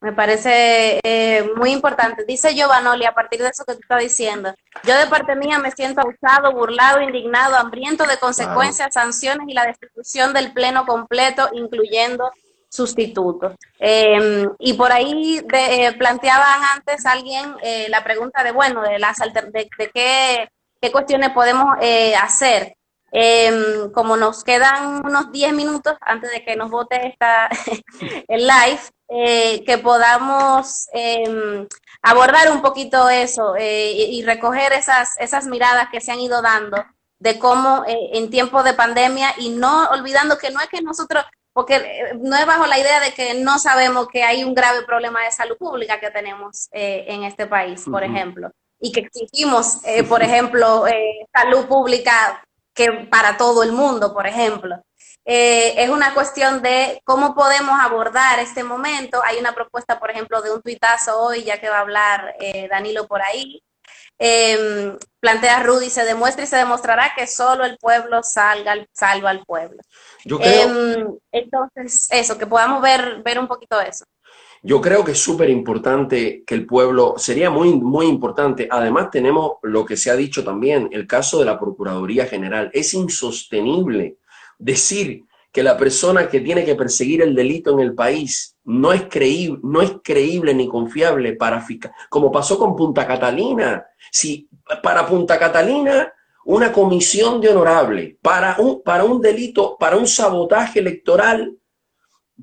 Me 0.00 0.12
parece 0.12 1.00
eh, 1.02 1.50
muy 1.56 1.72
importante. 1.72 2.24
Dice 2.24 2.54
Giovanoli, 2.54 3.04
a 3.04 3.14
partir 3.14 3.42
de 3.42 3.48
eso 3.48 3.64
que 3.64 3.74
tú 3.74 3.80
estás 3.82 4.00
diciendo, 4.00 4.54
yo 4.84 4.96
de 4.96 5.08
parte 5.08 5.34
mía 5.34 5.58
me 5.58 5.72
siento 5.72 6.00
abusado, 6.00 6.52
burlado, 6.52 7.02
indignado, 7.02 7.56
hambriento 7.56 8.04
de 8.06 8.16
consecuencias, 8.18 8.94
sanciones 8.94 9.48
y 9.48 9.54
la 9.54 9.66
destitución 9.66 10.32
del 10.32 10.52
pleno 10.52 10.86
completo, 10.86 11.48
incluyendo 11.52 12.30
sustitutos. 12.68 13.54
Em, 13.78 14.48
y 14.58 14.74
por 14.74 14.92
ahí 14.92 15.40
de, 15.44 15.86
eh, 15.86 15.92
planteaban 15.94 16.62
antes 16.76 17.06
alguien 17.06 17.54
eh, 17.62 17.86
la 17.88 18.04
pregunta 18.04 18.44
de, 18.44 18.52
bueno, 18.52 18.82
de, 18.82 18.98
las 18.98 19.18
de, 19.18 19.68
qué, 19.94 20.48
qué, 20.80 20.92
cuestiones 20.92 21.30
podemos 21.30 21.76
eh, 21.80 22.14
hacer. 22.16 22.74
Em, 23.10 23.90
como 23.92 24.18
nos 24.18 24.44
quedan 24.44 25.02
unos 25.04 25.32
10 25.32 25.54
minutos 25.54 25.94
antes 26.02 26.30
de 26.30 26.44
que 26.44 26.56
nos 26.56 26.70
vote 26.70 27.06
esta, 27.06 27.48
el 28.28 28.46
live, 28.46 29.64
que 29.64 29.78
podamos 29.78 30.86
em, 30.92 31.66
abordar 32.02 32.52
un 32.52 32.60
poquito 32.60 33.08
eso 33.08 33.54
y, 33.58 34.22
recoger 34.26 34.74
esas, 34.74 35.18
esas 35.18 35.46
miradas 35.46 35.88
que 35.90 36.02
se 36.02 36.12
han 36.12 36.20
ido 36.20 36.42
dando 36.42 36.84
de 37.18 37.38
cómo 37.38 37.84
en 37.86 38.28
tiempos 38.28 38.62
de 38.64 38.74
pandemia 38.74 39.34
y 39.38 39.48
no 39.48 39.88
olvidando 39.88 40.36
que 40.36 40.50
no 40.50 40.60
es 40.60 40.68
que 40.68 40.82
nosotros 40.82 41.24
porque 41.58 41.74
eh, 41.74 42.12
no 42.20 42.36
es 42.36 42.46
bajo 42.46 42.66
la 42.66 42.78
idea 42.78 43.00
de 43.00 43.12
que 43.12 43.34
no 43.34 43.58
sabemos 43.58 44.06
que 44.06 44.22
hay 44.22 44.44
un 44.44 44.54
grave 44.54 44.84
problema 44.84 45.24
de 45.24 45.32
salud 45.32 45.56
pública 45.58 45.98
que 45.98 46.08
tenemos 46.12 46.68
eh, 46.70 47.04
en 47.08 47.24
este 47.24 47.48
país, 47.48 47.82
por 47.84 48.04
ejemplo, 48.04 48.52
y 48.78 48.92
que 48.92 49.00
exigimos, 49.00 49.84
eh, 49.84 50.04
por 50.04 50.22
ejemplo, 50.22 50.84
salud 51.34 51.66
pública 51.66 52.44
que 52.72 52.92
para 53.10 53.36
todo 53.36 53.64
el 53.64 53.72
mundo, 53.72 54.14
por 54.14 54.28
ejemplo. 54.28 54.76
es 55.24 55.88
una 55.90 56.14
cuestión 56.14 56.62
de 56.62 57.00
cómo 57.02 57.34
podemos 57.34 57.76
abordar 57.80 58.38
este 58.38 58.62
momento. 58.62 59.20
Hay 59.24 59.38
una 59.38 59.52
propuesta, 59.52 59.98
por 59.98 60.12
ejemplo, 60.12 60.40
de 60.42 60.52
un 60.52 60.62
tuitazo 60.62 61.20
hoy, 61.20 61.42
ya 61.42 61.58
que 61.60 61.70
va 61.70 61.78
a 61.78 61.80
hablar 61.80 62.36
Danilo 62.70 63.08
por 63.08 63.20
ahí, 63.20 63.60
eh, 64.18 64.96
plantea 65.20 65.62
Rudy, 65.62 65.90
se 65.90 66.04
demuestra 66.04 66.44
y 66.44 66.46
se 66.46 66.56
demostrará 66.56 67.12
que 67.16 67.26
solo 67.26 67.64
el 67.64 67.76
pueblo 67.78 68.22
salga, 68.22 68.74
salva 68.92 69.30
al 69.30 69.44
pueblo. 69.44 69.78
Em, 70.24 71.06
entonces, 71.32 72.08
eso, 72.10 72.38
que 72.38 72.46
podamos 72.46 72.82
ver, 72.82 73.22
ver 73.22 73.38
un 73.38 73.48
poquito 73.48 73.80
eso. 73.80 74.04
Yo 74.62 74.80
creo 74.80 75.04
que 75.04 75.12
es 75.12 75.18
súper 75.18 75.50
importante 75.50 76.42
que 76.44 76.54
el 76.54 76.66
pueblo, 76.66 77.14
sería 77.16 77.48
muy, 77.48 77.74
muy 77.74 78.06
importante, 78.06 78.66
además 78.68 79.10
tenemos 79.10 79.52
lo 79.62 79.84
que 79.84 79.96
se 79.96 80.10
ha 80.10 80.16
dicho 80.16 80.42
también, 80.42 80.88
el 80.90 81.06
caso 81.06 81.38
de 81.38 81.44
la 81.44 81.58
Procuraduría 81.58 82.26
General. 82.26 82.68
Es 82.72 82.92
insostenible 82.92 84.16
decir 84.58 85.27
que 85.52 85.62
la 85.62 85.76
persona 85.76 86.28
que 86.28 86.40
tiene 86.40 86.64
que 86.64 86.74
perseguir 86.74 87.22
el 87.22 87.34
delito 87.34 87.72
en 87.72 87.80
el 87.80 87.94
país 87.94 88.56
no 88.64 88.92
es 88.92 89.04
creíble, 89.08 89.60
no 89.62 89.80
es 89.80 89.92
creíble 90.02 90.54
ni 90.54 90.68
confiable 90.68 91.34
para 91.34 91.60
fiscal, 91.60 91.92
como 92.10 92.30
pasó 92.30 92.58
con 92.58 92.76
Punta 92.76 93.06
Catalina. 93.06 93.86
Si 94.10 94.48
para 94.82 95.06
Punta 95.06 95.38
Catalina 95.38 96.12
una 96.44 96.72
comisión 96.72 97.40
de 97.40 97.50
honorable 97.50 98.18
para 98.22 98.56
un, 98.58 98.82
para 98.82 99.04
un 99.04 99.20
delito, 99.20 99.76
para 99.78 99.96
un 99.96 100.06
sabotaje 100.06 100.80
electoral, 100.80 101.56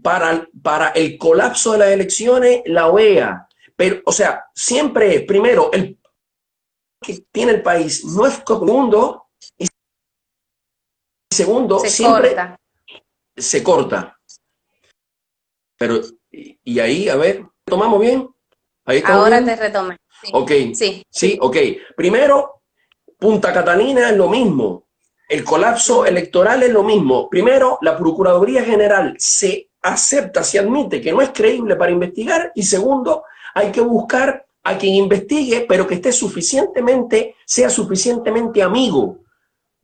para, 0.01 0.47
para 0.61 0.89
el 0.89 1.17
colapso 1.17 1.71
de 1.71 1.77
las 1.79 1.87
elecciones, 1.89 2.61
la 2.65 2.87
OEA. 2.87 3.47
Pero, 3.75 4.01
o 4.05 4.11
sea, 4.11 4.45
siempre, 4.53 5.21
primero, 5.21 5.71
el 5.71 5.97
que 7.01 7.25
tiene 7.31 7.53
el 7.53 7.61
país 7.61 8.03
no 8.05 8.25
es 8.25 8.43
mundo 8.61 9.27
y 9.57 9.67
segundo, 11.31 11.79
siempre 11.79 12.35
se 13.35 13.63
corta. 13.63 14.17
Pero, 15.77 16.01
y, 16.31 16.79
ahí, 16.79 17.09
a 17.09 17.15
ver, 17.15 17.45
¿tomamos 17.65 17.99
bien? 17.99 18.29
Ahí 18.85 19.01
Ahora 19.05 19.43
te 19.43 19.55
retome. 19.55 19.97
Ok. 20.31 20.51
Sí. 20.73 21.03
Sí, 21.09 21.37
ok. 21.41 21.57
Primero, 21.95 22.61
Punta 23.19 23.53
Catalina 23.53 24.09
es 24.09 24.17
lo 24.17 24.29
mismo. 24.29 24.87
El 25.27 25.43
colapso 25.43 26.05
electoral 26.05 26.63
es 26.63 26.71
lo 26.71 26.83
mismo. 26.83 27.29
Primero, 27.29 27.79
la 27.81 27.97
Procuraduría 27.97 28.63
General 28.63 29.15
se 29.17 29.69
acepta, 29.81 30.43
se 30.43 30.59
admite 30.59 31.01
que 31.01 31.11
no 31.11 31.21
es 31.21 31.31
creíble 31.31 31.75
para 31.75 31.91
investigar. 31.91 32.51
Y 32.55 32.63
segundo, 32.63 33.23
hay 33.53 33.71
que 33.71 33.81
buscar 33.81 34.45
a 34.63 34.77
quien 34.77 34.95
investigue, 34.95 35.65
pero 35.67 35.85
que 35.85 35.95
esté 35.95 36.11
suficientemente, 36.11 37.35
sea 37.45 37.69
suficientemente 37.69 38.61
amigo 38.61 39.24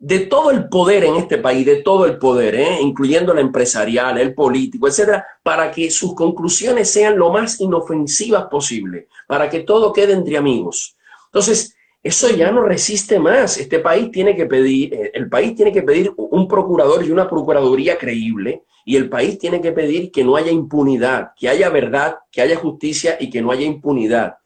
de 0.04 0.22
todo 0.22 0.50
el 0.50 0.68
poder 0.68 1.04
en 1.04 1.16
este 1.16 1.38
país, 1.38 1.64
de 1.64 1.84
todo 1.84 2.08
el 2.08 2.18
poder, 2.18 2.56
¿eh? 2.56 2.80
incluyendo 2.82 3.34
el 3.34 3.38
empresarial, 3.38 4.18
el 4.18 4.34
político, 4.34 4.88
etcétera, 4.88 5.24
para 5.44 5.70
que 5.70 5.92
sus 5.92 6.16
conclusiones 6.16 6.90
sean 6.90 7.20
lo 7.20 7.32
más 7.32 7.62
inofensivas 7.62 8.46
posible, 8.46 9.08
para 9.28 9.48
que 9.48 9.60
todo 9.60 9.94
quede 9.94 10.14
entre 10.14 10.38
amigos. 10.38 10.98
Entonces, 11.28 11.76
eso 12.02 12.32
ya 12.32 12.52
no 12.52 12.64
resiste 12.64 13.20
más. 13.20 13.60
Este 13.60 13.78
país 13.78 14.10
tiene 14.10 14.36
que 14.36 14.48
pedir, 14.48 14.92
eh, 14.92 15.12
el 15.14 15.30
país 15.30 15.56
tiene 15.56 15.72
que 15.72 15.84
pedir 15.84 16.12
un 16.18 16.48
procurador 16.48 17.06
y 17.06 17.12
una 17.12 17.30
procuraduría 17.30 18.00
creíble, 18.00 18.64
y 18.84 18.96
el 18.96 19.08
país 19.08 19.38
tiene 19.38 19.62
que 19.62 19.72
pedir 19.72 20.12
que 20.12 20.24
no 20.24 20.36
haya 20.36 20.52
impunidad, 20.52 21.34
que 21.40 21.48
haya 21.48 21.70
verdad, 21.70 22.18
que 22.32 22.42
haya 22.42 22.58
justicia 22.58 23.18
y 23.20 23.30
que 23.30 23.44
no 23.44 23.52
haya 23.52 23.68
impunidad. 23.68 24.38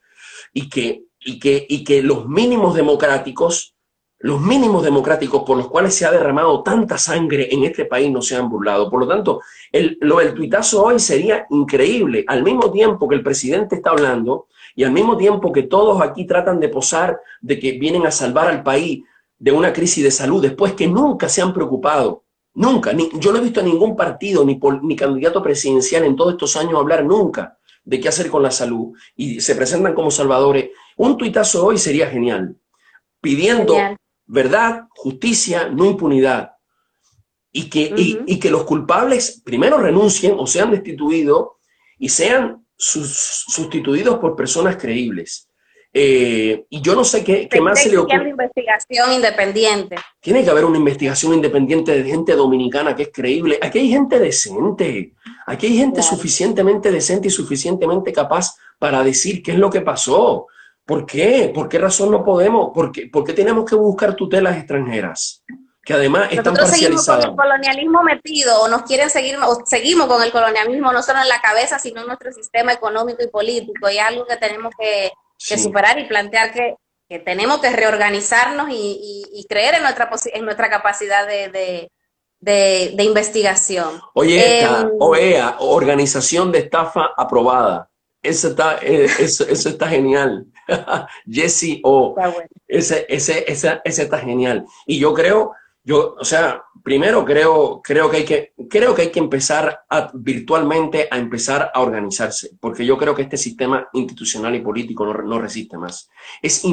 Y 0.53 0.67
que, 0.67 1.05
y 1.21 1.39
que, 1.39 1.65
y 1.69 1.85
que 1.85 2.03
los 2.03 2.27
mínimos 2.27 2.75
democráticos 2.75 3.74
los 4.19 4.41
mínimos 4.41 4.83
democráticos 4.83 5.43
por 5.43 5.57
los 5.57 5.67
cuales 5.67 5.93
se 5.93 6.05
ha 6.05 6.11
derramado 6.11 6.63
tanta 6.63 6.97
sangre 6.97 7.47
en 7.51 7.63
este 7.63 7.85
país 7.85 8.09
no 8.09 8.21
se 8.21 8.35
han 8.35 8.49
burlado. 8.49 8.89
Por 8.89 9.01
lo 9.01 9.07
tanto, 9.07 9.41
el, 9.71 9.97
lo 10.01 10.17
del 10.19 10.33
tuitazo 10.33 10.83
hoy 10.83 10.99
sería 10.99 11.45
increíble. 11.49 12.23
Al 12.27 12.41
mismo 12.41 12.71
tiempo 12.71 13.07
que 13.07 13.15
el 13.15 13.23
presidente 13.23 13.75
está 13.75 13.91
hablando 13.91 14.47
y 14.75 14.83
al 14.83 14.91
mismo 14.91 15.17
tiempo 15.17 15.51
que 15.51 15.63
todos 15.63 16.01
aquí 16.01 16.25
tratan 16.25 16.59
de 16.59 16.69
posar 16.69 17.19
de 17.41 17.59
que 17.59 17.73
vienen 17.73 18.05
a 18.07 18.11
salvar 18.11 18.47
al 18.47 18.63
país 18.63 19.03
de 19.37 19.51
una 19.51 19.73
crisis 19.73 20.03
de 20.03 20.11
salud, 20.11 20.41
después 20.41 20.73
que 20.73 20.87
nunca 20.87 21.27
se 21.27 21.41
han 21.41 21.53
preocupado, 21.53 22.23
nunca, 22.53 22.93
ni, 22.93 23.09
yo 23.19 23.31
no 23.31 23.39
he 23.39 23.41
visto 23.41 23.59
a 23.59 23.63
ningún 23.63 23.95
partido 23.95 24.45
ni, 24.45 24.59
ni 24.81 24.95
candidato 24.95 25.43
presidencial 25.43 26.05
en 26.05 26.15
todos 26.15 26.33
estos 26.33 26.55
años 26.55 26.79
hablar 26.79 27.03
nunca 27.05 27.57
de 27.83 27.99
qué 27.99 28.07
hacer 28.07 28.29
con 28.29 28.41
la 28.41 28.49
salud 28.49 28.97
y 29.15 29.41
se 29.41 29.55
presentan 29.55 29.93
como 29.93 30.09
salvadores. 30.09 30.71
Un 30.97 31.17
tuitazo 31.17 31.65
hoy 31.65 31.77
sería 31.77 32.07
genial, 32.07 32.55
pidiendo 33.21 33.75
verdad, 34.25 34.83
justicia, 34.89 35.69
no 35.69 35.85
impunidad. 35.85 36.51
Y 37.51 37.69
que, 37.69 37.93
y, 37.95 38.37
que 38.37 38.51
los 38.51 38.65
culpables 38.65 39.41
primero 39.45 39.77
renuncien 39.77 40.35
o 40.37 40.45
sean 40.45 40.71
destituidos 40.71 41.51
y 41.97 42.09
sean 42.09 42.65
sustituidos 42.77 44.19
por 44.19 44.35
personas 44.35 44.75
creíbles. 44.75 45.49
Eh, 45.97 46.65
y 46.69 46.81
yo 46.81 46.93
no 46.93 47.05
sé 47.05 47.23
qué, 47.23 47.47
qué 47.47 47.61
más 47.61 47.81
se 47.81 47.89
le 47.89 47.97
ocurre. 47.97 48.19
una 48.19 48.29
investigación 48.31 49.13
independiente. 49.13 49.95
Tiene 50.19 50.43
que 50.43 50.49
haber 50.49 50.65
una 50.65 50.77
investigación 50.77 51.33
independiente 51.33 51.93
de 51.93 52.03
gente 52.03 52.35
dominicana 52.35 52.93
que 52.93 53.03
es 53.03 53.11
creíble. 53.13 53.57
Aquí 53.61 53.79
hay 53.79 53.87
gente 53.87 54.19
decente. 54.19 55.13
Aquí 55.47 55.67
hay 55.67 55.77
gente 55.77 56.01
suficientemente 56.01 56.91
decente 56.91 57.29
y 57.29 57.31
suficientemente 57.31 58.11
capaz 58.11 58.57
para 58.77 59.01
decir 59.01 59.41
qué 59.41 59.53
es 59.53 59.57
lo 59.57 59.69
que 59.69 59.79
pasó. 59.79 60.47
¿Por 60.85 61.05
qué? 61.05 61.51
¿Por 61.53 61.67
qué 61.67 61.79
razón 61.79 62.11
no 62.11 62.23
podemos? 62.23 62.71
¿Por 62.73 62.91
qué, 62.91 63.07
¿Por 63.07 63.23
qué 63.23 63.33
tenemos 63.33 63.67
que 63.67 63.75
buscar 63.75 64.15
tutelas 64.15 64.55
extranjeras? 64.55 65.43
Que 65.83 65.93
además 65.93 66.31
están 66.31 66.53
Nosotros 66.53 66.69
seguimos 66.69 67.05
con 67.05 67.21
el 67.21 67.35
colonialismo 67.35 68.03
metido, 68.03 68.61
o 68.61 68.67
nos 68.67 68.83
quieren 68.83 69.09
seguir, 69.09 69.37
o 69.37 69.65
seguimos 69.65 70.07
con 70.07 70.21
el 70.21 70.31
colonialismo 70.31 70.91
no 70.91 71.01
solo 71.01 71.21
en 71.21 71.27
la 71.27 71.41
cabeza, 71.41 71.79
sino 71.79 72.01
en 72.01 72.07
nuestro 72.07 72.31
sistema 72.31 72.71
económico 72.71 73.23
y 73.23 73.27
político. 73.27 73.89
Y 73.89 73.97
algo 73.97 74.25
que 74.25 74.37
tenemos 74.37 74.73
que, 74.77 75.11
superar 75.37 75.97
y 75.97 76.05
plantear 76.05 76.53
que, 76.53 76.75
tenemos 77.23 77.59
que 77.59 77.71
reorganizarnos 77.71 78.67
y, 78.69 79.45
creer 79.49 79.75
en 79.75 79.83
nuestra, 79.83 80.09
en 80.33 80.45
nuestra 80.45 80.69
capacidad 80.69 81.27
de, 81.27 81.89
investigación. 83.03 84.01
Oye, 84.13 84.59
esta, 84.59 84.87
OEA, 84.99 85.49
em, 85.49 85.55
Organización 85.59 86.51
de 86.51 86.59
Estafa 86.59 87.11
Aprobada. 87.17 87.89
Eso 88.21 88.49
está, 88.49 88.79
eh, 88.81 89.07
eso, 89.19 89.47
eso 89.47 89.69
está 89.69 89.87
genial. 89.87 90.47
Jesse 91.29 91.79
O. 91.83 92.15
Ese, 92.67 93.05
ese, 93.09 93.45
ese, 93.47 93.81
ese 93.83 94.03
está 94.03 94.19
genial. 94.19 94.65
Y 94.85 94.99
yo 94.99 95.13
creo, 95.13 95.53
yo, 95.83 96.15
o 96.19 96.25
sea, 96.25 96.63
primero 96.83 97.23
creo, 97.23 97.81
creo, 97.83 98.09
que 98.09 98.17
hay 98.17 98.25
que, 98.25 98.53
creo 98.69 98.95
que 98.95 99.03
hay 99.03 99.11
que 99.11 99.19
empezar 99.19 99.85
a, 99.89 100.09
virtualmente 100.13 101.07
a 101.11 101.17
empezar 101.17 101.71
a 101.73 101.81
organizarse, 101.81 102.51
porque 102.59 102.85
yo 102.85 102.97
creo 102.97 103.13
que 103.13 103.21
este 103.21 103.37
sistema 103.37 103.87
institucional 103.93 104.55
y 104.55 104.61
político 104.61 105.05
no, 105.05 105.13
no 105.13 105.39
resiste 105.39 105.77
más. 105.77 106.09
Es, 106.41 106.63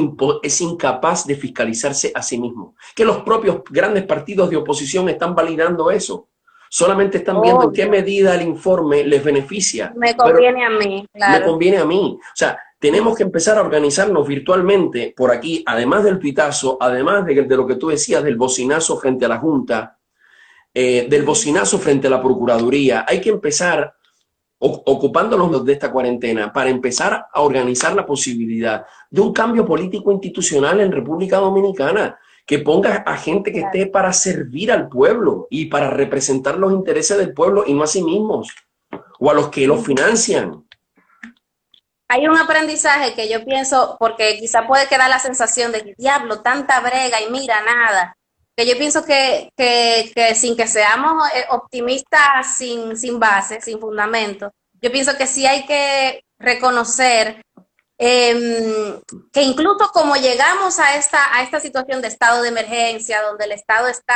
es 0.41 0.61
incapaz 0.61 1.27
de 1.27 1.35
fiscalizarse 1.35 2.11
a 2.15 2.23
sí 2.23 2.39
mismo. 2.39 2.75
Que 2.95 3.05
los 3.05 3.23
propios 3.23 3.61
grandes 3.69 4.05
partidos 4.05 4.49
de 4.49 4.57
oposición 4.57 5.09
están 5.09 5.35
validando 5.35 5.91
eso. 5.91 6.29
Solamente 6.69 7.19
están 7.19 7.39
viendo 7.39 7.65
en 7.65 7.71
qué 7.71 7.85
medida 7.85 8.33
el 8.33 8.41
informe 8.41 9.03
les 9.03 9.23
beneficia. 9.23 9.93
Me 9.95 10.15
conviene 10.15 10.65
a 10.65 10.71
mí. 10.71 11.07
Me 11.13 11.43
conviene 11.43 11.77
a 11.77 11.85
mí. 11.85 12.17
O 12.19 12.35
sea, 12.35 12.57
tenemos 12.83 13.15
que 13.15 13.23
empezar 13.23 13.57
a 13.57 13.61
organizarnos 13.61 14.27
virtualmente 14.27 15.13
por 15.15 15.31
aquí, 15.31 15.63
además 15.65 16.03
del 16.03 16.19
tuitazo, 16.19 16.77
además 16.81 17.25
de, 17.25 17.45
lo 17.55 17.65
que 17.65 17.77
tú 17.77 17.87
decías 17.87 18.21
del 18.21 18.35
bocinazo 18.35 18.99
frente 18.99 19.23
a 19.23 19.29
la 19.29 19.37
Junta, 19.37 19.97
eh, 20.73 21.07
del 21.09 21.23
bocinazo 21.23 21.79
frente 21.79 22.07
a 22.07 22.09
la 22.09 22.21
Procuraduría. 22.21 23.05
Hay 23.07 23.21
que 23.21 23.29
empezar 23.29 23.95
ocupándonos 24.59 25.63
de 25.63 25.71
esta 25.71 25.93
cuarentena 25.93 26.51
para 26.51 26.69
empezar 26.69 27.27
a 27.31 27.39
organizar 27.39 27.95
la 27.95 28.05
posibilidad 28.05 28.85
de 29.09 29.21
un 29.21 29.31
cambio 29.31 29.65
político 29.65 30.11
institucional 30.11 30.81
en 30.81 30.91
República 30.91 31.37
Dominicana 31.37 32.19
que 32.45 32.59
ponga 32.59 32.95
a 33.07 33.15
gente 33.15 33.53
que 33.53 33.61
esté 33.61 33.87
para 33.87 34.11
servir 34.11 34.73
al 34.73 34.89
pueblo 34.89 35.47
y 35.49 35.67
para 35.67 35.89
representar 35.89 36.59
los 36.59 36.73
intereses 36.73 37.17
del 37.17 37.33
pueblo 37.33 37.63
y 37.65 37.73
no 37.73 37.83
a 37.83 37.87
sí 37.87 38.03
mismos 38.03 38.53
o 39.19 39.31
a 39.31 39.33
los 39.33 39.47
que 39.47 39.67
lo 39.67 39.77
financian 39.77 40.65
hay 42.07 42.27
un 42.27 42.37
aprendizaje 42.37 43.13
que 43.13 43.29
yo 43.29 43.43
pienso, 43.45 43.97
porque 43.99 44.37
quizá 44.37 44.67
puede 44.67 44.87
quedar 44.87 45.09
la 45.09 45.19
sensación 45.19 45.71
de 45.71 45.83
que 45.83 45.95
diablo, 45.97 46.41
tanta 46.41 46.79
brega 46.79 47.21
y 47.21 47.29
mira 47.31 47.61
nada, 47.61 48.15
que 48.55 48.67
yo 48.67 48.77
pienso 48.77 49.03
que, 49.03 49.49
sin 50.35 50.55
que 50.55 50.67
seamos 50.67 51.27
eh, 51.33 51.45
optimistas 51.49 52.55
sin, 52.57 52.95
sin 52.97 53.19
base, 53.19 53.61
sin 53.61 53.79
fundamento, 53.79 54.51
yo 54.81 54.91
pienso 54.91 55.17
que 55.17 55.27
sí 55.27 55.45
hay 55.45 55.65
que 55.65 56.23
reconocer 56.37 57.41
em, 57.97 58.99
que 59.31 59.41
incluso 59.41 59.89
como 59.93 60.15
llegamos 60.15 60.77
a 60.79 60.95
esta, 60.95 61.35
a 61.35 61.41
esta 61.41 61.59
situación 61.59 62.01
de 62.01 62.09
estado 62.09 62.41
de 62.41 62.49
emergencia, 62.49 63.21
donde 63.21 63.45
el 63.45 63.53
Estado 63.53 63.87
está 63.87 64.15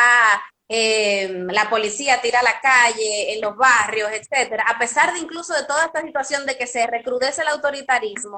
Em, 0.69 1.47
la 1.47 1.69
policía 1.69 2.19
tira 2.21 2.41
a 2.41 2.43
la 2.43 2.59
calle, 2.59 3.33
en 3.33 3.41
los 3.41 3.55
barrios, 3.55 4.11
etcétera, 4.11 4.65
a 4.67 4.77
pesar 4.77 5.13
de 5.13 5.19
incluso 5.19 5.53
de 5.53 5.63
toda 5.63 5.85
esta 5.85 6.01
situación 6.01 6.45
de 6.45 6.57
que 6.57 6.67
se 6.67 6.85
recrudece 6.85 7.41
el 7.41 7.47
autoritarismo, 7.47 8.35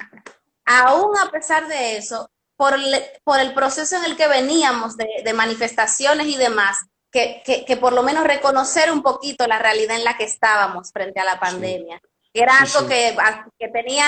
aún 0.65 1.17
a 1.17 1.32
pesar 1.32 1.67
de 1.67 1.97
eso, 1.97 2.30
por 2.55 2.75
el, 2.75 3.03
por 3.23 3.39
el 3.39 3.53
proceso 3.55 3.95
en 3.95 4.05
el 4.05 4.15
que 4.15 4.27
veníamos 4.27 4.95
de, 4.95 5.34
manifestaciones 5.34 6.27
y 6.27 6.38
demás, 6.38 6.77
que, 7.11 7.41
que, 7.65 7.77
por 7.77 7.93
lo 7.93 8.03
menos 8.03 8.25
reconocer 8.25 8.91
un 8.91 9.01
poquito 9.01 9.47
la 9.47 9.57
realidad 9.57 9.95
en 9.95 10.03
la 10.03 10.15
que 10.15 10.25
estábamos 10.25 10.91
frente 10.91 11.19
a 11.19 11.25
la 11.25 11.39
pandemia. 11.39 11.99
Era 12.32 12.59
algo 12.59 12.88
que, 12.88 13.17
que 13.57 13.69
tenía 13.69 14.05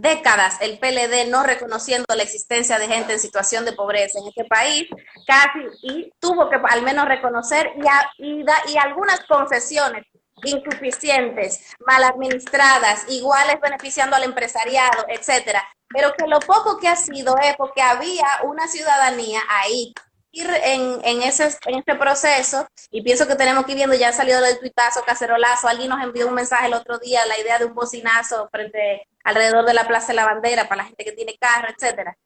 décadas 0.00 0.56
el 0.60 0.78
PLD 0.78 1.28
no 1.28 1.42
reconociendo 1.42 2.06
la 2.14 2.22
existencia 2.22 2.78
de 2.78 2.88
gente 2.88 3.12
en 3.12 3.20
situación 3.20 3.64
de 3.64 3.72
pobreza 3.72 4.18
en 4.18 4.28
este 4.28 4.44
país, 4.44 4.88
casi, 5.26 5.60
y 5.82 6.12
tuvo 6.18 6.48
que 6.48 6.56
al 6.56 6.82
menos 6.82 7.06
reconocer 7.06 7.72
y, 8.18 8.44
y, 8.44 8.78
algunas 8.78 9.20
concesiones 9.26 10.06
insuficientes, 10.44 11.74
mal 11.84 12.04
administradas, 12.04 13.04
iguales 13.08 13.56
beneficiando 13.60 14.14
al 14.14 14.22
empresariado, 14.22 15.04
etcétera, 15.08 15.64
pero 15.88 16.12
que 16.16 16.26
lo 16.28 16.38
poco 16.40 16.78
que 16.78 16.88
ha 16.88 16.96
sido 16.96 17.36
es 17.38 17.56
porque 17.56 17.82
había 17.82 18.26
una 18.44 18.68
ciudadanía 18.68 19.40
ahí 19.48 19.92
ir 20.30 20.48
en, 20.62 21.00
en, 21.04 21.22
ese, 21.22 21.48
en 21.66 21.78
este 21.78 21.94
proceso 21.94 22.66
y 22.90 23.02
pienso 23.02 23.26
que 23.26 23.34
tenemos 23.34 23.64
que 23.64 23.72
ir 23.72 23.78
viendo, 23.78 23.96
ya 23.96 24.10
ha 24.10 24.12
salido 24.12 24.40
del 24.40 24.58
tuitazo, 24.58 25.02
cacerolazo, 25.04 25.68
alguien 25.68 25.88
nos 25.88 26.02
envió 26.02 26.28
un 26.28 26.34
mensaje 26.34 26.66
el 26.66 26.74
otro 26.74 26.98
día, 26.98 27.26
la 27.26 27.38
idea 27.40 27.58
de 27.58 27.64
un 27.64 27.74
bocinazo 27.74 28.48
frente 28.50 29.08
alrededor 29.24 29.66
de 29.66 29.74
la 29.74 29.86
Plaza 29.86 30.08
de 30.08 30.14
la 30.14 30.24
Bandera 30.24 30.68
para 30.68 30.82
la 30.82 30.88
gente 30.88 31.04
que 31.04 31.12
tiene 31.12 31.36
carro, 31.38 31.68
etcétera. 31.74 32.16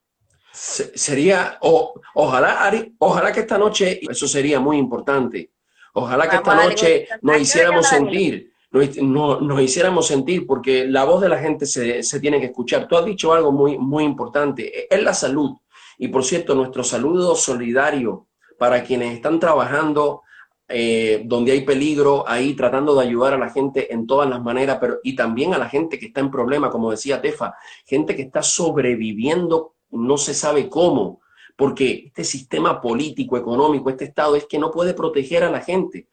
Sería, 0.53 1.59
o, 1.62 1.95
ojalá, 2.14 2.70
ojalá 2.99 3.32
que 3.32 3.40
esta 3.40 3.57
noche, 3.57 4.01
eso 4.09 4.28
sería 4.28 4.61
muy 4.61 4.76
importante, 4.76 5.51
ojalá 5.95 6.28
que 6.28 6.36
esta 6.36 6.55
noche 6.55 7.09
nos 7.22 7.40
hiciéramos 7.40 7.86
sentir, 7.86 8.53
nos, 8.70 9.40
nos, 9.40 9.61
hiciéramos 9.62 10.07
sentir, 10.07 10.47
porque 10.47 10.86
la 10.86 11.05
voz 11.05 11.22
de 11.22 11.30
la 11.30 11.38
gente 11.38 11.64
se, 11.64 12.03
se 12.03 12.20
tiene 12.20 12.38
que 12.38 12.47
escuchar. 12.47 12.86
Tú 12.86 12.97
has 12.97 13.05
dicho 13.05 13.32
algo 13.32 13.51
muy, 13.51 13.78
muy 13.78 14.05
importante, 14.05 14.95
es 14.95 15.03
la 15.03 15.14
salud 15.14 15.57
y 16.03 16.09
por 16.09 16.24
cierto, 16.24 16.55
nuestro 16.55 16.82
saludo 16.82 17.36
solidario 17.36 18.26
para 18.59 18.82
quienes 18.82 19.14
están 19.14 19.38
trabajando 19.38 20.22
eh, 20.73 21.23
donde 21.25 21.53
hay 21.53 21.62
peligro, 21.62 22.25
ahí 22.27 22.55
tratando 22.55 22.95
de 22.95 23.07
ayudar 23.07 23.35
a 23.35 23.39
la 23.39 23.51
gente 23.51 23.93
en 23.93 24.07
todas 24.07 24.29
las 24.29 24.43
maneras, 24.43 24.79
pero 24.81 24.99
y 25.03 25.14
también 25.14 25.53
a 25.55 25.59
la 25.59 25.68
gente 25.68 25.99
que 25.99 26.07
está 26.07 26.20
en 26.20 26.31
problema, 26.31 26.70
como 26.70 26.91
decía 26.91 27.20
Tefa, 27.20 27.55
gente 27.85 28.16
que 28.16 28.23
está 28.23 28.43
sobreviviendo, 28.43 29.75
no 29.91 30.16
se 30.16 30.35
sabe 30.35 30.68
cómo, 30.68 31.20
porque 31.57 32.05
este 32.07 32.25
sistema 32.25 32.81
político, 32.81 33.37
económico, 33.37 33.91
este 33.91 34.07
Estado 34.07 34.35
es 34.37 34.47
que 34.47 34.59
no 34.59 34.70
puede 34.70 34.95
proteger 34.95 35.45
a 35.45 35.51
la 35.51 35.61
gente. 35.61 36.09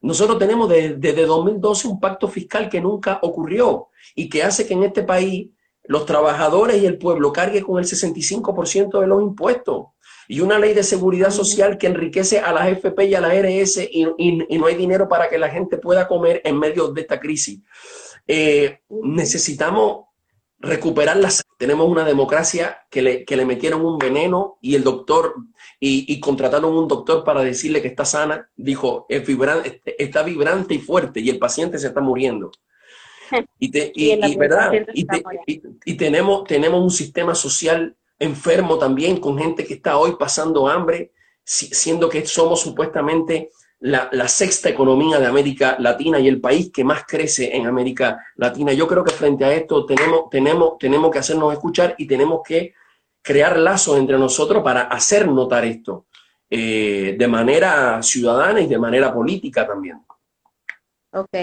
Nosotros 0.00 0.38
tenemos 0.38 0.68
desde 0.68 1.26
2012 1.26 1.88
un 1.88 1.98
pacto 1.98 2.28
fiscal 2.28 2.68
que 2.68 2.80
nunca 2.80 3.18
ocurrió 3.22 3.88
y 4.14 4.28
que 4.28 4.42
hace 4.42 4.66
que 4.66 4.74
en 4.74 4.84
este 4.84 5.02
país 5.02 5.48
los 5.84 6.06
trabajadores 6.06 6.82
y 6.82 6.86
el 6.86 6.98
pueblo 6.98 7.32
carguen 7.32 7.64
con 7.64 7.78
el 7.78 7.84
65% 7.84 9.00
de 9.00 9.06
los 9.06 9.22
impuestos. 9.22 9.86
Y 10.28 10.40
una 10.40 10.58
ley 10.58 10.74
de 10.74 10.82
seguridad 10.82 11.30
social 11.30 11.78
que 11.78 11.86
enriquece 11.86 12.40
a 12.40 12.52
las 12.52 12.68
FP 12.68 13.06
y 13.06 13.14
a 13.14 13.20
las 13.20 13.32
RS 13.32 13.88
y, 13.90 14.06
y, 14.18 14.58
no 14.58 14.66
hay 14.66 14.74
dinero 14.74 15.08
para 15.08 15.28
que 15.28 15.38
la 15.38 15.48
gente 15.48 15.78
pueda 15.78 16.08
comer 16.08 16.40
en 16.44 16.58
medio 16.58 16.88
de 16.88 17.00
esta 17.02 17.20
crisis. 17.20 17.60
Eh, 18.26 18.80
necesitamos 18.88 20.06
recuperar 20.58 21.16
las... 21.16 21.42
Tenemos 21.58 21.88
una 21.88 22.04
democracia 22.04 22.78
que 22.90 23.02
le, 23.02 23.24
que 23.24 23.36
le 23.36 23.46
metieron 23.46 23.84
un 23.84 23.98
veneno 23.98 24.58
y 24.60 24.74
el 24.74 24.84
doctor, 24.84 25.34
y, 25.80 26.12
y, 26.12 26.20
contrataron 26.20 26.76
un 26.76 26.88
doctor 26.88 27.24
para 27.24 27.42
decirle 27.42 27.82
que 27.82 27.88
está 27.88 28.04
sana, 28.04 28.50
dijo, 28.56 29.06
es 29.08 29.26
vibrante, 29.26 29.82
está 29.98 30.22
vibrante 30.22 30.74
y 30.74 30.78
fuerte 30.78 31.20
y 31.20 31.30
el 31.30 31.38
paciente 31.38 31.78
se 31.78 31.88
está 31.88 32.00
muriendo. 32.00 32.50
Y, 33.58 33.72
y, 33.94 34.36
¿verdad? 34.36 34.72
y, 34.94 35.94
tenemos, 35.96 36.44
tenemos 36.44 36.80
un 36.80 36.90
sistema 36.90 37.34
social 37.34 37.96
enfermo 38.18 38.78
también, 38.78 39.18
con 39.18 39.38
gente 39.38 39.64
que 39.64 39.74
está 39.74 39.98
hoy 39.98 40.16
pasando 40.18 40.68
hambre, 40.68 41.12
siendo 41.44 42.08
que 42.08 42.26
somos 42.26 42.60
supuestamente 42.60 43.50
la, 43.80 44.28
sexta 44.28 44.68
economía 44.68 45.18
de 45.18 45.26
América 45.26 45.76
Latina 45.78 46.18
y 46.18 46.28
el 46.28 46.40
país 46.40 46.70
que 46.72 46.82
más 46.84 47.04
crece 47.04 47.56
en 47.56 47.66
América 47.66 48.24
Latina. 48.36 48.72
Yo 48.72 48.86
creo 48.86 49.04
que 49.04 49.12
frente 49.12 49.44
a 49.44 49.52
esto 49.52 49.84
tenemos, 49.86 50.30
tenemos, 50.30 50.78
tenemos 50.78 51.10
que 51.10 51.18
hacernos 51.18 51.52
escuchar 51.52 51.94
y 51.98 52.06
tenemos 52.06 52.40
que 52.44 52.74
crear 53.22 53.58
lazos 53.58 53.98
entre 53.98 54.18
nosotros 54.18 54.62
para 54.62 54.82
hacer 54.82 55.28
notar 55.28 55.64
esto 55.64 56.06
eh, 56.48 57.16
de 57.18 57.28
manera 57.28 58.02
ciudadana 58.02 58.60
y 58.60 58.66
de 58.66 58.78
manera 58.78 59.12
política 59.12 59.66
también. 59.66 60.00
Ok. 61.12 61.34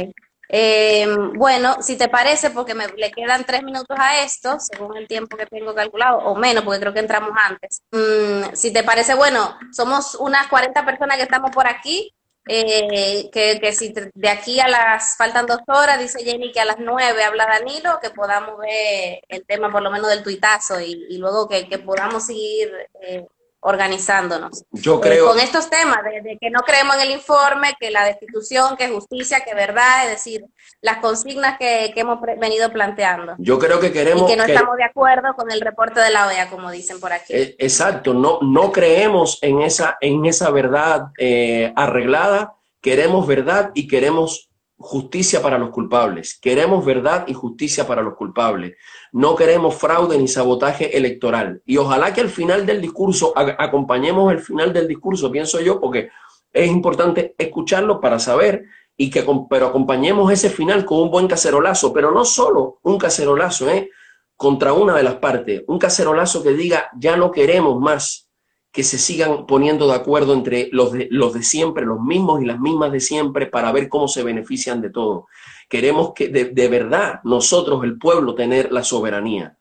Eh, 0.49 1.07
bueno, 1.35 1.81
si 1.81 1.97
te 1.97 2.09
parece, 2.09 2.51
porque 2.51 2.75
me 2.75 2.87
le 2.87 3.11
quedan 3.11 3.45
tres 3.45 3.63
minutos 3.63 3.97
a 3.99 4.21
esto, 4.23 4.59
según 4.59 4.97
el 4.97 5.07
tiempo 5.07 5.37
que 5.37 5.45
tengo 5.45 5.73
calculado, 5.73 6.19
o 6.19 6.35
menos, 6.35 6.63
porque 6.63 6.79
creo 6.79 6.93
que 6.93 6.99
entramos 6.99 7.31
antes. 7.35 7.81
Mm, 7.91 8.53
si 8.53 8.71
te 8.71 8.83
parece, 8.83 9.15
bueno, 9.15 9.57
somos 9.71 10.15
unas 10.15 10.47
40 10.47 10.85
personas 10.85 11.17
que 11.17 11.23
estamos 11.23 11.51
por 11.51 11.67
aquí. 11.67 12.13
Eh, 12.45 13.29
que, 13.31 13.71
si 13.71 13.93
de 14.13 14.29
aquí 14.29 14.59
a 14.59 14.67
las, 14.67 15.15
faltan 15.15 15.45
dos 15.45 15.59
horas, 15.67 15.97
dice 15.97 16.25
Jenny 16.25 16.51
que 16.51 16.59
a 16.59 16.65
las 16.65 16.77
nueve 16.77 17.23
habla 17.23 17.45
Danilo, 17.45 17.99
que 18.01 18.09
podamos 18.09 18.57
ver 18.57 19.21
el 19.29 19.45
tema 19.45 19.71
por 19.71 19.81
lo 19.81 19.89
menos 19.89 20.09
del 20.09 20.23
tuitazo 20.23 20.81
y, 20.81 21.17
luego 21.17 21.47
que, 21.47 21.65
podamos 21.79 22.25
seguir 22.25 22.69
eh, 23.01 23.25
organizándonos. 23.63 24.65
Yo 24.71 24.99
creo. 24.99 25.27
con 25.27 25.39
estos 25.39 25.69
temas 25.69 25.99
de, 26.03 26.37
que 26.39 26.49
no 26.49 26.61
creemos 26.61 26.95
en 26.97 27.01
el 27.03 27.11
informe, 27.11 27.73
que 27.79 27.91
la 27.91 28.05
destitución, 28.05 28.75
que 28.77 28.89
justicia, 28.89 29.41
que 29.43 29.55
verdad, 29.55 30.03
es 30.05 30.11
decir, 30.11 30.45
las 30.81 30.97
consignas 30.97 31.57
que, 31.57 31.93
hemos 31.95 32.19
venido 32.39 32.71
planteando. 32.71 33.35
Yo 33.37 33.57
creo 33.57 33.79
que 33.79 33.91
queremos. 33.93 34.23
Y 34.23 34.33
que 34.33 34.37
no 34.37 34.43
estamos 34.43 34.75
de 34.75 34.83
acuerdo 34.83 35.33
con 35.35 35.49
el 35.51 35.61
reporte 35.61 36.01
de 36.01 36.11
la 36.11 36.27
OEA, 36.27 36.49
como 36.49 36.69
dicen 36.71 36.99
por 36.99 37.13
aquí. 37.13 37.33
Eh, 37.33 37.55
exacto, 37.57 38.13
no, 38.13 38.39
no 38.41 38.71
creemos 38.71 39.39
en 39.41 39.61
esa, 39.61 39.97
en 40.01 40.25
esa 40.25 40.51
verdad 40.51 41.07
eh, 41.17 41.71
arreglada, 41.75 42.55
queremos 42.81 43.25
verdad 43.25 43.71
y 43.73 43.87
queremos 43.87 44.49
justicia 44.83 45.41
para 45.41 45.57
los 45.57 45.69
culpables. 45.69 46.37
Queremos 46.41 46.83
verdad 46.83 47.25
y 47.27 47.33
justicia 47.33 47.87
para 47.87 48.01
los 48.01 48.15
culpables. 48.15 48.75
No 49.13 49.33
queremos 49.35 49.75
fraude 49.75 50.17
ni 50.17 50.27
sabotaje 50.27 50.97
electoral. 50.97 51.61
Y 51.65 51.77
ojalá 51.77 52.13
que 52.13 52.19
al 52.19 52.29
final 52.29 52.65
del 52.65 52.81
discurso, 52.81 53.33
acompañemos 53.35 54.31
el 54.31 54.39
final 54.39 54.73
del 54.73 54.87
discurso, 54.87 55.31
pienso 55.31 55.61
yo, 55.61 55.79
porque 55.79 56.09
es 56.51 56.69
importante 56.69 57.33
escucharlo 57.37 58.01
para 58.01 58.19
saber 58.19 58.65
y 58.97 59.09
que 59.09 59.25
pero 59.49 59.67
acompañemos 59.67 60.31
ese 60.31 60.49
final 60.49 60.83
con 60.85 60.99
un 60.99 61.09
buen 61.09 61.27
cacerolazo, 61.27 61.93
pero 61.93 62.11
no 62.11 62.25
solo 62.25 62.79
un 62.83 62.97
cacerolazo, 62.97 63.69
¿eh? 63.69 63.89
contra 64.35 64.73
una 64.73 64.95
de 64.95 65.03
las 65.03 65.15
partes, 65.15 65.63
un 65.67 65.79
cacerolazo 65.79 66.43
que 66.43 66.51
diga 66.51 66.89
ya 66.99 67.15
no 67.15 67.31
queremos 67.31 67.79
más 67.79 68.29
que 68.73 68.83
se 68.83 68.97
sigan 68.97 69.45
poniendo 69.45 69.87
de 69.87 69.93
acuerdo 69.93 70.33
entre 70.33 70.67
los 70.71 70.91
de, 70.91 71.07
los 71.11 71.31
de 71.31 71.43
siempre, 71.43 71.85
los 71.85 72.01
mismos 72.01 72.41
y 72.41 72.45
las 72.45 72.59
mismas 72.59 72.91
de 72.91 72.99
siempre, 72.99 73.45
para 73.45 73.71
ver 73.71 73.87
cómo 73.87 74.07
se 74.07 74.23
benefician 74.23 74.81
de 74.81 74.89
todo. 74.89 75.27
Queremos 75.69 76.13
que 76.15 76.29
de, 76.29 76.67
verdad 76.67 77.21
nosotros, 77.23 77.83
el 77.83 77.99
pueblo, 77.99 78.33
tener 78.33 78.71
la 78.71 78.83
soberanía. 78.83 79.57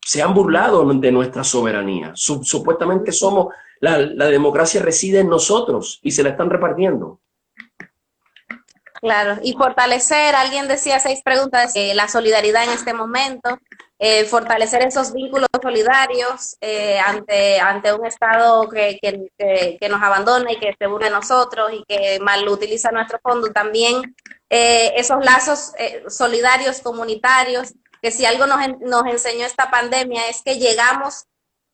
Se 0.00 0.22
han 0.22 0.34
burlado 0.34 0.86
de 0.86 1.10
nuestra 1.10 1.42
soberanía. 1.42 2.12
supuestamente 2.14 3.10
somos, 3.10 3.48
la, 3.80 3.98
democracia 3.98 4.80
reside 4.80 5.18
en 5.18 5.28
nosotros 5.28 5.98
y 6.04 6.12
se 6.12 6.22
la 6.22 6.30
están 6.30 6.48
repartiendo. 6.48 7.20
Claro, 9.00 9.40
y 9.42 9.54
fortalecer, 9.54 10.36
alguien 10.36 10.68
decía 10.68 11.00
seis 11.00 11.22
preguntas, 11.24 11.72
eh, 11.74 11.92
la 11.94 12.06
solidaridad 12.06 12.64
en 12.64 12.70
este 12.70 12.94
momento, 12.94 13.58
eh, 13.98 14.24
fortalecer 14.24 14.82
esos 14.82 15.12
vínculos 15.12 15.48
solidarios 15.62 16.56
eh, 16.60 16.98
ante, 16.98 17.60
ante 17.60 17.92
un 17.92 18.04
Estado 18.04 18.68
que, 18.68 18.98
que, 19.00 19.88
nos 19.88 20.02
abandona 20.02 20.50
y 20.50 20.58
que 20.58 20.74
se 20.76 20.88
burla 20.88 21.06
de 21.06 21.12
nosotros 21.12 21.72
y 21.72 21.84
que 21.84 22.18
mal 22.20 22.46
utiliza 22.48 22.90
nuestro 22.90 23.20
fondo. 23.22 23.52
También 23.52 24.16
eh, 24.50 24.92
esos 24.96 25.24
lazos 25.24 25.72
solidarios 26.08 26.80
comunitarios, 26.80 27.74
que 28.02 28.10
si 28.10 28.26
algo 28.26 28.46
nos, 28.46 28.58
nos 28.80 29.06
enseñó 29.06 29.46
esta 29.46 29.70
pandemia 29.70 30.28
es 30.28 30.42
que 30.42 30.58
llegamos 30.58 31.26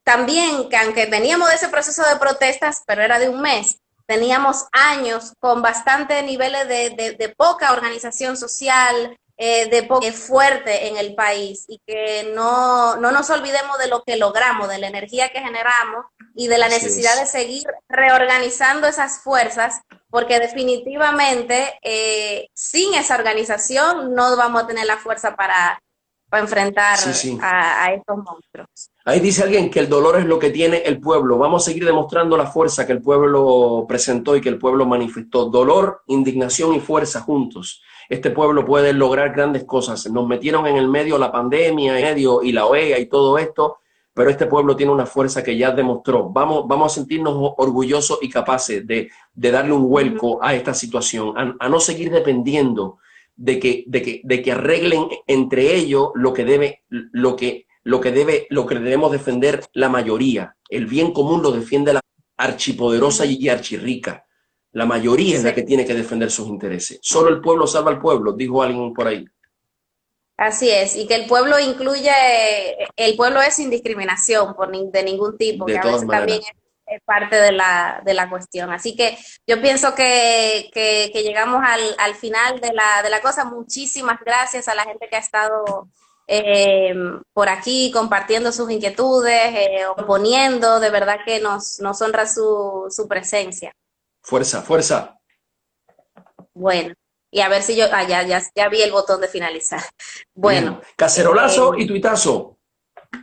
también, 0.04 0.68
que 0.68 0.76
aunque 0.76 1.06
veníamos 1.06 1.48
de 1.48 1.54
ese 1.54 1.68
proceso 1.68 2.02
de 2.02 2.16
protestas, 2.16 2.82
pero 2.86 3.02
era 3.02 3.18
de 3.18 3.30
un 3.30 3.40
mes, 3.40 3.78
teníamos 4.06 4.66
años 4.72 5.32
con 5.40 5.62
bastante 5.62 6.22
niveles 6.22 6.68
de, 6.68 7.16
de 7.18 7.28
poca 7.30 7.72
organización 7.72 8.36
social, 8.36 9.16
eh, 9.42 9.70
de 9.70 10.12
fuerte 10.12 10.88
en 10.88 10.98
el 10.98 11.14
país 11.14 11.64
y 11.66 11.80
que 11.86 12.30
no, 12.34 12.96
no, 12.96 13.10
nos 13.10 13.30
olvidemos 13.30 13.78
de 13.78 13.88
lo 13.88 14.02
que 14.02 14.16
logramos, 14.16 14.68
de 14.68 14.76
la 14.76 14.88
energía 14.88 15.30
que 15.30 15.40
generamos 15.40 16.04
y 16.34 16.46
de 16.46 16.58
la 16.58 16.68
necesidad 16.68 17.18
de 17.18 17.24
seguir 17.24 17.64
reorganizando 17.88 18.86
esas 18.86 19.20
fuerzas, 19.22 19.80
porque 20.10 20.40
definitivamente 20.40 21.72
eh, 21.80 22.48
sin 22.52 22.92
esa 22.92 23.14
organización 23.14 24.14
no 24.14 24.36
vamos 24.36 24.64
a 24.64 24.66
tener 24.66 24.84
la 24.84 24.98
fuerza 24.98 25.34
para, 25.34 25.82
para 26.28 26.42
enfrentar 26.42 26.98
A, 27.40 27.84
a, 27.84 27.94
estos 27.94 28.18
monstruos. 28.18 28.90
Ahí 29.06 29.20
dice 29.20 29.42
alguien 29.42 29.70
que 29.70 29.80
el 29.80 29.88
dolor 29.88 30.18
es 30.18 30.26
lo 30.26 30.38
que 30.38 30.50
tiene 30.50 30.82
el 30.84 31.00
pueblo. 31.00 31.38
Vamos 31.38 31.62
a 31.62 31.70
seguir 31.70 31.86
demostrando 31.86 32.36
la 32.36 32.46
fuerza 32.46 32.86
que 32.86 32.92
el 32.92 33.00
pueblo 33.00 33.86
presentó 33.88 34.36
y 34.36 34.42
que 34.42 34.50
el 34.50 34.58
pueblo 34.58 34.84
manifestó. 34.84 35.46
Dolor, 35.46 36.02
indignación 36.08 36.74
y 36.74 36.80
fuerza 36.80 37.22
juntos 37.22 37.82
este 38.10 38.30
pueblo 38.30 38.66
puede 38.66 38.92
lograr 38.92 39.32
grandes 39.32 39.62
cosas. 39.62 40.10
Nos 40.10 40.26
metieron 40.26 40.66
en 40.66 40.76
el 40.76 40.88
medio 40.88 41.16
la 41.16 41.30
pandemia, 41.30 41.96
en 41.96 42.04
medio 42.04 42.42
y 42.42 42.50
la 42.50 42.66
OEA 42.66 42.98
y 42.98 43.06
todo 43.06 43.38
esto, 43.38 43.78
pero 44.12 44.28
este 44.28 44.46
pueblo 44.46 44.74
tiene 44.74 44.90
una 44.90 45.06
fuerza 45.06 45.44
que 45.44 45.56
ya 45.56 45.70
demostró. 45.70 46.28
Vamos, 46.28 46.66
vamos 46.66 46.90
a 46.90 46.94
sentirnos 46.96 47.34
orgullosos 47.56 48.18
y 48.20 48.28
capaces 48.28 48.84
de, 48.84 49.10
darle 49.32 49.72
un 49.72 49.88
vuelco 49.88 50.42
a 50.42 50.56
esta 50.56 50.74
situación, 50.74 51.56
a, 51.58 51.68
no 51.68 51.78
seguir 51.78 52.10
dependiendo 52.10 52.98
de 53.36 53.60
que, 53.60 53.84
de, 53.86 54.02
que, 54.02 54.20
de 54.24 54.42
que 54.42 54.52
arreglen 54.52 55.06
entre 55.28 55.76
ellos 55.76 56.08
lo 56.16 56.32
que 56.32 56.44
debe, 56.44 56.82
lo 56.88 57.36
que, 57.36 57.68
lo 57.84 58.00
que 58.00 58.10
debe, 58.10 58.48
lo 58.50 58.66
que 58.66 58.74
debemos 58.74 59.12
defender 59.12 59.62
la 59.72 59.88
mayoría. 59.88 60.56
El 60.68 60.86
bien 60.86 61.12
común 61.12 61.42
lo 61.42 61.52
defiende 61.52 61.92
la 61.92 62.00
archipoderosa 62.36 63.24
y 63.24 63.48
archirrica. 63.48 64.26
La 64.72 64.86
mayoría 64.86 65.36
es 65.36 65.44
la 65.44 65.54
que 65.54 65.62
tiene 65.62 65.84
que 65.84 65.94
defender 65.94 66.30
sus 66.30 66.46
intereses. 66.48 66.98
Solo 67.02 67.28
el 67.28 67.40
pueblo 67.40 67.66
salva 67.66 67.90
al 67.90 68.00
pueblo, 68.00 68.32
dijo 68.32 68.62
alguien 68.62 68.92
por 68.92 69.08
ahí. 69.08 69.24
Así 70.36 70.70
es, 70.70 70.96
y 70.96 71.06
que 71.06 71.16
el 71.16 71.26
pueblo 71.26 71.58
incluye, 71.58 72.10
el 72.96 73.14
pueblo 73.14 73.42
es 73.42 73.56
sin 73.56 73.68
discriminación 73.68 74.54
por 74.54 74.70
de 74.70 75.02
ningún 75.02 75.36
tipo, 75.36 75.66
que 75.66 75.76
a 75.76 75.82
veces 75.82 76.08
también 76.08 76.40
es, 76.86 77.02
parte 77.04 77.36
de 77.36 77.52
la, 77.52 78.00
de 78.04 78.14
la 78.14 78.30
cuestión. 78.30 78.72
Así 78.72 78.96
que 78.96 79.18
yo 79.46 79.60
pienso 79.60 79.94
que, 79.94 80.70
que, 80.72 81.22
llegamos 81.22 81.62
al, 81.62 81.80
al, 81.98 82.14
final 82.14 82.58
de 82.58 82.72
la, 82.72 83.02
de 83.02 83.10
la 83.10 83.20
cosa. 83.20 83.44
Muchísimas 83.44 84.18
gracias 84.24 84.66
a 84.66 84.74
la 84.74 84.84
gente 84.84 85.08
que 85.10 85.16
ha 85.16 85.20
estado 85.20 85.88
eh, 86.26 86.94
por 87.34 87.50
aquí 87.50 87.90
compartiendo 87.92 88.50
sus 88.50 88.70
inquietudes, 88.70 89.54
eh, 89.54 89.84
oponiendo, 89.94 90.80
de 90.80 90.88
verdad 90.88 91.18
que 91.26 91.40
nos, 91.40 91.80
nos 91.80 92.00
honra 92.00 92.26
su, 92.26 92.86
su 92.88 93.06
presencia. 93.06 93.74
Fuerza, 94.22 94.62
fuerza. 94.62 95.18
Bueno, 96.54 96.94
y 97.30 97.40
a 97.40 97.48
ver 97.48 97.62
si 97.62 97.76
yo, 97.76 97.86
ah, 97.92 98.02
ya, 98.04 98.22
ya, 98.22 98.68
vi 98.68 98.82
el 98.82 98.92
botón 98.92 99.20
de 99.20 99.28
finalizar. 99.28 99.82
Bueno. 100.34 100.80
Cacerolazo 100.96 101.74
eh, 101.74 101.82
y 101.82 101.86
tuitazo. 101.86 102.58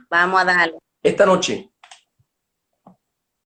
Vamos 0.10 0.42
a 0.42 0.46
darle. 0.46 0.78
Esta 1.04 1.26
noche. 1.26 1.72